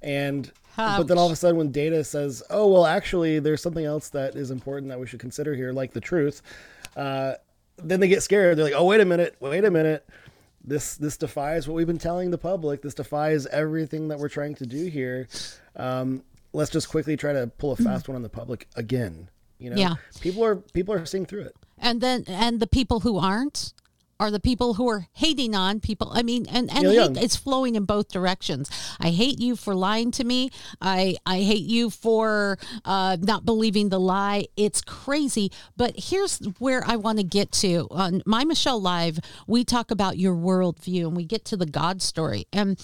and 0.00 0.50
but 0.76 1.04
then 1.04 1.18
all 1.18 1.26
of 1.26 1.32
a 1.32 1.36
sudden 1.36 1.56
when 1.56 1.70
data 1.70 2.02
says, 2.02 2.42
oh 2.50 2.66
well, 2.68 2.86
actually 2.86 3.40
there's 3.40 3.62
something 3.62 3.84
else 3.84 4.08
that 4.10 4.36
is 4.36 4.50
important 4.50 4.88
that 4.88 4.98
we 4.98 5.06
should 5.06 5.20
consider 5.20 5.54
here, 5.54 5.72
like 5.72 5.92
the 5.92 6.00
truth. 6.00 6.40
Uh, 6.96 7.34
then 7.78 8.00
they 8.00 8.08
get 8.08 8.22
scared. 8.22 8.56
They're 8.58 8.64
like, 8.64 8.74
oh 8.74 8.84
wait 8.84 9.00
a 9.00 9.04
minute, 9.04 9.36
wait 9.40 9.64
a 9.64 9.70
minute 9.70 10.06
this 10.66 10.96
this 10.96 11.16
defies 11.18 11.68
what 11.68 11.74
we've 11.74 11.86
been 11.86 11.98
telling 11.98 12.30
the 12.30 12.38
public. 12.38 12.80
This 12.82 12.94
defies 12.94 13.46
everything 13.46 14.08
that 14.08 14.18
we're 14.18 14.30
trying 14.30 14.54
to 14.56 14.66
do 14.66 14.86
here. 14.86 15.28
Um, 15.76 16.22
let's 16.54 16.70
just 16.70 16.88
quickly 16.88 17.16
try 17.16 17.32
to 17.34 17.48
pull 17.58 17.72
a 17.72 17.76
fast 17.76 18.08
one 18.08 18.16
on 18.16 18.22
the 18.22 18.30
public 18.30 18.66
again. 18.74 19.28
You 19.58 19.70
know, 19.70 19.76
Yeah. 19.76 19.94
people 20.20 20.42
are 20.44 20.56
people 20.56 20.94
are 20.94 21.04
seeing 21.04 21.26
through 21.26 21.42
it. 21.42 21.56
And 21.78 22.00
then 22.00 22.24
and 22.28 22.60
the 22.60 22.66
people 22.66 23.00
who 23.00 23.18
aren't 23.18 23.74
are 24.20 24.30
the 24.30 24.40
people 24.40 24.74
who 24.74 24.88
are 24.88 25.06
hating 25.12 25.54
on 25.54 25.80
people. 25.80 26.10
I 26.12 26.22
mean, 26.22 26.46
and, 26.46 26.70
and 26.70 26.86
hate, 26.86 27.16
it's 27.16 27.36
flowing 27.36 27.74
in 27.74 27.84
both 27.84 28.08
directions. 28.08 28.70
I 29.00 29.10
hate 29.10 29.40
you 29.40 29.56
for 29.56 29.74
lying 29.74 30.10
to 30.12 30.24
me. 30.24 30.50
I 30.80 31.16
I 31.26 31.40
hate 31.40 31.64
you 31.64 31.90
for 31.90 32.58
uh, 32.84 33.16
not 33.20 33.44
believing 33.44 33.88
the 33.88 34.00
lie. 34.00 34.46
It's 34.56 34.80
crazy. 34.80 35.50
But 35.76 35.94
here's 35.96 36.38
where 36.58 36.82
I 36.86 36.96
want 36.96 37.18
to 37.18 37.24
get 37.24 37.52
to. 37.52 37.88
On 37.90 38.22
My 38.26 38.44
Michelle 38.44 38.80
Live, 38.80 39.18
we 39.46 39.64
talk 39.64 39.90
about 39.90 40.18
your 40.18 40.34
worldview 40.34 41.06
and 41.06 41.16
we 41.16 41.24
get 41.24 41.44
to 41.46 41.56
the 41.56 41.66
God 41.66 42.02
story. 42.02 42.46
And 42.52 42.78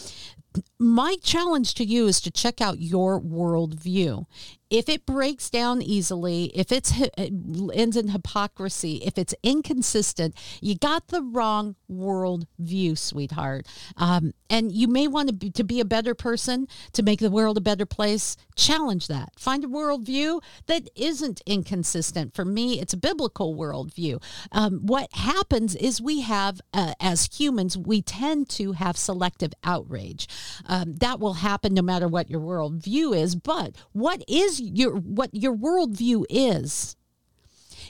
my 0.78 1.16
challenge 1.22 1.74
to 1.74 1.84
you 1.84 2.06
is 2.06 2.20
to 2.22 2.30
check 2.30 2.60
out 2.60 2.80
your 2.80 3.20
worldview. 3.20 4.26
If 4.70 4.88
it 4.88 5.04
breaks 5.04 5.50
down 5.50 5.82
easily, 5.82 6.44
if 6.54 6.70
it's 6.70 6.92
it 6.98 7.32
ends 7.74 7.96
in 7.96 8.08
hypocrisy, 8.08 9.02
if 9.04 9.18
it's 9.18 9.34
inconsistent, 9.42 10.34
you 10.60 10.76
got 10.76 11.08
the 11.08 11.22
wrong 11.22 11.74
world 11.88 12.46
view, 12.58 12.94
sweetheart. 12.94 13.66
Um, 13.96 14.32
and 14.48 14.72
you 14.72 14.88
may 14.88 15.08
want 15.08 15.28
to 15.28 15.34
be, 15.34 15.50
to 15.50 15.64
be 15.64 15.80
a 15.80 15.84
better 15.84 16.14
person 16.14 16.68
to 16.92 17.02
make 17.02 17.20
the 17.20 17.30
world 17.30 17.56
a 17.56 17.60
better 17.60 17.86
place. 17.86 18.36
Challenge 18.56 19.08
that. 19.08 19.30
Find 19.38 19.64
a 19.64 19.68
worldview 19.68 20.40
that 20.66 20.88
isn't 20.94 21.40
inconsistent. 21.46 22.34
For 22.34 22.44
me, 22.44 22.80
it's 22.80 22.92
a 22.92 22.96
biblical 22.96 23.56
worldview. 23.56 24.22
Um, 24.52 24.80
what 24.86 25.08
happens 25.12 25.74
is 25.76 26.00
we 26.00 26.20
have, 26.20 26.60
uh, 26.72 26.94
as 27.00 27.28
humans, 27.32 27.76
we 27.76 28.02
tend 28.02 28.48
to 28.50 28.72
have 28.72 28.96
selective 28.96 29.52
outrage. 29.64 30.28
Um, 30.66 30.94
that 30.96 31.18
will 31.18 31.34
happen 31.34 31.74
no 31.74 31.82
matter 31.82 32.06
what 32.06 32.30
your 32.30 32.40
worldview 32.40 33.16
is. 33.16 33.34
But 33.34 33.76
what 33.92 34.22
is 34.28 34.59
your 34.62 34.96
what 34.96 35.30
your 35.32 35.56
worldview 35.56 36.24
is? 36.28 36.96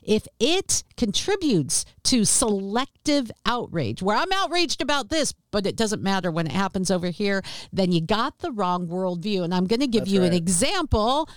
if 0.02 0.26
it 0.38 0.82
contributes 0.96 1.84
to 2.04 2.24
selective 2.24 3.30
outrage, 3.46 4.02
where 4.02 4.16
I'm 4.16 4.32
outraged 4.32 4.82
about 4.82 5.08
this, 5.08 5.34
but 5.50 5.66
it 5.66 5.76
doesn't 5.76 6.02
matter 6.02 6.30
when 6.30 6.46
it 6.46 6.52
happens 6.52 6.90
over 6.90 7.08
here, 7.08 7.42
then 7.72 7.92
you 7.92 8.00
got 8.00 8.38
the 8.38 8.52
wrong 8.52 8.88
worldview. 8.88 9.44
And 9.44 9.54
I'm 9.54 9.66
going 9.66 9.80
to 9.80 9.86
give 9.86 10.02
That's 10.02 10.12
you 10.12 10.22
an 10.22 10.32
example. 10.32 11.28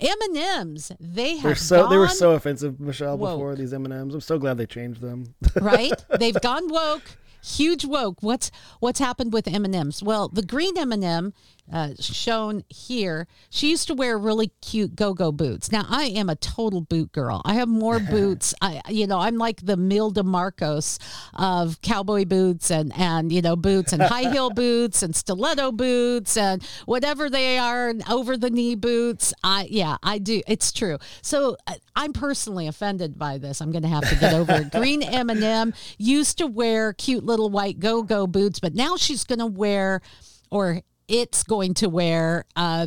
M&Ms, 0.00 0.92
they 0.98 1.36
have 1.36 1.42
They're 1.42 1.54
so 1.54 1.88
they 1.88 1.96
were 1.96 2.08
so 2.08 2.32
offensive, 2.32 2.80
Michelle. 2.80 3.16
woke. 3.16 3.38
Before 3.38 3.54
these 3.54 3.72
M 3.72 3.84
and 3.84 3.94
M's, 3.94 4.14
I'm 4.14 4.20
so 4.20 4.38
glad 4.38 4.58
they 4.58 4.66
changed 4.66 5.00
them. 5.00 5.34
right? 5.60 5.92
They've 6.18 6.38
gone 6.40 6.68
woke, 6.68 7.16
huge 7.42 7.84
woke. 7.84 8.16
What's 8.20 8.50
what's 8.80 8.98
happened 8.98 9.32
with 9.32 9.46
M 9.46 9.64
and 9.64 9.74
M's? 9.74 10.02
Well, 10.02 10.28
the 10.28 10.42
green 10.42 10.76
M 10.76 10.90
and 10.92 11.04
M. 11.04 11.32
Uh, 11.72 11.90
shown 11.98 12.62
here, 12.68 13.26
she 13.48 13.70
used 13.70 13.86
to 13.86 13.94
wear 13.94 14.18
really 14.18 14.48
cute 14.60 14.94
go-go 14.94 15.32
boots. 15.32 15.72
Now 15.72 15.86
I 15.88 16.04
am 16.04 16.28
a 16.28 16.36
total 16.36 16.82
boot 16.82 17.10
girl. 17.12 17.40
I 17.44 17.54
have 17.54 17.68
more 17.68 17.98
boots. 18.10 18.54
I, 18.60 18.82
you 18.88 19.06
know, 19.06 19.18
I'm 19.18 19.38
like 19.38 19.64
the 19.64 19.72
Imelda 19.72 20.22
Marcos 20.22 20.98
of 21.32 21.80
cowboy 21.80 22.26
boots 22.26 22.70
and 22.70 22.92
and 22.96 23.32
you 23.32 23.40
know 23.40 23.56
boots 23.56 23.94
and 23.94 24.02
high 24.02 24.30
heel 24.30 24.50
boots 24.54 25.02
and 25.02 25.16
stiletto 25.16 25.72
boots 25.72 26.36
and 26.36 26.62
whatever 26.84 27.30
they 27.30 27.56
are 27.58 27.88
and 27.88 28.02
over 28.10 28.36
the 28.36 28.50
knee 28.50 28.74
boots. 28.74 29.32
I 29.42 29.66
yeah, 29.70 29.96
I 30.02 30.18
do. 30.18 30.42
It's 30.46 30.70
true. 30.70 30.98
So 31.22 31.56
uh, 31.66 31.74
I'm 31.96 32.12
personally 32.12 32.66
offended 32.66 33.18
by 33.18 33.38
this. 33.38 33.62
I'm 33.62 33.72
going 33.72 33.82
to 33.82 33.88
have 33.88 34.08
to 34.08 34.16
get 34.16 34.34
over 34.34 34.52
it. 34.52 34.70
Green 34.70 35.02
M&M 35.14 35.72
used 35.96 36.38
to 36.38 36.46
wear 36.46 36.92
cute 36.92 37.24
little 37.24 37.48
white 37.48 37.78
go-go 37.78 38.26
boots, 38.26 38.60
but 38.60 38.74
now 38.74 38.96
she's 38.96 39.24
going 39.24 39.38
to 39.38 39.46
wear 39.46 40.02
or 40.50 40.82
it's 41.08 41.42
going 41.42 41.74
to 41.74 41.88
wear 41.88 42.44
uh, 42.56 42.86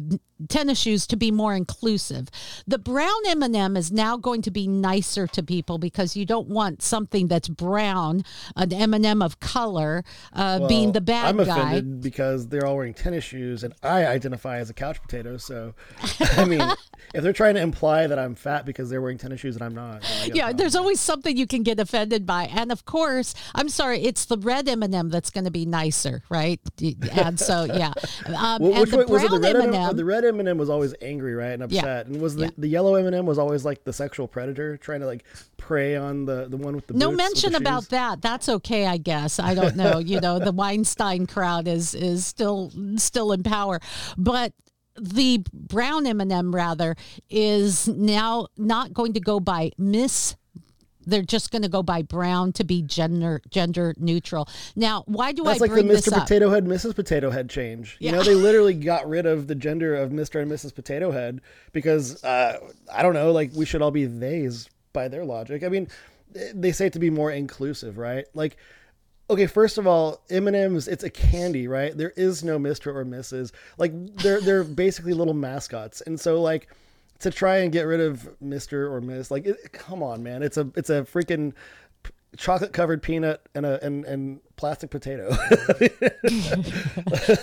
tennis 0.50 0.80
shoes 0.80 1.08
to 1.08 1.16
be 1.16 1.32
more 1.32 1.56
inclusive. 1.56 2.28
The 2.68 2.78
brown 2.78 3.10
M&M 3.28 3.76
is 3.78 3.92
now 3.92 4.18
going 4.18 4.42
to 4.44 4.52
be 4.52 4.68
nicer 4.68 5.28
to 5.28 5.44
people 5.44 5.78
because 5.78 6.16
you 6.16 6.26
don't 6.26 6.48
want 6.48 6.82
something 6.82 7.28
that's 7.28 7.48
brown, 7.48 8.24
an 8.56 8.72
M&M 8.74 9.22
of 9.22 9.40
color, 9.40 10.04
uh, 10.34 10.68
being 10.68 10.92
the 10.92 11.02
bad 11.02 11.26
I'm 11.26 11.38
guy. 11.44 11.44
offended 11.72 12.02
because 12.02 12.48
they're 12.48 12.66
all 12.66 12.76
wearing 12.76 12.94
tennis 12.94 13.24
shoes, 13.24 13.64
and 13.64 13.74
I 13.84 14.06
identify 14.06 14.58
as 14.60 14.70
a 14.70 14.74
couch 14.74 15.02
potato. 15.02 15.38
So, 15.38 15.74
I 16.20 16.46
mean, 16.46 16.62
if 17.14 17.24
they're 17.24 17.34
trying 17.34 17.56
to 17.56 17.62
imply 17.62 18.08
that 18.08 18.20
I'm 18.20 18.36
fat 18.36 18.66
because 18.66 18.90
they're 18.90 19.02
wearing 19.02 19.18
tennis 19.18 19.42
shoes 19.42 19.56
and 19.56 19.64
I'm 19.64 19.76
not, 19.76 20.02
then 20.02 20.12
I 20.12 20.28
got 20.28 20.34
a 20.34 20.38
yeah, 20.38 20.54
there's 20.54 20.76
always 20.76 21.00
something 21.00 21.36
you 21.36 21.48
can 21.48 21.64
get 21.64 21.80
offended 21.80 22.26
by, 22.26 22.44
and 22.46 22.72
of 22.72 22.86
course, 22.86 23.34
I'm 23.56 23.70
sorry, 23.70 24.02
it's 24.04 24.26
the 24.26 24.38
red 24.38 24.68
M&M 24.70 25.10
that's 25.10 25.30
going 25.30 25.46
to 25.46 25.52
be 25.52 25.66
nicer, 25.66 26.24
right? 26.30 26.60
And 27.12 27.40
so, 27.40 27.66
yeah, 27.66 27.94
um, 28.28 28.62
Well, 28.62 28.72
and 28.74 28.80
which 28.82 28.92
the 28.92 28.98
one- 28.98 29.08
was 29.10 29.24
it? 29.24 29.32
The 29.32 29.40
red 29.40 29.56
M&M, 29.56 29.74
M&M, 29.74 29.98
the 29.98 30.06
red 30.06 30.26
M&M 30.28 30.58
was 30.58 30.70
always 30.70 30.94
angry, 31.02 31.34
right, 31.36 31.60
and 31.60 31.72
Yeah. 31.72 31.80
upset, 31.82 32.08
and 32.08 32.22
was 32.22 32.36
the, 32.36 32.46
Yeah. 32.46 32.50
the 32.58 32.68
yellow 32.68 32.96
M&M 32.96 33.26
was 33.26 33.38
always 33.38 33.66
like 33.66 33.84
the 33.84 33.94
sexual 33.94 34.28
predator 34.28 34.78
trying 34.78 35.00
to 35.02 35.06
like 35.06 35.24
prey 35.58 35.96
on 35.96 36.26
the 36.26 36.48
the 36.50 36.58
one 36.58 36.76
with 36.76 36.88
the 36.88 36.94
no 36.94 37.10
boots 37.12 37.12
with 37.12 37.18
the 37.18 37.50
mention 37.52 37.56
about 37.56 37.90
that. 37.90 38.22
That's 38.22 38.48
okay, 38.50 38.86
I 38.86 38.98
guess. 38.98 39.40
I 39.40 39.54
don't 39.54 39.76
know. 39.76 39.98
you 40.12 40.20
know, 40.22 40.40
the 40.40 40.52
Weinstein 40.52 41.26
crowd 41.28 41.68
is 41.68 41.94
is 41.96 42.26
still 42.26 42.72
still 42.98 43.32
in 43.32 43.44
power, 43.44 43.80
but 44.18 44.54
the 45.00 45.44
brown 45.54 46.08
M&M 46.08 46.54
rather 46.56 46.96
is 47.30 47.88
now 47.88 48.48
not 48.58 48.94
going 48.94 49.14
to 49.14 49.20
go 49.20 49.40
by 49.40 49.70
Miss 49.78 50.36
they're 51.08 51.24
just 51.24 51.52
going 51.52 51.62
to 51.62 51.70
go 51.70 51.82
by 51.82 52.02
brown 52.02 52.52
to 52.54 52.64
be 52.64 52.82
gender 52.84 53.42
gender 53.50 53.96
neutral. 53.98 54.48
Now, 54.76 55.04
why 55.08 55.32
do 55.32 55.46
I 55.46 55.54
think 55.54 55.60
That's 55.60 55.62
I 55.62 55.64
like 55.64 55.70
the 55.70 55.76
bring 55.76 55.88
this 55.88 56.08
Mr. 56.08 56.22
Potato 56.22 56.50
Head, 56.50 56.66
Mrs. 56.66 56.96
Potato 56.96 57.30
Head 57.32 57.50
change. 57.50 57.98
You 58.00 58.12
know, 58.12 58.22
they 58.22 58.36
literally 58.48 58.74
got 58.74 59.08
rid 59.08 59.26
of 59.26 59.48
the 59.48 59.56
gender 59.56 59.96
of 59.96 60.12
Mr. 60.12 60.42
and 60.42 60.52
Mrs. 60.52 60.76
Potato 60.76 61.12
Head 61.12 61.42
because 61.72 62.24
uh, 62.24 62.60
I 62.94 63.02
don't 63.02 63.14
know, 63.14 63.32
like 63.32 63.52
we 63.56 63.66
should 63.66 63.82
all 63.82 63.92
be 63.92 64.06
theys 64.06 64.70
by 64.94 65.08
their 65.08 65.26
logic. 65.26 65.64
I 65.64 65.70
mean, 65.70 65.88
they 66.54 66.72
say 66.72 66.88
it 66.88 66.94
to 66.94 67.00
be 67.00 67.10
more 67.10 67.32
inclusive, 67.32 67.98
right? 67.98 68.26
Like, 68.34 68.58
okay, 69.30 69.48
first 69.48 69.78
of 69.78 69.88
all, 69.88 70.22
M 70.30 70.48
and 70.48 70.56
M's 70.56 70.88
it's 70.88 71.04
a 71.04 71.10
candy, 71.10 71.68
right? 71.68 71.98
There 71.98 72.14
is 72.16 72.44
no 72.44 72.60
Mr. 72.60 72.88
or 72.88 73.06
Mrs. 73.06 73.52
Like 73.78 73.92
they're 74.18 74.42
they're 74.42 74.64
basically 74.64 75.14
little 75.14 75.34
mascots, 75.34 76.02
and 76.02 76.20
so 76.20 76.42
like 76.42 76.68
to 77.20 77.32
try 77.32 77.58
and 77.58 77.72
get 77.72 77.84
rid 77.84 78.00
of 78.00 78.30
Mr. 78.44 78.92
or 78.92 79.02
Miss, 79.02 79.32
like 79.32 79.46
it, 79.46 79.72
come 79.72 80.04
on, 80.04 80.24
man, 80.24 80.44
it's 80.44 80.58
a 80.58 80.70
it's 80.76 80.90
a 80.90 81.04
freaking 81.04 81.54
chocolate 82.36 82.74
covered 82.74 83.02
peanut 83.02 83.42
and 83.56 83.66
a 83.66 83.84
and, 83.84 84.06
and 84.06 84.40
plastic 84.58 84.90
potato. 84.90 85.30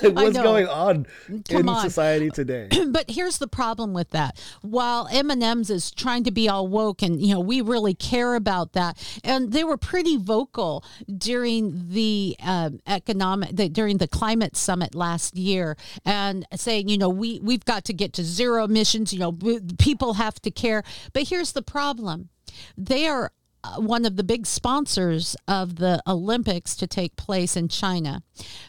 What's 0.03 0.39
going 0.39 0.67
on 0.67 1.07
Come 1.49 1.61
in 1.61 1.69
on. 1.69 1.81
society 1.89 2.29
today? 2.31 2.69
but 2.89 3.09
here's 3.09 3.39
the 3.39 3.47
problem 3.47 3.95
with 3.95 4.11
that. 4.11 4.39
While 4.63 5.09
M&M's 5.11 5.71
is 5.71 5.91
trying 5.91 6.25
to 6.25 6.31
be 6.31 6.49
all 6.49 6.67
woke 6.69 7.03
and 7.03 7.21
you 7.21 7.35
know 7.35 7.41
we 7.41 7.61
really 7.61 7.95
care 7.95 8.35
about 8.35 8.73
that 8.73 9.03
and 9.25 9.53
they 9.53 9.65
were 9.65 9.79
pretty 9.79 10.17
vocal 10.17 10.85
during 11.17 11.89
the 11.89 12.37
um, 12.43 12.81
economic 12.87 13.57
the, 13.57 13.69
during 13.69 13.99
the 13.99 14.09
climate 14.09 14.57
summit 14.57 14.95
last 14.95 15.37
year 15.37 15.77
and 16.05 16.45
saying 16.55 16.89
you 16.89 16.99
know 16.99 17.09
we 17.09 17.41
we've 17.41 17.65
got 17.65 17.85
to 17.85 17.93
get 17.93 18.13
to 18.15 18.25
zero 18.25 18.65
emissions, 18.65 19.13
you 19.13 19.21
know 19.21 19.33
people 19.79 20.15
have 20.15 20.41
to 20.43 20.51
care. 20.51 20.83
But 21.13 21.29
here's 21.29 21.53
the 21.53 21.63
problem. 21.63 22.29
They 22.77 23.07
are 23.07 23.33
one 23.77 24.05
of 24.05 24.17
the 24.17 24.25
big 24.25 24.47
sponsors 24.47 25.37
of 25.49 25.77
the 25.77 26.03
Olympics 26.07 26.77
to 26.77 26.87
take 26.87 27.17
place 27.17 27.57
in 27.57 27.69
China. 27.69 28.23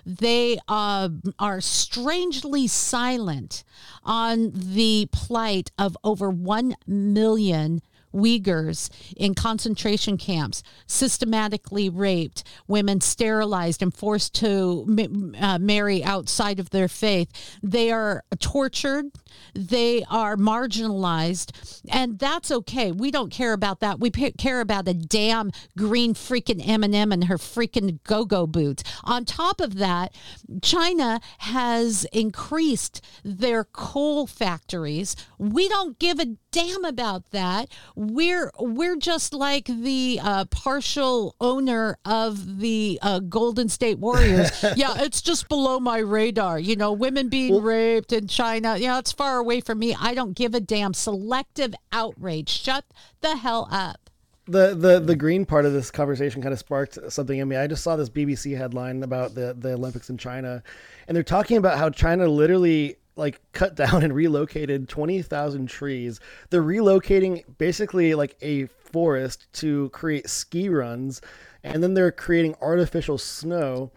They 0.05 0.59
uh, 0.67 1.09
are 1.39 1.61
strangely 1.61 2.67
silent 2.67 3.63
on 4.03 4.51
the 4.53 5.07
plight 5.11 5.71
of 5.77 5.97
over 6.03 6.29
1 6.29 6.75
million. 6.87 7.81
Uyghurs 8.15 8.89
in 9.15 9.35
concentration 9.35 10.17
camps, 10.17 10.63
systematically 10.87 11.89
raped, 11.89 12.43
women 12.67 13.01
sterilized 13.01 13.81
and 13.81 13.93
forced 13.93 14.33
to 14.35 15.33
uh, 15.39 15.59
marry 15.59 16.03
outside 16.03 16.59
of 16.59 16.69
their 16.69 16.87
faith. 16.87 17.29
They 17.61 17.91
are 17.91 18.23
tortured. 18.39 19.11
They 19.53 20.03
are 20.09 20.37
marginalized, 20.37 21.81
and 21.89 22.17
that's 22.17 22.51
okay. 22.51 22.91
We 22.91 23.11
don't 23.11 23.31
care 23.31 23.53
about 23.53 23.81
that. 23.81 23.99
We 23.99 24.09
pa- 24.09 24.31
care 24.37 24.61
about 24.61 24.87
a 24.87 24.93
damn 24.93 25.51
green 25.77 26.13
freaking 26.13 26.65
M&M 26.65 27.11
and 27.11 27.25
her 27.25 27.37
freaking 27.37 27.99
go-go 28.03 28.47
boots. 28.47 28.83
On 29.03 29.25
top 29.25 29.59
of 29.59 29.75
that, 29.75 30.13
China 30.61 31.19
has 31.39 32.05
increased 32.13 33.01
their 33.23 33.63
coal 33.63 34.27
factories. 34.27 35.15
We 35.37 35.67
don't 35.67 35.99
give 35.99 36.19
a 36.19 36.37
damn 36.55 36.85
about 36.85 37.31
that. 37.31 37.67
We're 37.95 38.49
we're 38.57 38.95
just 38.95 39.33
like 39.33 39.65
the 39.65 40.21
uh, 40.23 40.45
partial 40.45 41.35
owner 41.41 41.97
of 42.05 42.59
the 42.59 42.97
uh, 43.01 43.19
Golden 43.19 43.67
State 43.67 43.99
Warriors. 43.99 44.63
yeah, 44.77 44.93
it's 44.99 45.21
just 45.21 45.49
below 45.49 45.81
my 45.81 45.97
radar. 45.97 46.57
You 46.57 46.77
know, 46.77 46.93
women 46.93 47.27
being 47.27 47.61
raped 47.61 48.13
in 48.13 48.27
China. 48.27 48.77
You 48.77 48.87
know, 48.87 48.99
it's 48.99 49.11
far 49.11 49.37
away 49.37 49.59
from 49.59 49.79
me. 49.79 49.95
I 49.99 50.13
don't 50.13 50.33
give 50.33 50.55
a 50.55 50.61
damn. 50.61 50.93
Selective 50.93 51.73
outrage. 51.91 52.49
Shut 52.49 52.85
the 53.19 53.35
hell 53.35 53.67
up. 53.69 54.09
the 54.47 54.75
the 54.75 55.01
the 55.01 55.15
green 55.15 55.45
part 55.45 55.65
of 55.65 55.73
this 55.73 55.91
conversation 55.91 56.41
kind 56.41 56.53
of 56.53 56.59
sparked 56.59 56.97
something 57.09 57.37
in 57.37 57.49
me. 57.49 57.57
I 57.57 57.67
just 57.67 57.83
saw 57.83 57.97
this 57.97 58.09
BBC 58.09 58.57
headline 58.57 59.03
about 59.03 59.35
the 59.35 59.53
the 59.59 59.73
Olympics 59.73 60.09
in 60.09 60.17
China, 60.17 60.63
and 61.09 61.17
they're 61.17 61.23
talking 61.23 61.57
about 61.57 61.77
how 61.77 61.89
China 61.89 62.27
literally 62.27 62.95
like 63.15 63.41
cut 63.53 63.75
down 63.83 64.03
and 64.03 64.13
relocated 64.13 64.89
20,000 64.89 65.67
trees. 65.67 66.19
They're 66.49 66.63
relocating 66.63 67.43
basically 67.57 68.15
like 68.15 68.35
a 68.41 68.65
forest 68.65 69.51
to 69.53 69.89
create 69.89 70.29
ski 70.29 70.69
runs 70.69 71.21
and 71.63 71.81
then 71.81 71.93
they're 71.93 72.11
creating 72.11 72.55
artificial 72.61 73.17
snow. 73.17 73.91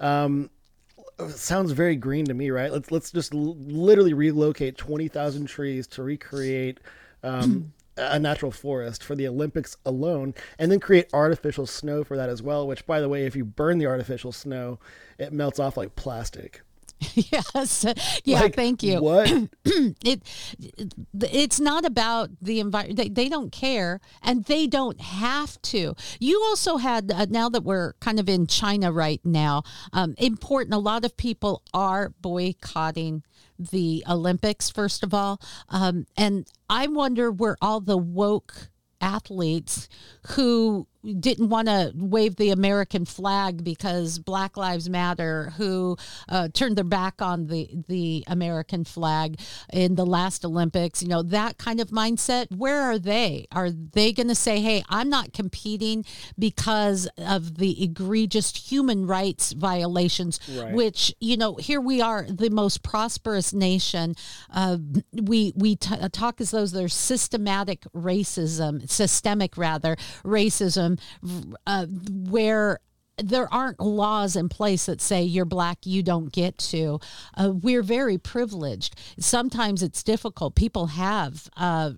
Um 0.00 0.50
sounds 1.28 1.72
very 1.72 1.94
green 1.94 2.24
to 2.24 2.34
me, 2.34 2.50
right? 2.50 2.72
Let's 2.72 2.90
let's 2.90 3.10
just 3.10 3.34
l- 3.34 3.56
literally 3.56 4.14
relocate 4.14 4.76
20,000 4.76 5.46
trees 5.46 5.86
to 5.88 6.02
recreate 6.02 6.80
um 7.22 7.72
a 7.96 8.18
natural 8.18 8.50
forest 8.50 9.04
for 9.04 9.14
the 9.14 9.28
Olympics 9.28 9.76
alone, 9.84 10.34
and 10.58 10.72
then 10.72 10.80
create 10.80 11.08
artificial 11.12 11.66
snow 11.66 12.02
for 12.04 12.16
that 12.16 12.30
as 12.30 12.42
well. 12.42 12.66
Which, 12.66 12.86
by 12.86 13.00
the 13.00 13.08
way, 13.08 13.26
if 13.26 13.36
you 13.36 13.44
burn 13.44 13.78
the 13.78 13.86
artificial 13.86 14.32
snow, 14.32 14.78
it 15.18 15.32
melts 15.32 15.58
off 15.58 15.76
like 15.76 15.94
plastic. 15.94 16.62
yes. 17.14 17.84
Yeah, 18.24 18.40
Like, 18.40 18.54
thank 18.56 18.82
you. 18.82 19.00
what? 19.02 19.28
it 19.64 20.22
it's 21.20 21.60
not 21.60 21.84
about 21.84 22.30
the 22.40 22.60
environment. 22.60 22.96
They, 22.96 23.08
they 23.08 23.28
don't 23.28 23.52
care 23.52 24.00
and 24.22 24.44
they 24.44 24.66
don't 24.66 25.00
have 25.00 25.60
to. 25.62 25.94
You 26.18 26.40
also 26.42 26.76
had 26.76 27.10
uh, 27.10 27.26
now 27.28 27.48
that 27.48 27.64
we're 27.64 27.94
kind 27.94 28.18
of 28.18 28.28
in 28.28 28.46
China 28.46 28.92
right 28.92 29.20
now. 29.24 29.62
Um, 29.92 30.14
important. 30.18 30.74
A 30.74 30.78
lot 30.78 31.04
of 31.04 31.16
people 31.16 31.62
are 31.74 32.10
boycotting 32.20 33.22
the 33.58 34.04
Olympics. 34.08 34.70
First 34.70 35.02
of 35.02 35.14
all, 35.14 35.40
um, 35.68 36.06
and 36.16 36.46
I 36.68 36.86
wonder 36.86 37.30
where 37.30 37.56
all 37.60 37.80
the 37.80 37.98
woke 37.98 38.68
athletes 39.00 39.88
who 40.28 40.86
didn't 41.02 41.48
want 41.48 41.68
to 41.68 41.92
wave 41.94 42.36
the 42.36 42.50
American 42.50 43.04
flag 43.04 43.64
because 43.64 44.18
Black 44.18 44.56
Lives 44.56 44.88
Matter, 44.88 45.52
who 45.56 45.96
uh, 46.28 46.48
turned 46.52 46.76
their 46.76 46.84
back 46.84 47.20
on 47.20 47.46
the 47.46 47.68
the 47.88 48.24
American 48.26 48.84
flag 48.84 49.40
in 49.72 49.94
the 49.96 50.06
last 50.06 50.44
Olympics. 50.44 51.02
You 51.02 51.08
know 51.08 51.22
that 51.22 51.58
kind 51.58 51.80
of 51.80 51.88
mindset. 51.88 52.46
Where 52.56 52.82
are 52.82 52.98
they? 52.98 53.46
Are 53.52 53.70
they 53.70 54.12
going 54.12 54.28
to 54.28 54.34
say, 54.34 54.60
"Hey, 54.60 54.84
I'm 54.88 55.08
not 55.08 55.32
competing 55.32 56.04
because 56.38 57.08
of 57.18 57.58
the 57.58 57.82
egregious 57.82 58.54
human 58.56 59.06
rights 59.06 59.52
violations"? 59.52 60.38
Right. 60.48 60.72
Which 60.72 61.14
you 61.20 61.36
know, 61.36 61.56
here 61.56 61.80
we 61.80 62.00
are, 62.00 62.26
the 62.28 62.50
most 62.50 62.82
prosperous 62.82 63.52
nation. 63.52 64.14
Uh, 64.50 64.78
we 65.12 65.52
we 65.56 65.76
t- 65.76 65.96
talk 66.12 66.40
as 66.40 66.52
though 66.52 66.66
there's 66.66 66.94
systematic 66.94 67.84
racism, 67.94 68.88
systemic 68.88 69.56
rather 69.56 69.96
racism, 70.24 70.91
uh, 71.66 71.86
where 71.86 72.80
there 73.18 73.52
aren't 73.52 73.80
laws 73.80 74.36
in 74.36 74.48
place 74.48 74.86
that 74.86 75.00
say 75.00 75.22
you're 75.22 75.44
black, 75.44 75.78
you 75.84 76.02
don't 76.02 76.32
get 76.32 76.58
to. 76.58 76.98
Uh, 77.36 77.52
we're 77.52 77.82
very 77.82 78.18
privileged. 78.18 78.96
Sometimes 79.18 79.82
it's 79.82 80.02
difficult. 80.02 80.54
People 80.54 80.86
have. 80.86 81.48
Uh, 81.56 81.92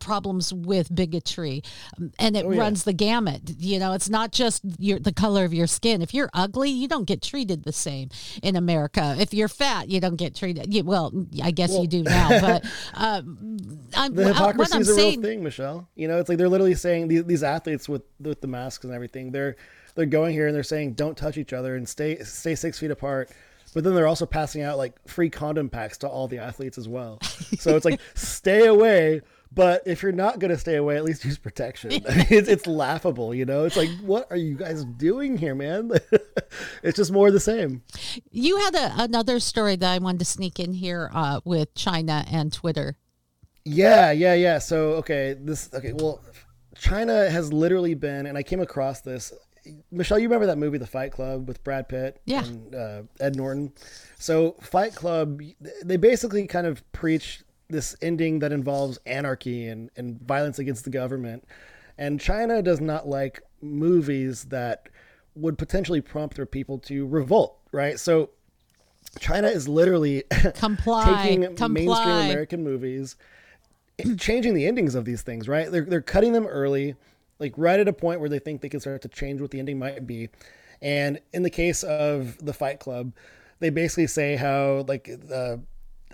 problems 0.00 0.52
with 0.52 0.94
bigotry 0.94 1.62
um, 1.98 2.12
and 2.18 2.36
it 2.36 2.44
Oh, 2.44 2.50
yeah. 2.52 2.60
runs 2.60 2.84
the 2.84 2.92
gamut 2.92 3.42
you 3.58 3.78
know 3.78 3.92
it's 3.92 4.08
not 4.08 4.32
just 4.32 4.62
your 4.78 4.98
the 4.98 5.12
color 5.12 5.44
of 5.44 5.52
your 5.54 5.66
skin 5.66 6.02
if 6.02 6.12
you're 6.14 6.30
ugly 6.34 6.70
you 6.70 6.86
don't 6.88 7.04
get 7.06 7.22
treated 7.22 7.64
the 7.64 7.72
same 7.72 8.08
in 8.42 8.56
america 8.56 9.16
if 9.18 9.32
you're 9.34 9.48
fat 9.48 9.88
you 9.88 10.00
don't 10.00 10.16
get 10.16 10.34
treated 10.34 10.72
you, 10.72 10.84
well 10.84 11.12
i 11.42 11.50
guess 11.50 11.72
you 11.72 11.86
do 11.86 12.02
now 12.02 12.28
but 12.40 12.64
um, 12.94 13.58
I'm, 13.94 14.14
the 14.14 14.28
hypocrisy 14.28 14.74
I'm 14.74 14.80
is 14.82 14.88
a 14.90 14.94
real 14.94 15.20
thing, 15.22 15.42
Michelle. 15.42 15.88
You 15.94 16.08
know, 16.08 16.18
it's 16.18 16.28
like 16.28 16.38
they're 16.38 16.48
literally 16.48 16.74
saying 16.74 17.08
these, 17.08 17.24
these 17.24 17.42
athletes 17.42 17.88
with 17.88 18.02
with 18.20 18.40
the 18.40 18.46
masks 18.46 18.84
and 18.84 18.92
everything. 18.92 19.32
They're 19.32 19.56
they're 19.94 20.06
going 20.06 20.32
here 20.34 20.46
and 20.46 20.54
they're 20.54 20.62
saying 20.62 20.94
don't 20.94 21.16
touch 21.16 21.38
each 21.38 21.52
other 21.52 21.76
and 21.76 21.88
stay 21.88 22.18
stay 22.18 22.54
six 22.54 22.78
feet 22.78 22.90
apart. 22.90 23.30
But 23.74 23.84
then 23.84 23.94
they're 23.94 24.06
also 24.06 24.26
passing 24.26 24.62
out 24.62 24.78
like 24.78 24.94
free 25.08 25.30
condom 25.30 25.68
packs 25.68 25.98
to 25.98 26.08
all 26.08 26.28
the 26.28 26.38
athletes 26.38 26.78
as 26.78 26.88
well. 26.88 27.18
So 27.58 27.76
it's 27.76 27.84
like 27.84 28.00
stay 28.14 28.66
away. 28.66 29.20
But 29.52 29.82
if 29.86 30.02
you're 30.02 30.12
not 30.12 30.38
going 30.38 30.50
to 30.50 30.58
stay 30.58 30.76
away, 30.76 30.96
at 30.96 31.04
least 31.04 31.24
use 31.24 31.38
protection. 31.38 31.90
I 32.08 32.16
mean, 32.16 32.26
it's, 32.30 32.48
it's 32.48 32.66
laughable, 32.66 33.34
you 33.34 33.44
know. 33.44 33.64
It's 33.64 33.76
like, 33.76 33.88
what 34.02 34.26
are 34.30 34.36
you 34.36 34.54
guys 34.54 34.84
doing 34.84 35.38
here, 35.38 35.54
man? 35.54 35.92
it's 36.82 36.96
just 36.96 37.10
more 37.10 37.28
of 37.28 37.32
the 37.32 37.40
same. 37.40 37.82
You 38.30 38.58
had 38.58 38.74
a, 38.74 38.92
another 39.02 39.40
story 39.40 39.76
that 39.76 39.90
I 39.90 39.98
wanted 39.98 40.18
to 40.18 40.24
sneak 40.26 40.60
in 40.60 40.74
here 40.74 41.10
uh, 41.14 41.40
with 41.44 41.74
China 41.74 42.24
and 42.30 42.52
Twitter. 42.52 42.96
Yeah, 43.64 44.12
yeah, 44.12 44.34
yeah. 44.34 44.58
So 44.58 44.92
okay, 44.94 45.34
this 45.40 45.70
okay. 45.74 45.92
Well, 45.92 46.20
China 46.78 47.28
has 47.30 47.52
literally 47.52 47.94
been, 47.94 48.26
and 48.26 48.36
I 48.38 48.42
came 48.42 48.60
across 48.60 49.00
this. 49.00 49.32
Michelle, 49.90 50.18
you 50.20 50.28
remember 50.28 50.46
that 50.46 50.58
movie, 50.58 50.78
The 50.78 50.86
Fight 50.86 51.10
Club, 51.10 51.48
with 51.48 51.64
Brad 51.64 51.88
Pitt 51.88 52.20
Yeah. 52.24 52.44
and 52.44 52.74
uh, 52.74 53.02
Ed 53.18 53.34
Norton? 53.34 53.72
So, 54.16 54.52
Fight 54.60 54.94
Club, 54.94 55.40
they 55.84 55.96
basically 55.96 56.46
kind 56.46 56.68
of 56.68 56.84
preach 56.92 57.42
this 57.68 57.96
ending 58.00 58.38
that 58.40 58.52
involves 58.52 58.98
anarchy 59.06 59.66
and, 59.66 59.90
and 59.96 60.20
violence 60.20 60.58
against 60.58 60.84
the 60.84 60.90
government. 60.90 61.44
And 61.98 62.20
China 62.20 62.62
does 62.62 62.80
not 62.80 63.08
like 63.08 63.42
movies 63.60 64.44
that 64.44 64.88
would 65.34 65.58
potentially 65.58 66.00
prompt 66.00 66.36
their 66.36 66.46
people 66.46 66.78
to 66.80 67.06
revolt, 67.06 67.58
right? 67.72 67.98
So, 67.98 68.30
China 69.18 69.48
is 69.48 69.68
literally 69.68 70.24
Comply, 70.54 71.22
taking 71.22 71.40
mainstream. 71.72 72.30
American 72.30 72.62
movies 72.62 73.16
and 73.98 74.18
changing 74.20 74.54
the 74.54 74.66
endings 74.66 74.94
of 74.94 75.04
these 75.04 75.22
things, 75.22 75.48
right? 75.48 75.70
They're 75.70 75.84
they're 75.84 76.02
cutting 76.02 76.32
them 76.32 76.46
early, 76.46 76.96
like 77.38 77.54
right 77.56 77.80
at 77.80 77.88
a 77.88 77.92
point 77.92 78.20
where 78.20 78.28
they 78.28 78.38
think 78.38 78.60
they 78.60 78.68
can 78.68 78.80
start 78.80 79.02
to 79.02 79.08
change 79.08 79.40
what 79.40 79.50
the 79.50 79.58
ending 79.58 79.78
might 79.78 80.06
be. 80.06 80.28
And 80.82 81.20
in 81.32 81.42
the 81.42 81.50
case 81.50 81.82
of 81.82 82.36
the 82.44 82.52
Fight 82.52 82.80
Club, 82.80 83.12
they 83.60 83.70
basically 83.70 84.06
say 84.06 84.36
how 84.36 84.84
like 84.86 85.08
uh, 85.32 85.56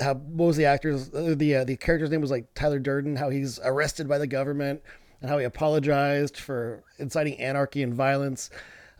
how 0.01 0.15
what 0.15 0.47
was 0.47 0.57
the 0.57 0.65
actor's 0.65 1.13
uh, 1.15 1.35
the 1.37 1.57
uh, 1.57 1.65
the 1.65 1.77
character's 1.77 2.11
name 2.11 2.21
was 2.21 2.31
like 2.31 2.53
Tyler 2.55 2.79
Durden, 2.79 3.17
how 3.17 3.31
he's 3.31 3.59
arrested 3.65 4.09
by 4.09 4.19
the 4.19 4.27
government 4.27 4.83
and 5.21 5.31
how 5.31 5.39
he 5.39 5.45
apologized 5.45 6.37
for 6.37 6.83
inciting 6.99 7.39
anarchy 7.39 7.83
and 7.83 7.95
violence. 7.95 8.51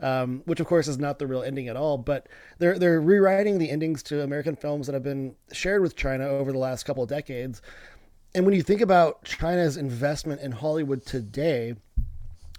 Um, 0.01 0.43
which 0.47 0.59
of 0.59 0.67
course 0.67 0.89
is 0.89 0.99
not 0.99 1.21
the 1.21 1.29
real 1.29 1.43
ending 1.43 1.69
at 1.69 1.77
all, 1.77 1.97
but 1.97 2.29
they're 2.59 2.79
they're 2.79 3.01
rewriting 3.01 3.59
the 3.59 3.71
endings 3.71 4.03
to 4.05 4.23
American 4.23 4.57
films 4.57 4.87
that 4.87 4.95
have 4.95 5.05
been 5.05 5.37
shared 5.53 5.81
with 5.81 5.95
China 5.95 6.27
over 6.27 6.51
the 6.51 6.59
last 6.59 6.85
couple 6.85 7.05
of 7.05 7.09
decades. 7.09 7.63
And 8.35 8.45
when 8.45 8.55
you 8.55 8.63
think 8.63 8.81
about 8.81 9.25
China's 9.25 9.77
investment 9.77 10.41
in 10.41 10.53
Hollywood 10.53 11.05
today, 11.05 11.77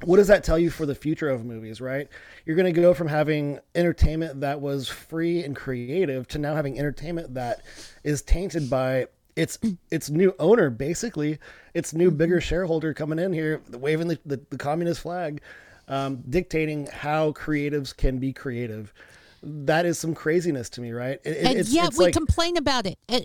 what 0.05 0.17
does 0.17 0.27
that 0.27 0.43
tell 0.43 0.59
you 0.59 0.69
for 0.69 0.85
the 0.85 0.95
future 0.95 1.29
of 1.29 1.45
movies, 1.45 1.81
right? 1.81 2.07
You're 2.45 2.55
going 2.55 2.73
to 2.73 2.81
go 2.81 2.93
from 2.93 3.07
having 3.07 3.59
entertainment 3.75 4.41
that 4.41 4.61
was 4.61 4.87
free 4.87 5.43
and 5.43 5.55
creative 5.55 6.27
to 6.29 6.37
now 6.37 6.55
having 6.55 6.77
entertainment 6.77 7.33
that 7.33 7.61
is 8.03 8.21
tainted 8.21 8.69
by 8.69 9.07
its 9.35 9.57
its 9.89 10.09
new 10.09 10.35
owner, 10.39 10.69
basically, 10.69 11.39
its 11.73 11.93
new 11.93 12.11
bigger 12.11 12.39
shareholder 12.39 12.93
coming 12.93 13.19
in 13.19 13.33
here, 13.33 13.61
waving 13.71 14.07
the, 14.07 14.19
the, 14.25 14.39
the 14.49 14.57
communist 14.57 15.01
flag, 15.01 15.41
um, 15.87 16.23
dictating 16.29 16.87
how 16.87 17.31
creatives 17.31 17.95
can 17.95 18.19
be 18.19 18.31
creative. 18.31 18.93
That 19.45 19.85
is 19.85 19.99
some 19.99 20.15
craziness 20.15 20.69
to 20.71 20.81
me, 20.81 20.91
right? 20.93 21.19
It- 21.25 21.45
and 21.45 21.57
it's, 21.59 21.69
yet 21.69 21.87
it's 21.89 21.97
we 21.97 22.05
like, 22.05 22.13
complain 22.13 22.55
about 22.55 22.85
it. 22.85 22.97
Uh, 23.09 23.19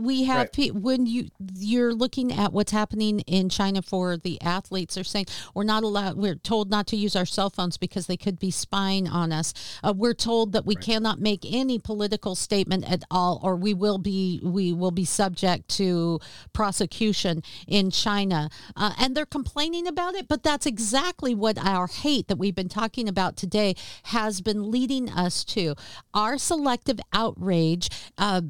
We 0.00 0.22
have 0.24 0.36
Right. 0.38 0.52
pe- 0.52 0.70
when 0.70 1.06
you 1.06 1.28
you're 1.56 1.92
looking 1.92 2.32
at 2.32 2.52
what's 2.52 2.70
happening 2.70 3.20
in 3.20 3.48
China 3.48 3.82
for 3.82 4.16
the 4.16 4.40
athletes. 4.40 4.94
They're 4.94 5.02
saying 5.04 5.26
we're 5.52 5.64
not 5.64 5.82
allowed. 5.82 6.16
We're 6.16 6.36
told 6.36 6.70
not 6.70 6.86
to 6.88 6.96
use 6.96 7.16
our 7.16 7.26
cell 7.26 7.50
phones 7.50 7.76
because 7.76 8.06
they 8.06 8.16
could 8.16 8.38
be 8.38 8.50
spying 8.52 9.08
on 9.08 9.32
us. 9.32 9.52
Uh, 9.82 9.92
we're 9.96 10.14
told 10.14 10.52
that 10.52 10.64
we 10.64 10.76
cannot 10.76 11.18
make 11.20 11.40
any 11.44 11.78
political 11.80 12.34
statement 12.36 12.88
at 12.90 13.02
all, 13.10 13.40
or 13.42 13.56
we 13.56 13.74
will 13.74 13.98
be 13.98 14.40
we 14.44 14.72
will 14.72 14.92
be 14.92 15.04
subject 15.04 15.68
to 15.70 16.20
prosecution 16.52 17.42
in 17.66 17.90
China. 17.90 18.48
Uh, 18.76 18.92
and 18.98 19.16
they're 19.16 19.26
complaining 19.26 19.86
about 19.88 20.14
it, 20.14 20.28
but 20.28 20.42
that's 20.44 20.66
exactly 20.66 21.34
what 21.34 21.58
our 21.58 21.88
hate 21.88 22.28
that 22.28 22.36
we've 22.38 22.54
been 22.54 22.68
talking 22.68 23.08
about 23.08 23.36
today 23.36 23.74
has 24.04 24.40
been 24.40 24.70
leading 24.70 25.10
us 25.10 25.44
to. 25.44 25.63
Our 26.12 26.38
selective 26.38 27.00
outrage. 27.12 27.88
Uh, 28.18 28.42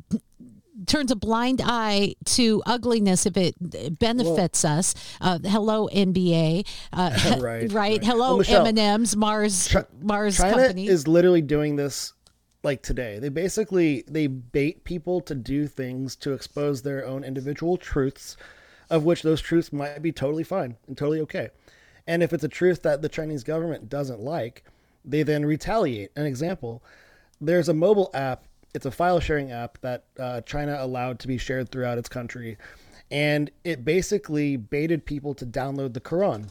turns 0.87 1.11
a 1.11 1.17
blind 1.17 1.61
eye 1.65 2.15
to 2.25 2.63
ugliness 2.67 3.27
if 3.27 3.37
it 3.37 3.55
benefits 3.99 4.65
us. 4.65 4.95
Uh, 5.21 5.39
hello 5.45 5.89
NBA, 5.93 6.67
uh, 6.93 7.19
Right, 7.25 7.41
right, 7.41 7.73
right. 7.73 8.05
Hello 8.05 8.31
Well, 8.31 8.39
Michelle, 8.39 8.67
M&M's, 8.67 9.17
Mars, 9.17 9.75
Mars 10.03 10.37
China 10.37 10.57
company. 10.57 10.89
is 10.89 11.07
literally 11.07 11.43
doing 11.43 11.77
this 11.77 12.13
like 12.63 12.83
today. 12.83 13.19
They 13.19 13.29
basically 13.29 14.05
they 14.09 14.27
bait 14.27 14.85
people 14.85 15.21
to 15.23 15.35
do 15.35 15.67
things 15.67 16.17
to 16.17 16.33
expose 16.33 16.83
their 16.83 17.07
own 17.07 17.23
individual 17.23 17.77
truths, 17.77 18.37
of 18.91 19.05
which 19.05 19.23
those 19.23 19.41
truths 19.41 19.73
might 19.73 20.03
be 20.03 20.13
totally 20.13 20.45
fine 20.45 20.77
and 20.89 20.97
totally 20.97 21.21
okay. 21.21 21.51
And 22.07 22.23
if 22.23 22.33
it's 22.33 22.45
a 22.45 22.49
truth 22.49 22.83
that 22.83 23.01
the 23.03 23.09
Chinese 23.09 23.45
government 23.45 23.89
doesn't 23.89 24.21
like, 24.21 24.65
they 25.05 25.23
then 25.23 25.45
retaliate. 25.45 26.11
An 26.17 26.27
example: 26.27 26.83
there's 27.47 27.69
a 27.69 27.75
mobile 27.75 28.11
app. 28.15 28.45
It's 28.75 28.87
a 28.87 28.91
file 28.91 29.21
sharing 29.21 29.53
app 29.53 29.79
that 29.83 30.05
uh, 30.19 30.41
China 30.43 30.77
allowed 30.81 31.19
to 31.21 31.29
be 31.29 31.39
shared 31.39 31.71
throughout 31.71 31.99
its 31.99 32.09
country, 32.09 32.59
and 33.11 33.51
it 33.63 33.85
basically 33.85 34.57
baited 34.57 35.07
people 35.07 35.35
to 35.35 35.47
download 35.47 35.95
the 35.95 36.01
Quran, 36.01 36.49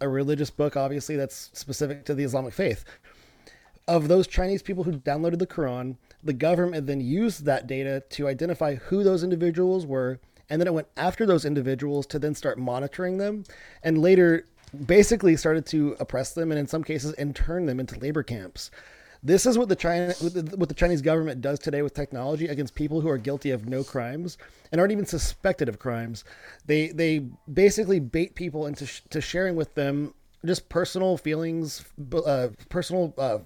a 0.00 0.08
religious 0.08 0.50
book, 0.50 0.76
obviously 0.76 1.16
that's 1.16 1.50
specific 1.54 2.04
to 2.04 2.14
the 2.14 2.24
Islamic 2.24 2.52
faith 2.52 2.84
of 3.88 4.08
those 4.08 4.26
Chinese 4.26 4.62
people 4.62 4.84
who 4.84 4.92
downloaded 4.92 5.38
the 5.38 5.46
Quran, 5.46 5.96
the 6.22 6.32
government 6.32 6.86
then 6.86 7.00
used 7.00 7.44
that 7.44 7.66
data 7.66 8.02
to 8.10 8.28
identify 8.28 8.76
who 8.76 9.02
those 9.02 9.24
individuals 9.24 9.86
were, 9.86 10.20
and 10.48 10.60
then 10.60 10.68
it 10.68 10.74
went 10.74 10.88
after 10.96 11.26
those 11.26 11.44
individuals 11.44 12.06
to 12.06 12.18
then 12.18 12.34
start 12.34 12.58
monitoring 12.58 13.18
them, 13.18 13.44
and 13.82 13.98
later 13.98 14.46
basically 14.86 15.36
started 15.36 15.66
to 15.66 15.96
oppress 16.00 16.32
them 16.32 16.50
and 16.50 16.58
in 16.58 16.66
some 16.66 16.82
cases 16.82 17.12
intern 17.14 17.66
them 17.66 17.80
into 17.80 17.98
labor 17.98 18.22
camps. 18.22 18.70
This 19.22 19.46
is 19.46 19.56
what 19.56 19.68
the 19.68 19.76
China 19.76 20.12
what 20.20 20.68
the, 20.68 20.74
Chinese 20.74 21.00
government 21.00 21.40
does 21.40 21.60
today 21.60 21.82
with 21.82 21.94
technology 21.94 22.48
against 22.48 22.74
people 22.74 23.00
who 23.00 23.08
are 23.08 23.18
guilty 23.18 23.50
of 23.50 23.68
no 23.68 23.84
crimes 23.84 24.36
and 24.72 24.80
aren't 24.80 24.92
even 24.92 25.06
suspected 25.06 25.68
of 25.68 25.78
crimes. 25.78 26.24
They 26.66 26.88
they 26.88 27.20
basically 27.52 28.00
bait 28.00 28.34
people 28.34 28.66
into 28.66 28.86
sh- 28.86 29.02
to 29.10 29.20
sharing 29.20 29.54
with 29.54 29.74
them 29.74 30.14
just 30.44 30.68
personal 30.68 31.16
feelings, 31.16 31.84
uh, 32.12 32.48
personal 32.68 33.14
uh, 33.16 33.38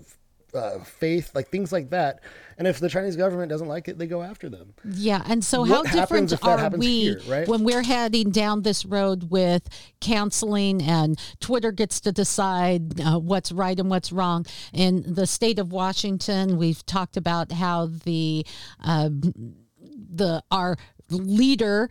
uh, 0.57 0.79
faith, 0.81 1.35
like 1.35 1.49
things 1.49 1.73
like 1.73 1.91
that. 1.91 2.21
And 2.59 2.67
if 2.67 2.81
the 2.81 2.89
Chinese 2.89 3.17
government 3.17 3.51
doesn't 3.51 3.69
like 3.69 3.87
it, 3.87 3.99
they 3.99 4.07
go 4.07 4.23
after 4.23 4.49
them. 4.49 4.73
Yeah, 4.85 5.23
and 5.27 5.45
so 5.45 5.61
What 5.61 5.87
how 5.87 6.01
different 6.01 6.33
are 6.43 6.71
we 6.71 7.01
here, 7.01 7.21
right? 7.29 7.47
when 7.47 7.65
we're 7.65 7.83
heading 7.83 8.31
down 8.31 8.63
this 8.63 8.87
road 8.87 9.31
with 9.31 9.69
canceling 10.01 10.83
and 10.83 11.21
Twitter 11.41 11.71
gets 11.71 12.01
to 12.01 12.13
decide 12.13 12.99
uh, 13.01 13.19
what's 13.19 13.53
right 13.53 13.79
and 13.79 13.91
what's 13.91 14.11
wrong? 14.11 14.47
In 14.73 15.05
the 15.07 15.27
state 15.27 15.59
of 15.59 15.71
Washington, 15.71 16.57
we've 16.57 16.85
talked 16.87 17.17
about 17.17 17.53
how 17.53 17.87
the 17.87 18.47
uh, 18.83 19.11
the 19.11 20.43
our 20.51 20.77
leader 21.11 21.89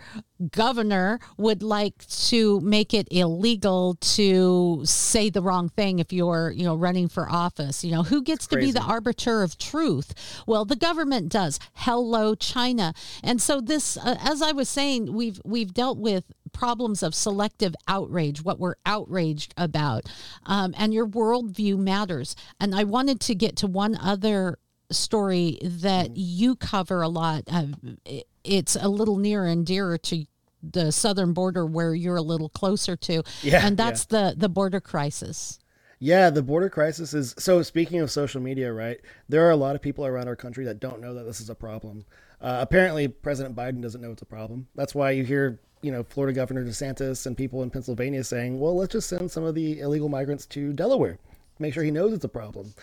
governor 0.51 1.19
would 1.37 1.63
like 1.63 2.05
to 2.07 2.59
make 2.59 2.93
it 2.93 3.07
illegal 3.09 3.95
to 4.01 4.81
say 4.83 5.29
the 5.29 5.41
wrong 5.41 5.69
thing 5.69 5.99
if 5.99 6.11
you're 6.11 6.51
you 6.51 6.63
know 6.63 6.75
running 6.75 7.07
for 7.07 7.29
office. 7.29 7.83
You 7.83 7.91
know 7.91 8.03
who 8.03 8.21
gets 8.21 8.47
to 8.47 8.57
be 8.57 8.71
the 8.71 8.81
arbiter 8.81 9.43
of 9.43 9.57
truth? 9.57 10.13
Well 10.45 10.65
the 10.65 10.75
government 10.75 11.29
does. 11.29 11.59
Hello 11.73 12.35
china. 12.35 12.93
And 13.23 13.41
so 13.41 13.61
this 13.61 13.97
uh, 13.97 14.17
as 14.19 14.41
i 14.41 14.51
was 14.51 14.67
saying 14.67 15.13
we've 15.13 15.39
we've 15.45 15.73
dealt 15.73 15.97
with 15.97 16.25
problems 16.51 17.03
of 17.03 17.13
selective 17.13 17.75
outrage 17.87 18.43
what 18.43 18.59
we're 18.59 18.75
outraged 18.85 19.53
about. 19.57 20.05
Um, 20.45 20.73
and 20.77 20.93
your 20.93 21.07
worldview 21.07 21.77
matters. 21.77 22.35
And 22.59 22.75
i 22.75 22.83
wanted 22.83 23.21
to 23.21 23.35
get 23.35 23.55
to 23.57 23.67
one 23.67 23.95
other 23.95 24.57
story 24.91 25.59
that 25.61 26.15
you 26.17 26.55
cover 26.55 27.01
a 27.01 27.07
lot. 27.07 27.43
Um, 27.47 27.97
it, 28.05 28.27
it's 28.45 28.75
a 28.75 28.87
little 28.87 29.17
nearer 29.17 29.47
and 29.47 29.65
dearer 29.65 29.97
to 29.97 30.25
the 30.61 30.91
southern 30.91 31.33
border 31.33 31.65
where 31.65 31.93
you're 31.93 32.15
a 32.15 32.21
little 32.21 32.49
closer 32.49 32.95
to. 32.95 33.23
Yeah, 33.41 33.65
and 33.65 33.77
that's 33.77 34.05
the 34.05 34.33
the 34.37 34.49
border 34.49 34.79
crisis. 34.79 35.59
Yeah, 35.99 36.29
the 36.29 36.43
border 36.43 36.69
crisis 36.69 37.13
is 37.13 37.33
so. 37.37 37.61
Speaking 37.61 37.99
of 37.99 38.11
social 38.11 38.41
media, 38.41 38.71
right? 38.73 38.99
There 39.29 39.45
are 39.45 39.51
a 39.51 39.55
lot 39.55 39.75
of 39.75 39.81
people 39.81 40.05
around 40.05 40.27
our 40.27 40.35
country 40.35 40.65
that 40.65 40.79
don't 40.79 41.01
know 41.01 41.13
that 41.13 41.23
this 41.23 41.39
is 41.39 41.49
a 41.49 41.55
problem. 41.55 42.05
Uh, 42.41 42.57
apparently, 42.61 43.07
President 43.07 43.55
Biden 43.55 43.81
doesn't 43.81 44.01
know 44.01 44.11
it's 44.11 44.21
a 44.21 44.25
problem. 44.25 44.67
That's 44.75 44.93
why 44.93 45.11
you 45.11 45.23
hear, 45.23 45.59
you 45.81 45.91
know, 45.91 46.03
Florida 46.03 46.35
Governor 46.35 46.65
DeSantis 46.65 47.25
and 47.25 47.37
people 47.37 47.63
in 47.63 47.69
Pennsylvania 47.69 48.23
saying, 48.23 48.59
"Well, 48.59 48.75
let's 48.75 48.91
just 48.91 49.07
send 49.07 49.31
some 49.31 49.43
of 49.43 49.55
the 49.55 49.79
illegal 49.79 50.09
migrants 50.09 50.45
to 50.47 50.73
Delaware, 50.73 51.17
make 51.59 51.73
sure 51.73 51.83
he 51.83 51.91
knows 51.91 52.13
it's 52.13 52.25
a 52.25 52.29
problem." 52.29 52.73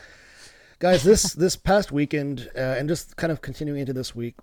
Guys, 0.78 1.02
this 1.04 1.32
this 1.34 1.54
past 1.54 1.92
weekend, 1.92 2.50
uh, 2.56 2.76
and 2.78 2.88
just 2.88 3.16
kind 3.16 3.30
of 3.30 3.42
continuing 3.42 3.80
into 3.80 3.92
this 3.92 4.16
week, 4.16 4.36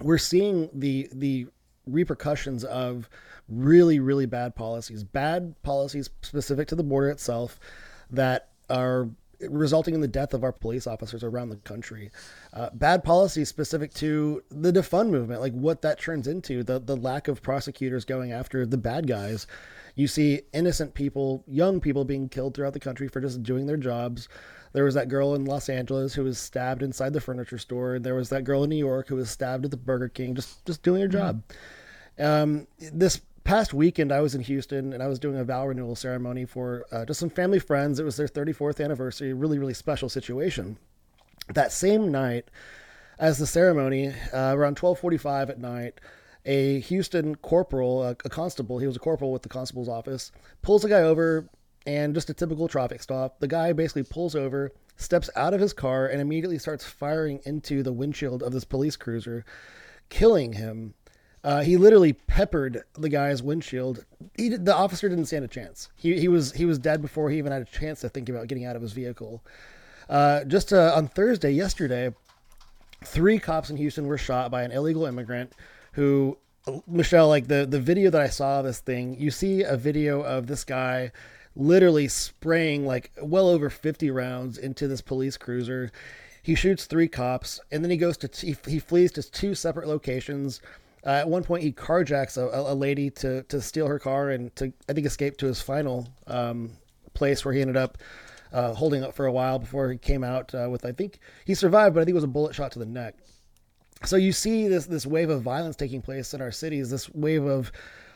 we're 0.00 0.18
seeing 0.18 0.70
the 0.72 1.08
the 1.12 1.46
repercussions 1.86 2.64
of 2.64 3.08
really 3.48 3.98
really 3.98 4.26
bad 4.26 4.54
policies 4.54 5.02
bad 5.02 5.54
policies 5.62 6.10
specific 6.22 6.68
to 6.68 6.74
the 6.74 6.82
border 6.82 7.08
itself 7.08 7.58
that 8.10 8.48
are 8.68 9.08
resulting 9.40 9.94
in 9.94 10.00
the 10.00 10.08
death 10.08 10.34
of 10.34 10.42
our 10.42 10.52
police 10.52 10.86
officers 10.86 11.22
around 11.22 11.48
the 11.48 11.56
country. 11.56 12.10
Uh, 12.52 12.70
bad 12.74 13.04
policies 13.04 13.48
specific 13.48 13.94
to 13.94 14.42
the 14.50 14.72
defund 14.72 15.10
movement 15.10 15.40
like 15.40 15.52
what 15.52 15.82
that 15.82 16.00
turns 16.00 16.26
into 16.26 16.62
the 16.62 16.78
the 16.78 16.96
lack 16.96 17.28
of 17.28 17.42
prosecutors 17.42 18.04
going 18.04 18.32
after 18.32 18.66
the 18.66 18.76
bad 18.76 19.06
guys. 19.06 19.46
You 19.94 20.06
see 20.06 20.42
innocent 20.52 20.94
people 20.94 21.44
young 21.46 21.80
people 21.80 22.04
being 22.04 22.28
killed 22.28 22.54
throughout 22.54 22.72
the 22.72 22.80
country 22.80 23.08
for 23.08 23.20
just 23.20 23.42
doing 23.42 23.66
their 23.66 23.76
jobs 23.76 24.28
there 24.72 24.84
was 24.84 24.94
that 24.94 25.08
girl 25.08 25.34
in 25.34 25.44
Los 25.44 25.68
Angeles 25.68 26.14
who 26.14 26.24
was 26.24 26.38
stabbed 26.38 26.82
inside 26.82 27.12
the 27.12 27.20
furniture 27.20 27.58
store. 27.58 27.98
There 27.98 28.14
was 28.14 28.28
that 28.30 28.44
girl 28.44 28.64
in 28.64 28.70
New 28.70 28.76
York 28.76 29.08
who 29.08 29.16
was 29.16 29.30
stabbed 29.30 29.64
at 29.64 29.70
the 29.70 29.76
Burger 29.76 30.08
King, 30.08 30.34
just 30.34 30.64
just 30.66 30.82
doing 30.82 31.00
her 31.00 31.08
job. 31.08 31.42
Um, 32.18 32.66
this 32.78 33.20
past 33.44 33.72
weekend, 33.72 34.12
I 34.12 34.20
was 34.20 34.34
in 34.34 34.42
Houston 34.42 34.92
and 34.92 35.02
I 35.02 35.06
was 35.06 35.18
doing 35.18 35.36
a 35.36 35.44
vow 35.44 35.66
renewal 35.66 35.96
ceremony 35.96 36.44
for 36.44 36.84
uh, 36.92 37.04
just 37.04 37.20
some 37.20 37.30
family 37.30 37.58
friends. 37.58 37.98
It 37.98 38.04
was 38.04 38.16
their 38.16 38.28
34th 38.28 38.84
anniversary, 38.84 39.32
really 39.32 39.58
really 39.58 39.74
special 39.74 40.08
situation. 40.08 40.78
That 41.54 41.72
same 41.72 42.10
night, 42.10 42.50
as 43.18 43.38
the 43.38 43.46
ceremony, 43.46 44.08
uh, 44.32 44.52
around 44.54 44.76
12:45 44.76 45.50
at 45.50 45.58
night, 45.58 46.00
a 46.44 46.80
Houston 46.80 47.36
corporal, 47.36 48.02
a, 48.02 48.10
a 48.10 48.28
constable, 48.28 48.78
he 48.78 48.86
was 48.86 48.96
a 48.96 49.00
corporal 49.00 49.32
with 49.32 49.42
the 49.42 49.48
constable's 49.48 49.88
office, 49.88 50.30
pulls 50.62 50.84
a 50.84 50.88
guy 50.88 51.02
over 51.02 51.48
and 51.88 52.12
just 52.12 52.28
a 52.28 52.34
typical 52.34 52.68
traffic 52.68 53.02
stop. 53.02 53.40
The 53.40 53.48
guy 53.48 53.72
basically 53.72 54.02
pulls 54.02 54.34
over, 54.34 54.72
steps 54.98 55.30
out 55.34 55.54
of 55.54 55.60
his 55.60 55.72
car, 55.72 56.06
and 56.06 56.20
immediately 56.20 56.58
starts 56.58 56.84
firing 56.84 57.40
into 57.46 57.82
the 57.82 57.94
windshield 57.94 58.42
of 58.42 58.52
this 58.52 58.64
police 58.64 58.94
cruiser, 58.94 59.42
killing 60.10 60.52
him. 60.52 60.92
Uh, 61.42 61.62
he 61.62 61.78
literally 61.78 62.12
peppered 62.12 62.82
the 62.92 63.08
guy's 63.08 63.42
windshield. 63.42 64.04
He, 64.36 64.50
the 64.50 64.74
officer 64.74 65.08
didn't 65.08 65.26
stand 65.26 65.46
a 65.46 65.48
chance. 65.48 65.88
He, 65.96 66.20
he 66.20 66.28
was 66.28 66.52
he 66.52 66.66
was 66.66 66.78
dead 66.78 67.00
before 67.00 67.30
he 67.30 67.38
even 67.38 67.52
had 67.52 67.62
a 67.62 67.64
chance 67.64 68.02
to 68.02 68.10
think 68.10 68.28
about 68.28 68.48
getting 68.48 68.66
out 68.66 68.76
of 68.76 68.82
his 68.82 68.92
vehicle. 68.92 69.42
Uh, 70.10 70.44
just 70.44 70.74
uh, 70.74 70.92
on 70.94 71.08
Thursday, 71.08 71.52
yesterday, 71.52 72.14
three 73.02 73.38
cops 73.38 73.70
in 73.70 73.78
Houston 73.78 74.06
were 74.06 74.18
shot 74.18 74.50
by 74.50 74.62
an 74.62 74.72
illegal 74.72 75.06
immigrant 75.06 75.54
who 75.92 76.36
Michelle 76.86 77.28
like 77.28 77.46
the 77.46 77.64
the 77.64 77.80
video 77.80 78.10
that 78.10 78.20
I 78.20 78.28
saw 78.28 78.58
of 78.58 78.66
this 78.66 78.80
thing 78.80 79.18
you 79.18 79.30
see 79.30 79.62
a 79.62 79.78
video 79.78 80.20
of 80.20 80.48
this 80.48 80.64
guy 80.64 81.12
literally 81.58 82.06
spraying 82.06 82.86
like 82.86 83.10
well 83.20 83.48
over 83.48 83.68
50 83.68 84.10
rounds 84.10 84.56
into 84.56 84.88
this 84.88 85.02
police 85.02 85.36
cruiser. 85.36 85.90
He 86.42 86.54
shoots 86.54 86.86
three 86.86 87.08
cops 87.08 87.60
and 87.70 87.84
then 87.84 87.90
he 87.90 87.96
goes 87.96 88.16
to 88.18 88.46
he, 88.46 88.56
he 88.66 88.78
flees 88.78 89.12
to 89.12 89.22
two 89.22 89.54
separate 89.54 89.88
locations. 89.88 90.62
Uh, 91.04 91.10
at 91.10 91.28
one 91.28 91.42
point 91.42 91.64
he 91.64 91.72
carjacks 91.72 92.36
a, 92.36 92.72
a 92.72 92.74
lady 92.74 93.10
to 93.10 93.42
to 93.44 93.60
steal 93.60 93.88
her 93.88 93.98
car 93.98 94.30
and 94.30 94.54
to 94.56 94.72
I 94.88 94.92
think 94.92 95.06
escape 95.06 95.36
to 95.38 95.46
his 95.46 95.60
final 95.60 96.08
um, 96.28 96.70
place 97.12 97.44
where 97.44 97.52
he 97.52 97.60
ended 97.60 97.76
up 97.76 97.98
uh, 98.52 98.72
holding 98.72 99.02
up 99.02 99.14
for 99.14 99.26
a 99.26 99.32
while 99.32 99.58
before 99.58 99.90
he 99.90 99.98
came 99.98 100.24
out 100.24 100.54
uh, 100.54 100.68
with 100.70 100.86
I 100.86 100.92
think 100.92 101.18
he 101.44 101.54
survived 101.54 101.94
but 101.94 102.00
I 102.00 102.04
think 102.04 102.12
it 102.12 102.14
was 102.14 102.24
a 102.24 102.28
bullet 102.28 102.54
shot 102.54 102.72
to 102.72 102.78
the 102.78 102.86
neck. 102.86 103.16
So 104.04 104.14
you 104.14 104.30
see 104.30 104.68
this 104.68 104.86
this 104.86 105.06
wave 105.06 105.28
of 105.28 105.42
violence 105.42 105.74
taking 105.74 106.02
place 106.02 106.34
in 106.34 106.40
our 106.40 106.52
cities 106.52 106.88
this 106.88 107.10
wave 107.10 107.44
of 107.44 107.72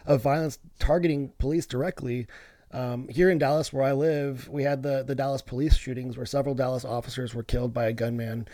of 0.07 0.23
violence 0.23 0.59
targeting 0.79 1.33
police 1.39 1.67
directly 1.67 2.27
um, 2.73 3.09
here 3.09 3.31
in 3.31 3.39
Dallas 3.39 3.73
where 3.73 3.85
I 3.85 3.93
live 3.93 4.49
we 4.49 4.63
had 4.63 4.83
the 4.83 5.03
the 5.03 5.15
Dallas 5.15 5.43
police 5.43 5.77
shootings 5.77 6.17
where 6.17 6.27
several 6.27 6.55
Dallas 6.55 6.85
officers 6.85 7.35
were 7.35 7.43
killed 7.43 7.75
by 7.75 7.87
a 7.87 7.93
gunman. 7.93 8.49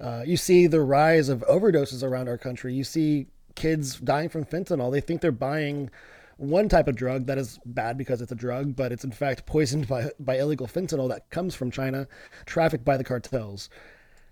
Uh, 0.00 0.22
you 0.24 0.36
see 0.36 0.66
the 0.66 0.80
rise 0.80 1.28
of 1.28 1.40
overdoses 1.50 2.04
around 2.04 2.28
our 2.28 2.38
country. 2.38 2.72
You 2.72 2.84
see 2.84 3.26
kids 3.56 3.98
dying 3.98 4.28
from 4.28 4.44
fentanyl. 4.44 4.92
They 4.92 5.00
think 5.00 5.20
they're 5.20 5.32
buying 5.32 5.90
one 6.36 6.68
type 6.68 6.86
of 6.86 6.94
drug 6.94 7.26
that 7.26 7.36
is 7.36 7.58
bad 7.66 7.98
because 7.98 8.22
it's 8.22 8.30
a 8.30 8.36
drug 8.36 8.76
but 8.76 8.92
it's 8.92 9.02
in 9.02 9.10
fact 9.10 9.44
poisoned 9.44 9.88
by 9.88 10.08
by 10.20 10.38
illegal 10.38 10.68
fentanyl 10.68 11.08
that 11.08 11.28
comes 11.30 11.54
from 11.56 11.70
China 11.70 12.06
trafficked 12.46 12.84
by 12.84 12.96
the 12.96 13.04
cartels. 13.04 13.68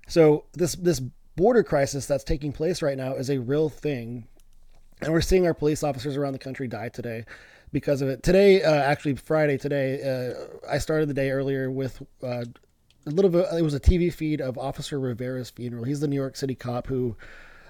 So 0.06 0.44
this 0.52 0.76
this 0.76 1.00
border 1.34 1.64
crisis 1.64 2.06
that's 2.06 2.24
taking 2.24 2.52
place 2.52 2.80
right 2.80 2.96
now 2.96 3.14
is 3.14 3.28
a 3.28 3.40
real 3.40 3.68
thing, 3.68 4.28
and 5.02 5.12
we're 5.12 5.20
seeing 5.20 5.46
our 5.46 5.52
police 5.52 5.82
officers 5.82 6.16
around 6.16 6.32
the 6.32 6.38
country 6.38 6.68
die 6.68 6.90
today 6.90 7.24
because 7.76 8.00
of 8.00 8.08
it. 8.08 8.22
Today, 8.22 8.62
uh, 8.62 8.72
actually 8.72 9.16
Friday 9.16 9.58
today, 9.58 10.00
uh, 10.00 10.66
I 10.66 10.78
started 10.78 11.10
the 11.10 11.14
day 11.14 11.30
earlier 11.30 11.70
with 11.70 12.00
uh, 12.22 12.46
a 13.06 13.10
little 13.10 13.30
bit. 13.30 13.44
It 13.52 13.60
was 13.60 13.74
a 13.74 13.80
TV 13.80 14.10
feed 14.10 14.40
of 14.40 14.56
Officer 14.56 14.98
Rivera's 14.98 15.50
funeral. 15.50 15.84
He's 15.84 16.00
the 16.00 16.08
New 16.08 16.16
York 16.16 16.36
City 16.36 16.54
cop 16.54 16.86
who 16.86 17.16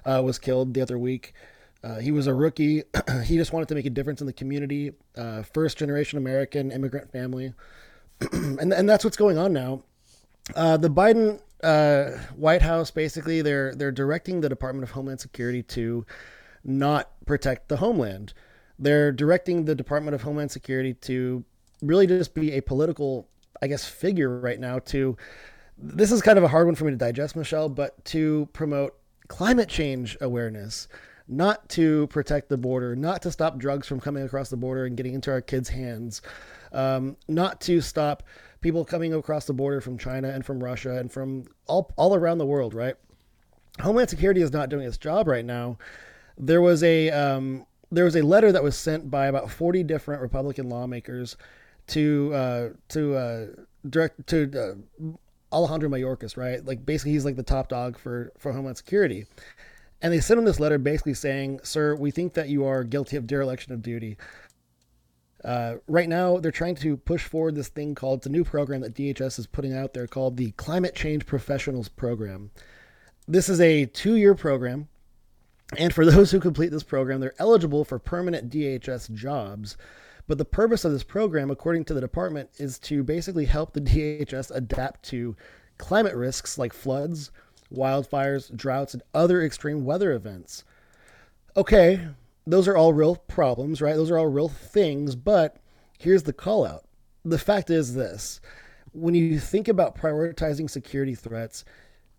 uh, 0.04 0.22
was 0.24 0.38
killed 0.38 0.74
the 0.74 0.80
other 0.80 0.96
week. 0.96 1.34
Uh, 1.82 1.98
he 1.98 2.12
was 2.12 2.28
a 2.28 2.34
rookie. 2.34 2.84
he 3.24 3.36
just 3.36 3.52
wanted 3.52 3.66
to 3.66 3.74
make 3.74 3.84
a 3.84 3.90
difference 3.90 4.20
in 4.20 4.28
the 4.28 4.32
community. 4.32 4.92
Uh, 5.16 5.42
first 5.42 5.76
generation 5.76 6.18
American 6.18 6.70
immigrant 6.70 7.10
family, 7.10 7.52
and 8.32 8.72
and 8.72 8.88
that's 8.88 9.02
what's 9.02 9.16
going 9.16 9.38
on 9.38 9.52
now. 9.52 9.82
The 10.54 10.88
Biden 10.88 11.40
White 12.36 12.62
House 12.62 12.92
basically 12.92 13.42
they're 13.42 13.74
they're 13.74 13.90
directing 13.90 14.40
the 14.40 14.48
Department 14.48 14.84
of 14.84 14.92
Homeland 14.92 15.18
Security 15.18 15.64
to 15.64 16.06
not 16.62 17.10
protect 17.26 17.66
the 17.66 17.78
homeland. 17.78 18.34
They're 18.78 19.12
directing 19.12 19.64
the 19.64 19.74
Department 19.74 20.14
of 20.14 20.22
Homeland 20.22 20.50
Security 20.50 20.94
to 20.94 21.44
really 21.82 22.06
just 22.06 22.34
be 22.34 22.52
a 22.52 22.60
political, 22.60 23.28
I 23.62 23.66
guess, 23.66 23.86
figure 23.86 24.38
right 24.40 24.60
now. 24.60 24.78
To 24.80 25.16
this 25.78 26.12
is 26.12 26.22
kind 26.22 26.38
of 26.38 26.44
a 26.44 26.48
hard 26.48 26.66
one 26.66 26.74
for 26.74 26.84
me 26.84 26.90
to 26.90 26.96
digest, 26.96 27.36
Michelle, 27.36 27.68
but 27.68 28.02
to 28.06 28.48
promote 28.52 28.98
climate 29.28 29.68
change 29.68 30.16
awareness, 30.20 30.88
not 31.28 31.68
to 31.70 32.06
protect 32.08 32.48
the 32.48 32.56
border, 32.56 32.94
not 32.94 33.22
to 33.22 33.30
stop 33.30 33.58
drugs 33.58 33.86
from 33.86 34.00
coming 34.00 34.24
across 34.24 34.48
the 34.48 34.56
border 34.56 34.86
and 34.86 34.96
getting 34.96 35.14
into 35.14 35.30
our 35.30 35.40
kids' 35.40 35.68
hands, 35.68 36.22
um, 36.72 37.16
not 37.28 37.60
to 37.62 37.80
stop 37.80 38.22
people 38.60 38.84
coming 38.84 39.14
across 39.14 39.46
the 39.46 39.52
border 39.52 39.80
from 39.80 39.98
China 39.98 40.28
and 40.28 40.44
from 40.44 40.62
Russia 40.62 40.96
and 40.98 41.12
from 41.12 41.44
all, 41.66 41.92
all 41.96 42.14
around 42.14 42.38
the 42.38 42.46
world, 42.46 42.74
right? 42.74 42.94
Homeland 43.80 44.08
Security 44.08 44.40
is 44.40 44.52
not 44.52 44.68
doing 44.68 44.86
its 44.86 44.96
job 44.96 45.28
right 45.28 45.44
now. 45.44 45.78
There 46.38 46.62
was 46.62 46.82
a 46.82 47.10
um, 47.10 47.66
there 47.90 48.04
was 48.04 48.16
a 48.16 48.22
letter 48.22 48.52
that 48.52 48.62
was 48.62 48.76
sent 48.76 49.10
by 49.10 49.26
about 49.26 49.50
40 49.50 49.82
different 49.84 50.20
Republican 50.20 50.68
lawmakers 50.68 51.36
to 51.88 52.32
uh, 52.34 52.68
to 52.88 53.14
uh, 53.14 53.46
direct 53.88 54.26
to 54.28 54.50
uh, 55.00 55.14
Alejandro 55.52 55.88
Mayorkas, 55.88 56.36
right? 56.36 56.64
Like 56.64 56.84
basically 56.84 57.12
he's 57.12 57.24
like 57.24 57.36
the 57.36 57.42
top 57.42 57.68
dog 57.68 57.98
for 57.98 58.32
for 58.38 58.52
Homeland 58.52 58.76
Security. 58.76 59.26
And 60.02 60.12
they 60.12 60.20
sent 60.20 60.38
him 60.38 60.44
this 60.44 60.60
letter 60.60 60.78
basically 60.78 61.14
saying, 61.14 61.60
"Sir, 61.62 61.94
we 61.94 62.10
think 62.10 62.34
that 62.34 62.48
you 62.48 62.64
are 62.64 62.84
guilty 62.84 63.16
of 63.16 63.26
dereliction 63.26 63.72
of 63.72 63.82
duty." 63.82 64.16
Uh, 65.44 65.76
right 65.86 66.08
now, 66.08 66.38
they're 66.38 66.50
trying 66.50 66.74
to 66.74 66.96
push 66.96 67.24
forward 67.24 67.54
this 67.54 67.68
thing 67.68 67.94
called 67.94 68.20
it's 68.20 68.26
a 68.26 68.30
new 68.30 68.42
program 68.42 68.80
that 68.80 68.94
DHS 68.94 69.38
is 69.38 69.46
putting 69.46 69.74
out 69.74 69.94
there 69.94 70.08
called 70.08 70.36
the 70.36 70.50
Climate 70.52 70.94
Change 70.94 71.24
Professionals 71.24 71.88
Program. 71.88 72.50
This 73.28 73.48
is 73.48 73.60
a 73.60 73.86
two-year 73.86 74.34
program, 74.34 74.88
and 75.76 75.92
for 75.92 76.04
those 76.10 76.30
who 76.30 76.40
complete 76.40 76.70
this 76.70 76.82
program, 76.82 77.20
they're 77.20 77.34
eligible 77.38 77.84
for 77.84 77.98
permanent 77.98 78.50
DHS 78.50 79.12
jobs. 79.14 79.76
But 80.28 80.38
the 80.38 80.44
purpose 80.44 80.84
of 80.84 80.92
this 80.92 81.04
program, 81.04 81.50
according 81.50 81.84
to 81.86 81.94
the 81.94 82.00
department, 82.00 82.50
is 82.58 82.78
to 82.80 83.02
basically 83.02 83.44
help 83.44 83.72
the 83.72 83.80
DHS 83.82 84.54
adapt 84.54 85.04
to 85.04 85.36
climate 85.78 86.14
risks 86.14 86.58
like 86.58 86.72
floods, 86.72 87.30
wildfires, 87.72 88.54
droughts, 88.54 88.94
and 88.94 89.02
other 89.14 89.42
extreme 89.42 89.84
weather 89.84 90.12
events. 90.12 90.64
Okay, 91.56 92.08
those 92.46 92.68
are 92.68 92.76
all 92.76 92.92
real 92.92 93.16
problems, 93.16 93.80
right? 93.80 93.96
Those 93.96 94.10
are 94.10 94.18
all 94.18 94.26
real 94.26 94.48
things, 94.48 95.16
but 95.16 95.56
here's 95.98 96.24
the 96.24 96.32
call 96.32 96.66
out. 96.66 96.84
The 97.24 97.38
fact 97.38 97.70
is 97.70 97.94
this 97.94 98.40
when 98.92 99.14
you 99.14 99.38
think 99.38 99.68
about 99.68 99.96
prioritizing 99.96 100.70
security 100.70 101.14
threats, 101.14 101.64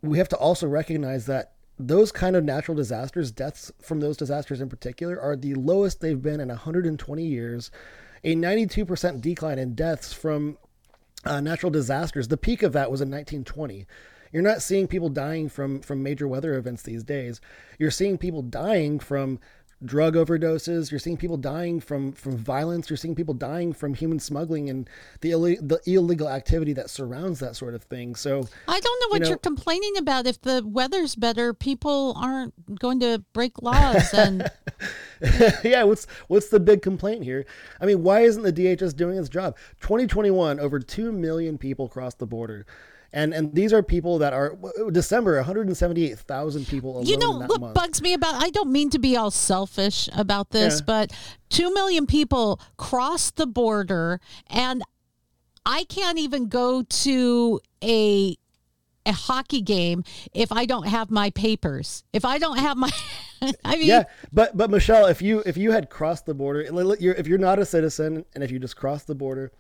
we 0.01 0.17
have 0.19 0.29
to 0.29 0.37
also 0.37 0.67
recognize 0.67 1.25
that 1.25 1.53
those 1.79 2.11
kind 2.11 2.35
of 2.35 2.43
natural 2.43 2.75
disasters, 2.75 3.31
deaths 3.31 3.71
from 3.81 3.99
those 3.99 4.17
disasters 4.17 4.61
in 4.61 4.69
particular, 4.69 5.19
are 5.19 5.35
the 5.35 5.53
lowest 5.55 6.01
they've 6.01 6.21
been 6.21 6.39
in 6.39 6.49
120 6.49 7.23
years. 7.23 7.71
A 8.23 8.35
92% 8.35 9.21
decline 9.21 9.59
in 9.59 9.75
deaths 9.75 10.11
from 10.11 10.57
uh, 11.23 11.39
natural 11.39 11.71
disasters. 11.71 12.27
The 12.27 12.37
peak 12.37 12.63
of 12.63 12.73
that 12.73 12.89
was 12.89 13.01
in 13.01 13.09
1920. 13.09 13.85
You're 14.31 14.43
not 14.43 14.61
seeing 14.61 14.87
people 14.87 15.09
dying 15.09 15.49
from 15.49 15.81
from 15.81 16.03
major 16.03 16.27
weather 16.27 16.55
events 16.55 16.83
these 16.83 17.03
days. 17.03 17.39
You're 17.79 17.91
seeing 17.91 18.17
people 18.17 18.41
dying 18.41 18.99
from 18.99 19.39
drug 19.85 20.15
overdoses. 20.15 20.91
You're 20.91 20.99
seeing 20.99 21.17
people 21.17 21.37
dying 21.37 21.79
from 21.79 22.11
from 22.11 22.37
violence. 22.37 22.89
You're 22.89 22.97
seeing 22.97 23.15
people 23.15 23.33
dying 23.33 23.73
from 23.73 23.93
human 23.93 24.19
smuggling 24.19 24.69
and 24.69 24.89
the 25.21 25.31
Ill- 25.31 25.41
the 25.61 25.79
illegal 25.85 26.29
activity 26.29 26.73
that 26.73 26.89
surrounds 26.89 27.39
that 27.39 27.55
sort 27.55 27.75
of 27.75 27.83
thing. 27.83 28.15
So 28.15 28.47
I 28.67 28.79
don't 28.79 29.01
know 29.01 29.07
what 29.09 29.19
you 29.19 29.19
know, 29.19 29.29
you're 29.29 29.37
complaining 29.37 29.97
about. 29.97 30.25
If 30.25 30.41
the 30.41 30.63
weather's 30.65 31.15
better, 31.15 31.53
people 31.53 32.15
aren't 32.17 32.79
going 32.79 32.99
to 33.01 33.23
break 33.33 33.61
laws 33.61 34.13
and 34.13 34.49
yeah, 35.63 35.83
what's 35.83 36.07
what's 36.27 36.49
the 36.49 36.59
big 36.59 36.81
complaint 36.81 37.23
here? 37.23 37.45
I 37.79 37.85
mean, 37.85 38.03
why 38.03 38.21
isn't 38.21 38.43
the 38.43 38.53
DHS 38.53 38.95
doing 38.95 39.17
its 39.17 39.29
job? 39.29 39.55
2021, 39.81 40.59
over 40.59 40.79
2 40.79 41.11
million 41.11 41.57
people 41.57 41.87
crossed 41.87 42.19
the 42.19 42.27
border. 42.27 42.65
And 43.17 43.33
and 43.33 43.55
these 43.55 43.73
are 43.73 43.81
people 43.81 44.19
that 44.19 44.31
are 44.33 44.55
December 44.91 45.37
178,000 45.37 46.67
people 46.67 47.01
you 47.03 47.17
know 47.17 47.39
what 47.39 47.61
month. 47.61 47.73
bugs 47.73 47.99
me 47.99 48.13
about 48.13 48.35
I 48.35 48.51
don't 48.51 48.71
mean 48.71 48.91
to 48.91 48.99
be 48.99 49.17
all 49.17 49.31
selfish 49.31 50.07
about 50.15 50.51
this, 50.51 50.79
Yeah. 50.81 50.85
but 50.85 51.11
2 51.49 51.73
million 51.73 52.05
people 52.05 52.59
crossed 52.77 53.37
the 53.37 53.47
border 53.47 54.19
and 54.47 54.83
I 55.65 55.85
can't 55.85 56.19
even 56.19 56.47
go 56.47 56.83
to 56.83 57.59
a 57.83 58.37
a 59.07 59.11
hockey 59.13 59.61
game 59.61 60.03
if 60.33 60.51
I 60.51 60.65
don't 60.65 60.87
have 60.87 61.09
my 61.09 61.31
papers. 61.31 62.03
If 62.13 62.23
I 62.23 62.37
don't 62.37 62.59
have 62.59 62.77
my 62.77 62.91
I 63.65 63.77
mean 63.77 63.87
yeah, 63.87 64.03
but 64.31 64.55
but 64.55 64.69
Michelle, 64.69 65.07
if 65.07 65.23
you 65.23 65.41
if 65.45 65.57
you 65.57 65.71
had 65.71 65.89
crossed 65.89 66.27
the 66.27 66.35
border, 66.35 66.61
if 66.61 67.27
you're 67.27 67.37
not 67.39 67.57
a 67.57 67.65
citizen 67.65 68.25
and 68.35 68.43
if 68.43 68.51
you 68.51 68.59
just 68.59 68.75
crossed 68.75 69.07
the 69.07 69.15
border, 69.15 69.51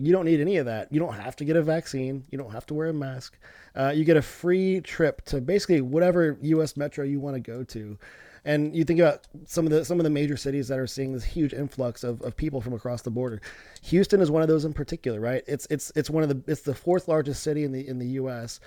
you 0.00 0.12
don't 0.12 0.24
need 0.24 0.40
any 0.40 0.56
of 0.56 0.66
that. 0.66 0.92
You 0.92 1.00
don't 1.00 1.14
have 1.14 1.36
to 1.36 1.44
get 1.44 1.56
a 1.56 1.62
vaccine. 1.62 2.24
You 2.30 2.38
don't 2.38 2.52
have 2.52 2.66
to 2.66 2.74
wear 2.74 2.88
a 2.88 2.92
mask. 2.92 3.38
Uh, 3.76 3.92
you 3.94 4.04
get 4.04 4.16
a 4.16 4.22
free 4.22 4.80
trip 4.80 5.22
to 5.26 5.40
basically 5.40 5.80
whatever 5.80 6.38
U.S. 6.42 6.76
metro 6.76 7.04
you 7.04 7.20
want 7.20 7.36
to 7.36 7.40
go 7.40 7.62
to. 7.64 7.98
And 8.44 8.74
you 8.74 8.84
think 8.84 9.00
about 9.00 9.26
some 9.46 9.66
of 9.66 9.72
the 9.72 9.84
some 9.84 10.00
of 10.00 10.04
the 10.04 10.10
major 10.10 10.36
cities 10.36 10.68
that 10.68 10.78
are 10.78 10.86
seeing 10.86 11.12
this 11.12 11.24
huge 11.24 11.52
influx 11.52 12.02
of, 12.02 12.22
of 12.22 12.34
people 12.36 12.60
from 12.62 12.72
across 12.72 13.02
the 13.02 13.10
border. 13.10 13.42
Houston 13.82 14.22
is 14.22 14.30
one 14.30 14.40
of 14.40 14.48
those 14.48 14.64
in 14.64 14.72
particular, 14.72 15.20
right? 15.20 15.44
It's 15.46 15.66
it's 15.68 15.92
it's 15.94 16.08
one 16.08 16.22
of 16.22 16.30
the 16.30 16.50
it's 16.50 16.62
the 16.62 16.74
fourth 16.74 17.06
largest 17.06 17.42
city 17.42 17.64
in 17.64 17.72
the 17.72 17.86
in 17.86 17.98
the 17.98 18.06
U.S. 18.06 18.60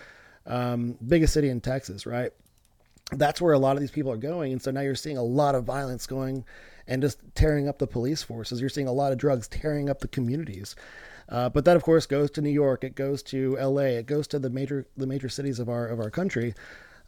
Um, 0.45 0.97
biggest 1.07 1.33
city 1.33 1.49
in 1.49 1.59
Texas, 1.59 2.05
right? 2.05 2.31
that's 3.11 3.41
where 3.41 3.53
a 3.53 3.59
lot 3.59 3.75
of 3.75 3.81
these 3.81 3.91
people 3.91 4.11
are 4.11 4.17
going. 4.17 4.51
And 4.53 4.61
so 4.61 4.71
now 4.71 4.81
you're 4.81 4.95
seeing 4.95 5.17
a 5.17 5.23
lot 5.23 5.55
of 5.55 5.63
violence 5.63 6.07
going 6.07 6.45
and 6.87 7.01
just 7.01 7.19
tearing 7.35 7.67
up 7.67 7.79
the 7.79 7.87
police 7.87 8.23
forces. 8.23 8.59
You're 8.59 8.69
seeing 8.69 8.87
a 8.87 8.93
lot 8.93 9.11
of 9.11 9.17
drugs 9.17 9.47
tearing 9.47 9.89
up 9.89 9.99
the 9.99 10.07
communities. 10.07 10.75
Uh, 11.29 11.49
but 11.49 11.65
that, 11.65 11.75
of 11.75 11.83
course, 11.83 12.05
goes 12.05 12.29
to 12.31 12.41
New 12.41 12.49
York. 12.49 12.83
It 12.83 12.95
goes 12.95 13.23
to 13.23 13.57
L.A. 13.57 13.95
It 13.95 14.05
goes 14.05 14.27
to 14.27 14.39
the 14.39 14.49
major 14.49 14.87
the 14.97 15.07
major 15.07 15.29
cities 15.29 15.59
of 15.59 15.69
our 15.69 15.87
of 15.87 15.99
our 15.99 16.09
country. 16.09 16.53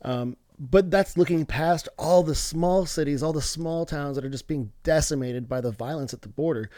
Um, 0.01 0.37
but 0.57 0.89
that's 0.89 1.17
looking 1.17 1.45
past 1.45 1.89
all 1.97 2.23
the 2.23 2.35
small 2.35 2.85
cities, 2.85 3.21
all 3.21 3.33
the 3.33 3.41
small 3.41 3.85
towns 3.85 4.15
that 4.15 4.25
are 4.25 4.29
just 4.29 4.47
being 4.47 4.71
decimated 4.83 5.49
by 5.49 5.59
the 5.61 5.71
violence 5.71 6.13
at 6.13 6.21
the 6.21 6.29
border. 6.29 6.69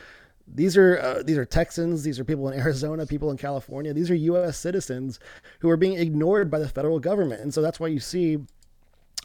These 0.47 0.77
are 0.77 0.97
uh, 0.97 1.23
these 1.23 1.37
are 1.37 1.45
Texans. 1.45 2.03
These 2.03 2.19
are 2.19 2.23
people 2.23 2.49
in 2.49 2.59
Arizona, 2.59 3.05
people 3.05 3.31
in 3.31 3.37
California. 3.37 3.93
These 3.93 4.09
are 4.09 4.15
U.S. 4.15 4.57
citizens 4.57 5.19
who 5.59 5.69
are 5.69 5.77
being 5.77 5.97
ignored 5.97 6.49
by 6.49 6.59
the 6.59 6.69
federal 6.69 6.99
government, 6.99 7.41
and 7.41 7.53
so 7.53 7.61
that's 7.61 7.79
why 7.79 7.87
you 7.87 7.99
see 7.99 8.39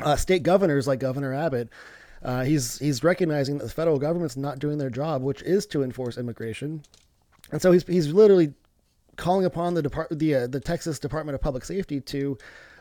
uh, 0.01 0.17
state 0.17 0.43
governors 0.43 0.87
like 0.87 0.99
Governor 0.99 1.33
Abbott. 1.33 1.69
Uh, 2.23 2.45
he's 2.45 2.79
he's 2.79 3.03
recognizing 3.03 3.59
that 3.59 3.65
the 3.65 3.71
federal 3.71 3.99
government's 3.99 4.37
not 4.37 4.59
doing 4.59 4.79
their 4.79 4.91
job, 4.91 5.23
which 5.23 5.43
is 5.43 5.67
to 5.67 5.83
enforce 5.83 6.19
immigration, 6.19 6.83
and 7.53 7.63
so 7.63 7.71
he's 7.71 7.87
he's 7.87 8.13
literally 8.13 8.55
calling 9.17 9.45
upon 9.45 9.75
the 9.75 9.83
depart 9.83 10.09
the 10.11 10.35
uh, 10.35 10.47
the 10.47 10.61
Texas 10.61 10.99
Department 10.99 11.35
of 11.35 11.41
Public 11.41 11.65
Safety 11.65 12.01
to 12.01 12.37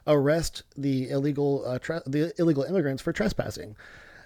arrest 0.07 0.63
the 0.77 1.09
illegal 1.09 1.63
uh, 1.65 1.77
the 2.07 2.33
illegal 2.39 2.63
immigrants 2.63 3.01
for 3.01 3.13
trespassing. 3.13 3.75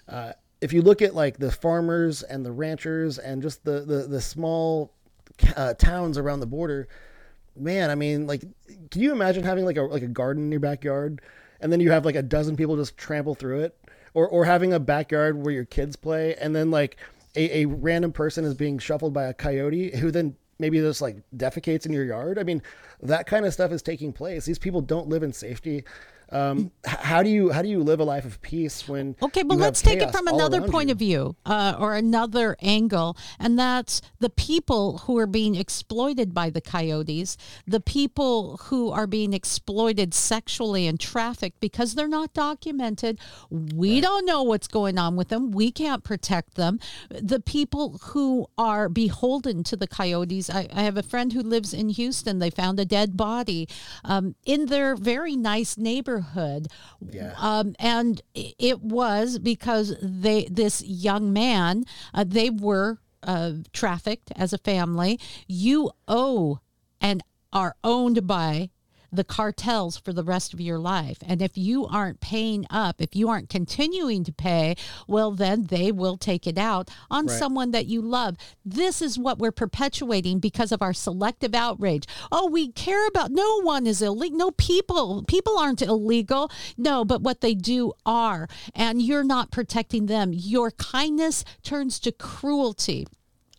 Uh, 0.08 0.32
if 0.60 0.72
you 0.72 0.82
look 0.82 1.02
at 1.02 1.14
like 1.14 1.38
the 1.38 1.50
farmers 1.50 2.22
and 2.22 2.44
the 2.44 2.52
ranchers 2.52 3.18
and 3.18 3.42
just 3.42 3.64
the 3.64 3.80
the, 3.80 4.06
the 4.08 4.20
small 4.20 4.92
uh, 5.56 5.74
towns 5.74 6.16
around 6.16 6.40
the 6.40 6.46
border, 6.46 6.88
man, 7.56 7.90
I 7.90 7.94
mean, 7.94 8.26
like, 8.26 8.42
can 8.90 9.02
you 9.02 9.12
imagine 9.12 9.44
having 9.44 9.64
like 9.64 9.76
a 9.76 9.82
like 9.82 10.02
a 10.02 10.08
garden 10.08 10.44
in 10.44 10.50
your 10.50 10.60
backyard, 10.60 11.20
and 11.60 11.72
then 11.72 11.80
you 11.80 11.90
have 11.90 12.04
like 12.04 12.14
a 12.14 12.22
dozen 12.22 12.56
people 12.56 12.76
just 12.76 12.96
trample 12.96 13.34
through 13.34 13.60
it, 13.60 13.76
or 14.14 14.28
or 14.28 14.44
having 14.44 14.72
a 14.72 14.80
backyard 14.80 15.36
where 15.36 15.52
your 15.52 15.64
kids 15.64 15.96
play, 15.96 16.36
and 16.36 16.54
then 16.54 16.70
like 16.70 16.96
a, 17.36 17.62
a 17.62 17.64
random 17.66 18.12
person 18.12 18.44
is 18.44 18.54
being 18.54 18.78
shuffled 18.78 19.12
by 19.12 19.24
a 19.24 19.34
coyote 19.34 19.96
who 19.96 20.10
then 20.10 20.36
maybe 20.58 20.78
just 20.78 21.02
like 21.02 21.16
defecates 21.36 21.86
in 21.86 21.92
your 21.92 22.04
yard. 22.04 22.38
I 22.38 22.42
mean, 22.42 22.62
that 23.02 23.26
kind 23.26 23.44
of 23.44 23.52
stuff 23.52 23.72
is 23.72 23.82
taking 23.82 24.12
place. 24.12 24.44
These 24.44 24.58
people 24.58 24.80
don't 24.80 25.08
live 25.08 25.22
in 25.22 25.32
safety. 25.32 25.84
Um, 26.30 26.72
how 26.84 27.22
do 27.22 27.30
you 27.30 27.50
how 27.50 27.62
do 27.62 27.68
you 27.68 27.82
live 27.84 28.00
a 28.00 28.04
life 28.04 28.24
of 28.24 28.42
peace 28.42 28.88
when 28.88 29.14
Okay, 29.22 29.44
but 29.44 29.58
let's 29.58 29.80
take 29.80 30.00
it 30.00 30.10
from 30.10 30.26
another 30.26 30.60
point 30.62 30.88
you? 30.88 30.92
of 30.92 30.98
view 30.98 31.36
uh, 31.46 31.76
or 31.78 31.94
another 31.94 32.56
angle, 32.60 33.16
and 33.38 33.56
that's 33.56 34.02
the 34.18 34.30
people 34.30 34.98
who 34.98 35.18
are 35.18 35.26
being 35.26 35.54
exploited 35.54 36.34
by 36.34 36.50
the 36.50 36.60
coyotes, 36.60 37.36
the 37.66 37.80
people 37.80 38.56
who 38.64 38.90
are 38.90 39.06
being 39.06 39.32
exploited 39.32 40.14
sexually 40.14 40.88
and 40.88 40.98
trafficked 40.98 41.60
because 41.60 41.94
they're 41.94 42.08
not 42.08 42.34
documented. 42.34 43.20
We 43.50 44.00
don't 44.00 44.26
know 44.26 44.42
what's 44.42 44.66
going 44.66 44.98
on 44.98 45.14
with 45.14 45.28
them. 45.28 45.52
We 45.52 45.70
can't 45.70 46.02
protect 46.02 46.56
them. 46.56 46.80
The 47.08 47.38
people 47.38 48.00
who 48.02 48.48
are 48.58 48.88
beholden 48.88 49.62
to 49.64 49.76
the 49.76 49.86
coyotes. 49.86 50.50
I, 50.50 50.68
I 50.72 50.82
have 50.82 50.96
a 50.96 51.02
friend 51.02 51.32
who 51.32 51.40
lives 51.40 51.72
in 51.72 51.90
Houston. 51.90 52.40
They 52.40 52.50
found 52.50 52.80
a 52.80 52.84
dead 52.84 53.16
body 53.16 53.68
um, 54.04 54.34
in 54.44 54.66
their 54.66 54.96
very 54.96 55.36
nice 55.36 55.76
neighborhood. 55.76 56.15
Yeah. 57.10 57.34
Um, 57.38 57.74
and 57.78 58.20
it 58.34 58.80
was 58.80 59.38
because 59.38 59.94
they 60.00 60.46
this 60.50 60.82
young 60.82 61.32
man 61.32 61.84
uh, 62.14 62.24
they 62.26 62.50
were 62.50 62.98
uh, 63.22 63.52
trafficked 63.72 64.32
as 64.36 64.52
a 64.52 64.58
family. 64.58 65.18
You 65.46 65.90
owe 66.06 66.60
and 67.00 67.22
are 67.52 67.74
owned 67.82 68.26
by 68.26 68.70
the 69.12 69.24
cartels 69.24 69.96
for 69.96 70.12
the 70.12 70.24
rest 70.24 70.52
of 70.52 70.60
your 70.60 70.78
life. 70.78 71.18
And 71.26 71.40
if 71.42 71.56
you 71.56 71.86
aren't 71.86 72.20
paying 72.20 72.66
up, 72.70 73.00
if 73.00 73.14
you 73.14 73.28
aren't 73.28 73.48
continuing 73.48 74.24
to 74.24 74.32
pay, 74.32 74.76
well, 75.06 75.32
then 75.32 75.64
they 75.64 75.92
will 75.92 76.16
take 76.16 76.46
it 76.46 76.58
out 76.58 76.90
on 77.10 77.26
Right. 77.26 77.38
someone 77.38 77.70
that 77.70 77.86
you 77.86 78.00
love. 78.02 78.36
This 78.64 79.00
is 79.02 79.18
what 79.18 79.38
we're 79.38 79.52
perpetuating 79.52 80.38
because 80.38 80.72
of 80.72 80.82
our 80.82 80.92
selective 80.92 81.54
outrage. 81.54 82.04
Oh, 82.30 82.48
we 82.48 82.72
care 82.72 83.06
about 83.06 83.30
no 83.30 83.60
one 83.62 83.86
is 83.86 84.02
illegal. 84.02 84.38
No 84.38 84.50
people, 84.52 85.24
people 85.26 85.58
aren't 85.58 85.82
illegal. 85.82 86.50
No, 86.76 87.04
but 87.04 87.22
what 87.22 87.40
they 87.40 87.54
do 87.54 87.92
are. 88.04 88.48
And 88.74 89.00
you're 89.00 89.24
not 89.24 89.50
protecting 89.50 90.06
them. 90.06 90.32
Your 90.32 90.70
kindness 90.70 91.44
turns 91.62 91.98
to 92.00 92.12
cruelty. 92.12 93.06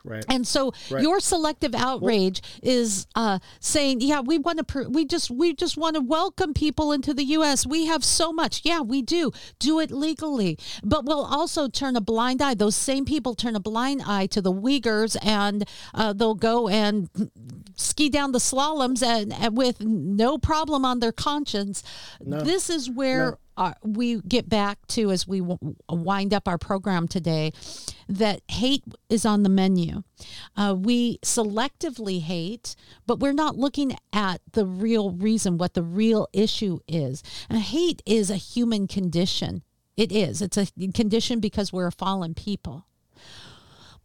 Right. 0.08 0.26
And 0.30 0.48
so 0.48 0.72
Right. 0.90 1.04
your 1.04 1.20
selective 1.20 1.76
outrage 1.76 2.42
is 2.64 3.08
uh, 3.16 3.40
saying, 3.60 4.02
"Yeah, 4.02 4.22
we 4.22 4.38
want 4.38 4.58
to. 4.60 4.64
Pr- 4.64 4.88
we 4.90 5.06
just 5.06 5.30
we 5.30 5.54
just 5.54 5.78
want 5.78 5.96
to 5.96 6.02
welcome 6.02 6.54
people 6.54 6.92
into 6.92 7.14
the 7.14 7.24
U.S. 7.26 7.66
We 7.68 7.86
have 7.88 8.04
so 8.04 8.32
much. 8.32 8.62
Yeah, 8.64 8.82
we 8.82 9.02
do. 9.02 9.32
Do 9.60 9.80
it 9.80 9.92
legally, 9.92 10.58
but 10.84 11.06
we'll 11.06 11.26
also 11.26 11.68
turn 11.68 11.96
a 11.96 12.02
blind 12.02 12.42
eye. 12.42 12.54
Those 12.54 12.76
same 12.76 13.06
people 13.06 13.36
turn 13.36 13.56
a 13.56 13.60
blind 13.60 14.02
eye 14.06 14.28
to 14.28 14.42
the 14.42 14.54
Uyghurs, 14.54 15.18
and 15.24 15.68
uh, 15.94 16.14
they'll 16.14 16.36
go 16.36 16.68
and 16.70 17.10
ski 17.76 18.10
down 18.10 18.32
the 18.32 18.40
slaloms 18.40 19.04
and, 19.04 19.34
and 19.34 19.58
with 19.58 19.82
no 19.82 20.38
problem 20.38 20.86
on 20.86 21.00
their 21.00 21.12
conscience. 21.12 21.84
No. 22.24 22.42
This 22.42 22.70
is 22.70 22.90
where." 22.90 23.32
No. 23.32 23.38
We 23.84 24.22
get 24.22 24.50
back 24.50 24.86
to 24.88 25.12
as 25.12 25.28
we 25.28 25.40
w- 25.40 25.76
wind 25.90 26.34
up 26.34 26.48
our 26.48 26.58
program 26.58 27.08
today 27.08 27.52
that 28.08 28.42
hate 28.48 28.84
is 29.10 29.26
on 29.26 29.44
the 29.44 29.50
menu. 29.50 30.04
Uh, 30.56 30.76
we 30.78 31.18
selectively 31.20 32.22
hate, 32.22 32.76
but 33.06 33.20
we're 33.20 33.34
not 33.34 33.58
looking 33.58 33.98
at 34.14 34.42
the 34.52 34.66
real 34.66 35.12
reason, 35.12 35.58
what 35.58 35.74
the 35.74 35.84
real 35.84 36.28
issue 36.34 36.80
is. 36.88 37.24
And 37.50 37.60
hate 37.60 38.02
is 38.06 38.30
a 38.30 38.36
human 38.36 38.88
condition. 38.88 39.64
It 39.96 40.12
is. 40.12 40.42
It's 40.42 40.58
a 40.58 40.68
condition 40.94 41.40
because 41.40 41.74
we're 41.74 41.88
a 41.88 41.92
fallen 41.92 42.34
people 42.34 42.86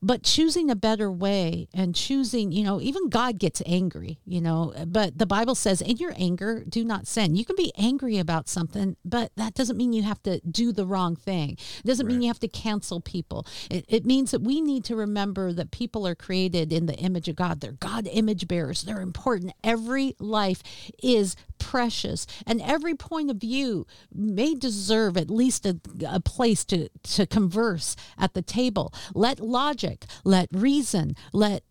but 0.03 0.23
choosing 0.23 0.71
a 0.71 0.77
better 0.77 1.11
way 1.11 1.69
and 1.73 1.95
choosing 1.95 2.53
you 2.53 2.65
know 2.65 2.81
even 2.81 3.09
god 3.09 3.39
gets 3.39 3.63
angry 3.67 4.19
you 4.25 4.41
know 4.41 4.73
but 4.87 5.19
the 5.19 5.27
bible 5.27 5.55
says 5.55 5.81
in 5.81 5.97
your 5.97 6.13
anger 6.17 6.65
do 6.69 6.85
not 6.85 7.07
sin. 7.07 7.37
You 7.37 7.45
can 7.45 7.57
be 7.57 7.73
angry 7.77 8.19
about 8.19 8.49
something 8.49 8.97
but 9.05 9.33
that 9.37 9.55
doesn't 9.55 9.77
mean 9.77 9.93
you 9.93 10.03
have 10.03 10.23
to 10.25 10.41
do 10.41 10.73
the 10.73 10.87
wrong 10.87 11.17
thing. 11.17 11.51
It 11.51 11.87
doesn't 11.87 12.07
right. 12.07 12.13
mean 12.13 12.23
you 12.23 12.29
have 12.29 12.41
to 12.41 12.49
cancel 12.49 13.01
people. 13.01 13.47
It, 13.71 13.85
it 13.89 14.07
means 14.07 14.31
that 14.31 14.43
we 14.43 14.61
need 14.61 14.85
to 14.85 14.97
remember 14.97 15.53
that 15.53 15.71
people 15.71 16.07
are 16.07 16.15
created 16.15 16.73
in 16.73 16.87
the 16.87 16.95
image 16.95 17.29
of 17.29 17.37
god. 17.37 17.61
They're 17.61 17.73
god 17.73 18.09
image 18.11 18.49
bearers. 18.49 18.83
They're 18.83 19.01
important. 19.01 19.53
Every 19.63 20.17
life 20.19 20.63
is 21.03 21.37
precious 21.63 22.27
and 22.47 22.61
every 22.61 22.95
point 22.95 23.31
of 23.31 23.37
view 23.37 23.87
may 24.13 24.55
deserve 24.55 25.17
at 25.17 25.31
least 25.31 25.65
a, 25.65 25.81
a 26.07 26.21
place 26.21 26.65
to, 26.65 26.89
to 27.05 27.25
converse 27.27 27.95
at 28.19 28.35
the 28.35 28.43
table. 28.43 28.93
Let 29.15 29.39
logic 29.41 30.05
let 30.25 30.49
reason 30.53 31.15
let 31.33 31.63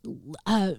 uh, 0.46 0.74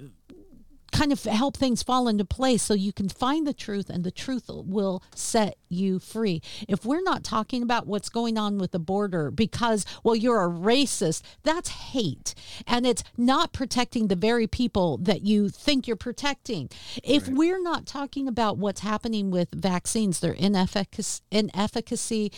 kind 0.93 1.13
of 1.13 1.23
help 1.25 1.57
things 1.57 1.83
fall 1.83 2.07
into 2.07 2.25
place 2.25 2.63
so 2.63 2.75
you 2.75 2.93
can 2.93 3.09
find 3.09 3.47
the 3.47 3.55
truth 3.55 3.89
and 3.89 4.05
the 4.05 4.11
truth 4.11 4.45
will 4.49 5.03
set 5.15 5.57
you 5.69 5.99
free. 5.99 6.43
If 6.69 6.85
we're 6.85 7.03
not 7.03 7.25
talking 7.25 7.63
about 7.63 7.87
what's 7.87 8.09
going 8.09 8.39
on 8.39 8.59
with 8.59 8.73
the 8.73 8.79
border 8.79 9.31
because, 9.31 9.85
well, 10.05 10.15
you're 10.15 10.45
a 10.45 10.51
racist, 10.51 11.23
that's 11.43 11.69
hate. 11.69 12.35
And 12.67 12.87
it's 12.87 13.03
not 13.17 13.53
protecting 13.53 14.09
the 14.09 14.17
very 14.17 14.47
people 14.47 14.99
that 14.99 15.23
you 15.23 15.49
think 15.49 15.87
you're 15.87 15.97
protecting. 15.97 16.69
If 17.03 17.27
right. 17.27 17.37
we're 17.37 17.63
not 17.63 17.87
talking 17.87 18.29
about 18.29 18.59
what's 18.59 18.81
happening 18.81 19.31
with 19.31 19.49
vaccines, 19.53 20.21
their 20.21 20.35
inefficacy, 20.35 21.23
inefficacy 21.31 22.33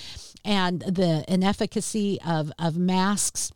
and 0.44 0.80
the 0.80 1.24
inefficacy 1.26 2.20
of, 2.26 2.52
of 2.59 2.76
masks 2.76 3.50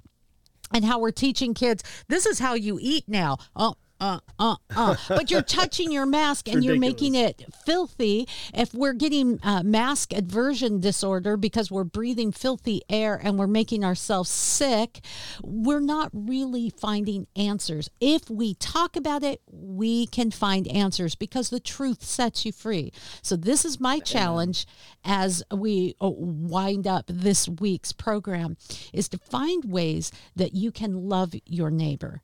and 0.73 0.85
how 0.85 0.99
we're 0.99 1.11
teaching 1.11 1.55
kids 1.55 1.83
this 2.09 2.27
is 2.27 2.39
how 2.39 2.55
you 2.55 2.79
eat 2.81 3.05
now. 3.09 3.39
Oh, 3.55 3.75
uh, 4.01 4.21
uh, 4.39 4.57
uh. 4.77 4.97
But 5.09 5.31
you're 5.31 5.43
touching 5.59 5.91
your 5.91 6.07
mask 6.07 6.49
and 6.49 6.65
you're 6.65 6.79
making 6.79 7.15
it 7.15 7.45
filthy. 7.65 8.29
If 8.55 8.73
we're 8.73 8.93
getting 8.93 9.41
uh, 9.43 9.63
mask 9.63 10.13
aversion 10.13 10.81
disorder 10.81 11.37
because 11.37 11.71
we're 11.71 11.85
breathing 11.85 12.33
filthy 12.33 12.83
air 12.89 13.21
and 13.23 13.39
we're 13.39 13.47
making 13.47 13.85
ourselves 13.85 14.31
sick, 14.31 15.01
we're 15.43 15.81
not 15.81 16.11
really 16.13 16.71
finding 16.71 17.27
answers. 17.35 17.91
If 18.01 18.31
we 18.31 18.55
talk 18.55 18.97
about 18.97 19.23
it, 19.23 19.41
we 19.51 20.07
can 20.07 20.31
find 20.31 20.69
answers 20.69 21.15
because 21.15 21.51
the 21.51 21.61
truth 21.61 22.05
sets 22.05 22.45
you 22.45 22.53
free. 22.53 22.93
So, 23.23 23.37
this 23.37 23.65
is 23.65 23.81
my 23.81 23.99
challenge 23.99 24.67
as 25.05 25.43
we 25.51 25.95
uh, 26.01 26.11
wind 26.11 26.87
up 26.87 27.07
this 27.09 27.49
week's 27.49 27.93
program 27.93 28.57
is 28.93 29.09
to 29.09 29.19
find 29.19 29.65
ways 29.65 30.13
that 30.37 30.55
you 30.55 30.71
can 30.71 31.09
love 31.09 31.35
your 31.47 31.71
neighbor 31.71 32.23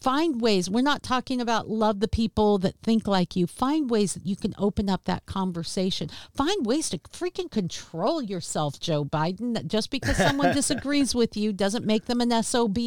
Find 0.00 0.40
ways. 0.40 0.68
We're 0.68 0.82
not 0.82 1.02
talking 1.02 1.40
about 1.40 1.68
love 1.68 2.00
the 2.00 2.08
people 2.08 2.58
that 2.58 2.76
think 2.82 3.06
like 3.06 3.36
you. 3.36 3.46
Find 3.46 3.90
ways 3.90 4.14
that 4.14 4.26
you 4.26 4.36
can 4.36 4.54
open 4.58 4.88
up 4.88 5.04
that 5.04 5.26
conversation. 5.26 6.08
Find 6.34 6.66
ways 6.66 6.90
to 6.90 6.98
freaking 6.98 7.50
control 7.50 8.22
yourself, 8.22 8.78
Joe 8.80 9.04
Biden. 9.04 9.66
Just 9.66 9.90
because 9.90 10.16
someone 10.16 10.54
disagrees 10.54 11.14
with 11.14 11.36
you 11.36 11.52
doesn't 11.52 11.84
make 11.84 12.06
them 12.06 12.20
an 12.20 12.42
SOB. 12.42 12.78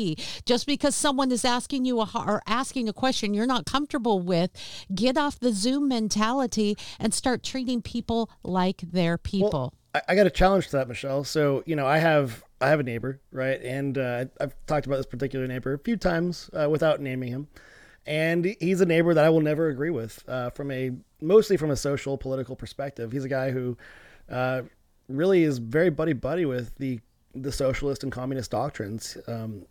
Just 0.46 0.66
because 0.66 0.96
someone 0.96 1.32
is 1.32 1.46
asking 1.46 1.86
you 1.86 2.02
a, 2.02 2.10
or 2.16 2.42
asking 2.48 2.90
a 2.90 2.94
question 2.94 3.34
you're 3.34 3.46
not 3.46 3.66
comfortable 3.66 4.20
with, 4.20 4.52
get 4.94 5.18
off 5.18 5.40
the 5.40 5.54
Zoom 5.54 5.88
mentality 5.88 6.78
and 7.00 7.14
start 7.14 7.44
treating 7.44 7.82
people 7.82 8.30
like 8.44 8.82
they're 8.82 9.18
people. 9.18 9.50
Well, 9.52 9.74
I, 9.94 10.14
I 10.14 10.16
got 10.16 10.28
a 10.28 10.32
challenge 10.32 10.68
to 10.68 10.78
that, 10.78 10.88
Michelle. 10.88 11.24
So, 11.24 11.64
you 11.66 11.76
know, 11.76 11.88
I 11.88 11.98
have 11.98 12.44
I 12.62 12.70
have 12.70 12.80
a 12.80 12.84
neighbor, 12.84 13.20
right? 13.32 13.60
And 13.62 13.98
uh, 13.98 14.26
I've 14.40 14.56
talked 14.68 14.86
about 14.86 14.98
this 14.98 15.08
particular 15.08 15.48
neighbor 15.48 15.74
a 15.74 15.80
few 15.80 15.98
times 15.98 16.50
uh, 16.54 16.70
without 16.70 17.02
naming 17.02 17.30
him. 17.30 17.48
And 18.06 18.56
he's 18.60 18.82
a 18.82 18.86
neighbor 18.86 19.14
that 19.14 19.24
I 19.24 19.30
will 19.30 19.42
never 19.42 19.70
agree 19.70 19.90
with 19.90 20.24
uh, 20.28 20.50
from 20.52 20.72
a 20.72 20.92
mostly 21.22 21.58
from 21.58 21.72
a 21.72 21.76
social 21.76 22.18
political 22.18 22.56
perspective. 22.56 23.12
He's 23.12 23.26
a 23.26 23.30
guy 23.30 23.52
who 23.52 23.78
uh, 24.30 24.64
really 25.08 25.44
is 25.44 25.58
very 25.60 25.90
buddy 25.90 26.14
buddy 26.14 26.46
with 26.46 26.76
the 26.78 27.00
the 27.34 27.52
socialist 27.52 28.04
and 28.04 28.12
communist 28.12 28.52
doctrines. 28.52 29.18
Um, 29.28 29.66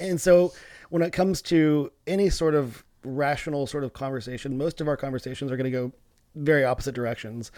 and 0.00 0.20
so 0.20 0.52
when 0.90 1.02
it 1.02 1.12
comes 1.12 1.42
to 1.42 1.92
any 2.06 2.30
sort 2.30 2.54
of 2.54 2.84
rational 3.04 3.66
sort 3.66 3.84
of 3.84 3.92
conversation, 3.92 4.56
most 4.56 4.80
of 4.80 4.88
our 4.88 4.96
conversations 4.96 5.52
are 5.52 5.56
going 5.56 5.70
to 5.70 5.78
go 5.78 5.92
very 6.34 6.64
opposite 6.64 6.94
directions. 6.94 7.52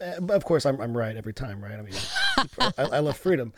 Uh, 0.00 0.32
of 0.32 0.44
course, 0.44 0.66
I'm, 0.66 0.80
I'm 0.80 0.96
right 0.96 1.16
every 1.16 1.32
time, 1.32 1.62
right? 1.62 1.78
I 1.78 1.82
mean, 1.82 1.94
I, 2.78 2.96
I, 2.96 2.98
love 3.00 3.16
freedom. 3.16 3.52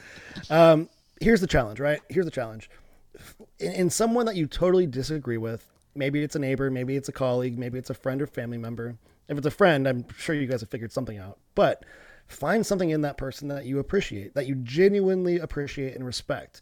Um, 0.50 0.88
here's 1.20 1.40
the 1.40 1.46
challenge, 1.46 1.80
right? 1.80 2.00
Here's 2.08 2.24
the 2.24 2.30
challenge. 2.32 2.70
In, 3.58 3.72
in, 3.72 3.90
someone 3.90 4.26
that 4.26 4.36
you 4.36 4.46
totally 4.46 4.86
disagree 4.86 5.36
with, 5.36 5.66
maybe 5.94 6.22
it's 6.22 6.34
a 6.34 6.38
neighbor, 6.38 6.70
maybe 6.70 6.96
it's 6.96 7.08
a 7.08 7.12
colleague, 7.12 7.58
maybe 7.58 7.78
it's 7.78 7.90
a 7.90 7.94
friend 7.94 8.22
or 8.22 8.26
family 8.26 8.58
member. 8.58 8.96
If 9.28 9.38
it's 9.38 9.46
a 9.46 9.50
friend, 9.50 9.86
I'm 9.86 10.04
sure 10.16 10.34
you 10.34 10.46
guys 10.46 10.60
have 10.60 10.70
figured 10.70 10.92
something 10.92 11.18
out. 11.18 11.38
But 11.54 11.84
find 12.26 12.64
something 12.66 12.90
in 12.90 13.02
that 13.02 13.16
person 13.16 13.48
that 13.48 13.66
you 13.66 13.78
appreciate, 13.78 14.34
that 14.34 14.46
you 14.46 14.56
genuinely 14.56 15.38
appreciate 15.38 15.94
and 15.94 16.04
respect. 16.04 16.60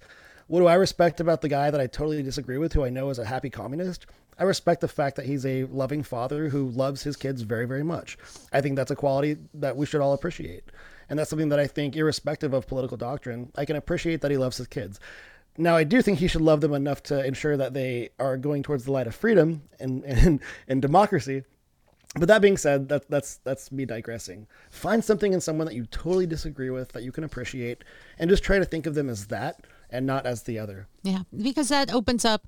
What 0.50 0.58
do 0.58 0.66
I 0.66 0.74
respect 0.74 1.20
about 1.20 1.42
the 1.42 1.48
guy 1.48 1.70
that 1.70 1.80
I 1.80 1.86
totally 1.86 2.24
disagree 2.24 2.58
with, 2.58 2.72
who 2.72 2.84
I 2.84 2.90
know 2.90 3.08
is 3.10 3.20
a 3.20 3.24
happy 3.24 3.50
communist? 3.50 4.06
I 4.36 4.42
respect 4.42 4.80
the 4.80 4.88
fact 4.88 5.14
that 5.14 5.26
he's 5.26 5.46
a 5.46 5.62
loving 5.66 6.02
father 6.02 6.48
who 6.48 6.70
loves 6.70 7.04
his 7.04 7.14
kids 7.14 7.42
very, 7.42 7.66
very 7.66 7.84
much. 7.84 8.18
I 8.52 8.60
think 8.60 8.74
that's 8.74 8.90
a 8.90 8.96
quality 8.96 9.36
that 9.54 9.76
we 9.76 9.86
should 9.86 10.00
all 10.00 10.12
appreciate. 10.12 10.64
And 11.08 11.16
that's 11.16 11.30
something 11.30 11.50
that 11.50 11.60
I 11.60 11.68
think, 11.68 11.94
irrespective 11.94 12.52
of 12.52 12.66
political 12.66 12.96
doctrine, 12.96 13.52
I 13.54 13.64
can 13.64 13.76
appreciate 13.76 14.22
that 14.22 14.32
he 14.32 14.36
loves 14.36 14.56
his 14.56 14.66
kids. 14.66 14.98
Now, 15.56 15.76
I 15.76 15.84
do 15.84 16.02
think 16.02 16.18
he 16.18 16.26
should 16.26 16.40
love 16.40 16.62
them 16.62 16.74
enough 16.74 17.00
to 17.04 17.24
ensure 17.24 17.56
that 17.56 17.72
they 17.72 18.08
are 18.18 18.36
going 18.36 18.64
towards 18.64 18.86
the 18.86 18.92
light 18.92 19.06
of 19.06 19.14
freedom 19.14 19.62
and, 19.78 20.02
and, 20.04 20.40
and 20.66 20.82
democracy. 20.82 21.44
But 22.16 22.26
that 22.26 22.42
being 22.42 22.56
said, 22.56 22.88
that, 22.88 23.08
that's 23.08 23.36
that's 23.44 23.70
me 23.70 23.84
digressing. 23.84 24.48
Find 24.68 25.04
something 25.04 25.32
in 25.32 25.40
someone 25.40 25.68
that 25.68 25.76
you 25.76 25.86
totally 25.86 26.26
disagree 26.26 26.70
with 26.70 26.90
that 26.90 27.04
you 27.04 27.12
can 27.12 27.22
appreciate, 27.22 27.84
and 28.18 28.28
just 28.28 28.42
try 28.42 28.58
to 28.58 28.64
think 28.64 28.86
of 28.86 28.96
them 28.96 29.08
as 29.08 29.28
that 29.28 29.64
and 29.92 30.06
not 30.06 30.26
as 30.26 30.42
the 30.42 30.58
other. 30.58 30.86
Yeah, 31.02 31.20
because 31.36 31.68
that 31.68 31.92
opens 31.92 32.24
up 32.24 32.46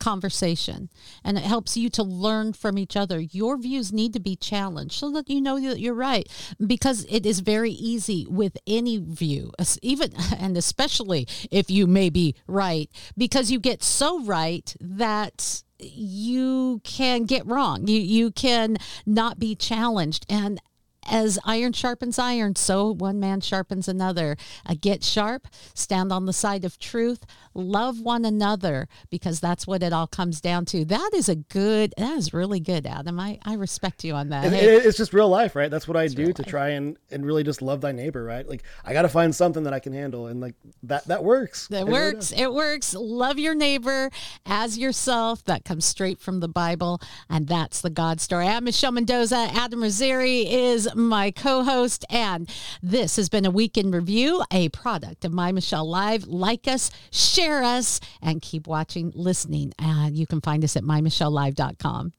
conversation 0.00 0.88
and 1.22 1.38
it 1.38 1.44
helps 1.44 1.76
you 1.76 1.88
to 1.90 2.02
learn 2.02 2.52
from 2.52 2.78
each 2.78 2.96
other. 2.96 3.20
Your 3.20 3.56
views 3.56 3.92
need 3.92 4.12
to 4.14 4.20
be 4.20 4.34
challenged 4.34 4.94
so 4.94 5.10
that 5.12 5.30
you 5.30 5.40
know 5.40 5.60
that 5.60 5.78
you're 5.78 5.94
right 5.94 6.26
because 6.66 7.06
it 7.08 7.24
is 7.24 7.40
very 7.40 7.70
easy 7.70 8.26
with 8.28 8.56
any 8.66 8.98
view, 8.98 9.52
even 9.82 10.12
and 10.38 10.56
especially 10.56 11.28
if 11.52 11.70
you 11.70 11.86
may 11.86 12.10
be 12.10 12.34
right, 12.48 12.90
because 13.16 13.52
you 13.52 13.60
get 13.60 13.84
so 13.84 14.24
right 14.24 14.74
that 14.80 15.62
you 15.78 16.80
can 16.82 17.24
get 17.24 17.46
wrong. 17.46 17.86
You 17.86 18.00
you 18.00 18.30
can 18.30 18.76
not 19.06 19.38
be 19.38 19.54
challenged 19.54 20.26
and 20.28 20.60
as 21.08 21.38
iron 21.44 21.72
sharpens 21.72 22.18
iron, 22.18 22.56
so 22.56 22.90
one 22.92 23.18
man 23.18 23.40
sharpens 23.40 23.88
another. 23.88 24.36
Uh, 24.66 24.74
get 24.80 25.02
sharp, 25.02 25.46
stand 25.74 26.12
on 26.12 26.26
the 26.26 26.32
side 26.32 26.64
of 26.64 26.78
truth, 26.78 27.24
love 27.54 28.00
one 28.00 28.24
another, 28.24 28.88
because 29.10 29.40
that's 29.40 29.66
what 29.66 29.82
it 29.82 29.92
all 29.92 30.06
comes 30.06 30.40
down 30.40 30.64
to. 30.66 30.84
That 30.84 31.10
is 31.14 31.28
a 31.28 31.36
good, 31.36 31.94
that 31.96 32.16
is 32.16 32.32
really 32.34 32.60
good, 32.60 32.86
Adam. 32.86 33.18
I, 33.18 33.38
I 33.44 33.54
respect 33.54 34.04
you 34.04 34.14
on 34.14 34.28
that. 34.28 34.46
It, 34.46 34.52
hey. 34.52 34.76
It's 34.76 34.96
just 34.96 35.12
real 35.12 35.28
life, 35.28 35.56
right? 35.56 35.70
That's 35.70 35.88
what 35.88 35.96
I 35.96 36.06
do 36.06 36.32
to 36.32 36.42
life. 36.42 36.50
try 36.50 36.68
and, 36.70 36.96
and 37.10 37.24
really 37.24 37.44
just 37.44 37.62
love 37.62 37.80
thy 37.80 37.92
neighbor, 37.92 38.22
right? 38.22 38.46
Like, 38.48 38.62
I 38.84 38.92
got 38.92 39.02
to 39.02 39.08
find 39.08 39.34
something 39.34 39.64
that 39.64 39.72
I 39.72 39.80
can 39.80 39.92
handle. 39.92 40.26
And 40.26 40.40
like, 40.40 40.54
that, 40.84 41.06
that 41.06 41.24
works. 41.24 41.68
That 41.68 41.82
it 41.82 41.88
works. 41.88 42.32
Really 42.32 42.42
it 42.44 42.52
works. 42.52 42.94
Love 42.94 43.38
your 43.38 43.54
neighbor 43.54 44.10
as 44.46 44.78
yourself. 44.78 45.44
That 45.44 45.64
comes 45.64 45.84
straight 45.84 46.20
from 46.20 46.40
the 46.40 46.48
Bible. 46.48 47.00
And 47.28 47.46
that's 47.46 47.80
the 47.80 47.90
God 47.90 48.20
story. 48.20 48.46
I'm 48.46 48.64
Michelle 48.64 48.92
Mendoza. 48.92 49.48
Adam 49.52 49.80
Rosari 49.80 50.44
is 50.50 50.88
my 50.94 51.30
co 51.30 51.62
host. 51.64 52.04
And 52.10 52.48
this 52.82 53.16
has 53.16 53.28
been 53.28 53.44
a 53.44 53.50
week 53.50 53.76
in 53.76 53.90
review, 53.90 54.42
a 54.50 54.68
product 54.70 55.24
of 55.24 55.32
My 55.32 55.52
Michelle 55.52 55.88
Live. 55.88 56.26
Like 56.26 56.66
us, 56.68 56.90
share 57.10 57.62
us, 57.62 58.00
and 58.22 58.42
keep 58.42 58.66
watching, 58.66 59.12
listening. 59.14 59.72
And 59.78 60.16
you 60.16 60.26
can 60.26 60.40
find 60.40 60.64
us 60.64 60.76
at 60.76 60.82
mymichellelive.com. 60.82 62.12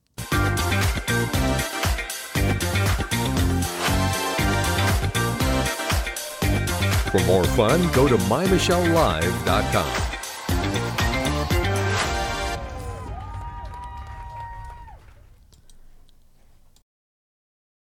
For 7.11 7.19
more 7.25 7.43
fun, 7.43 7.91
go 7.91 8.07
to 8.07 8.15
mymichellelive.com. 8.15 10.10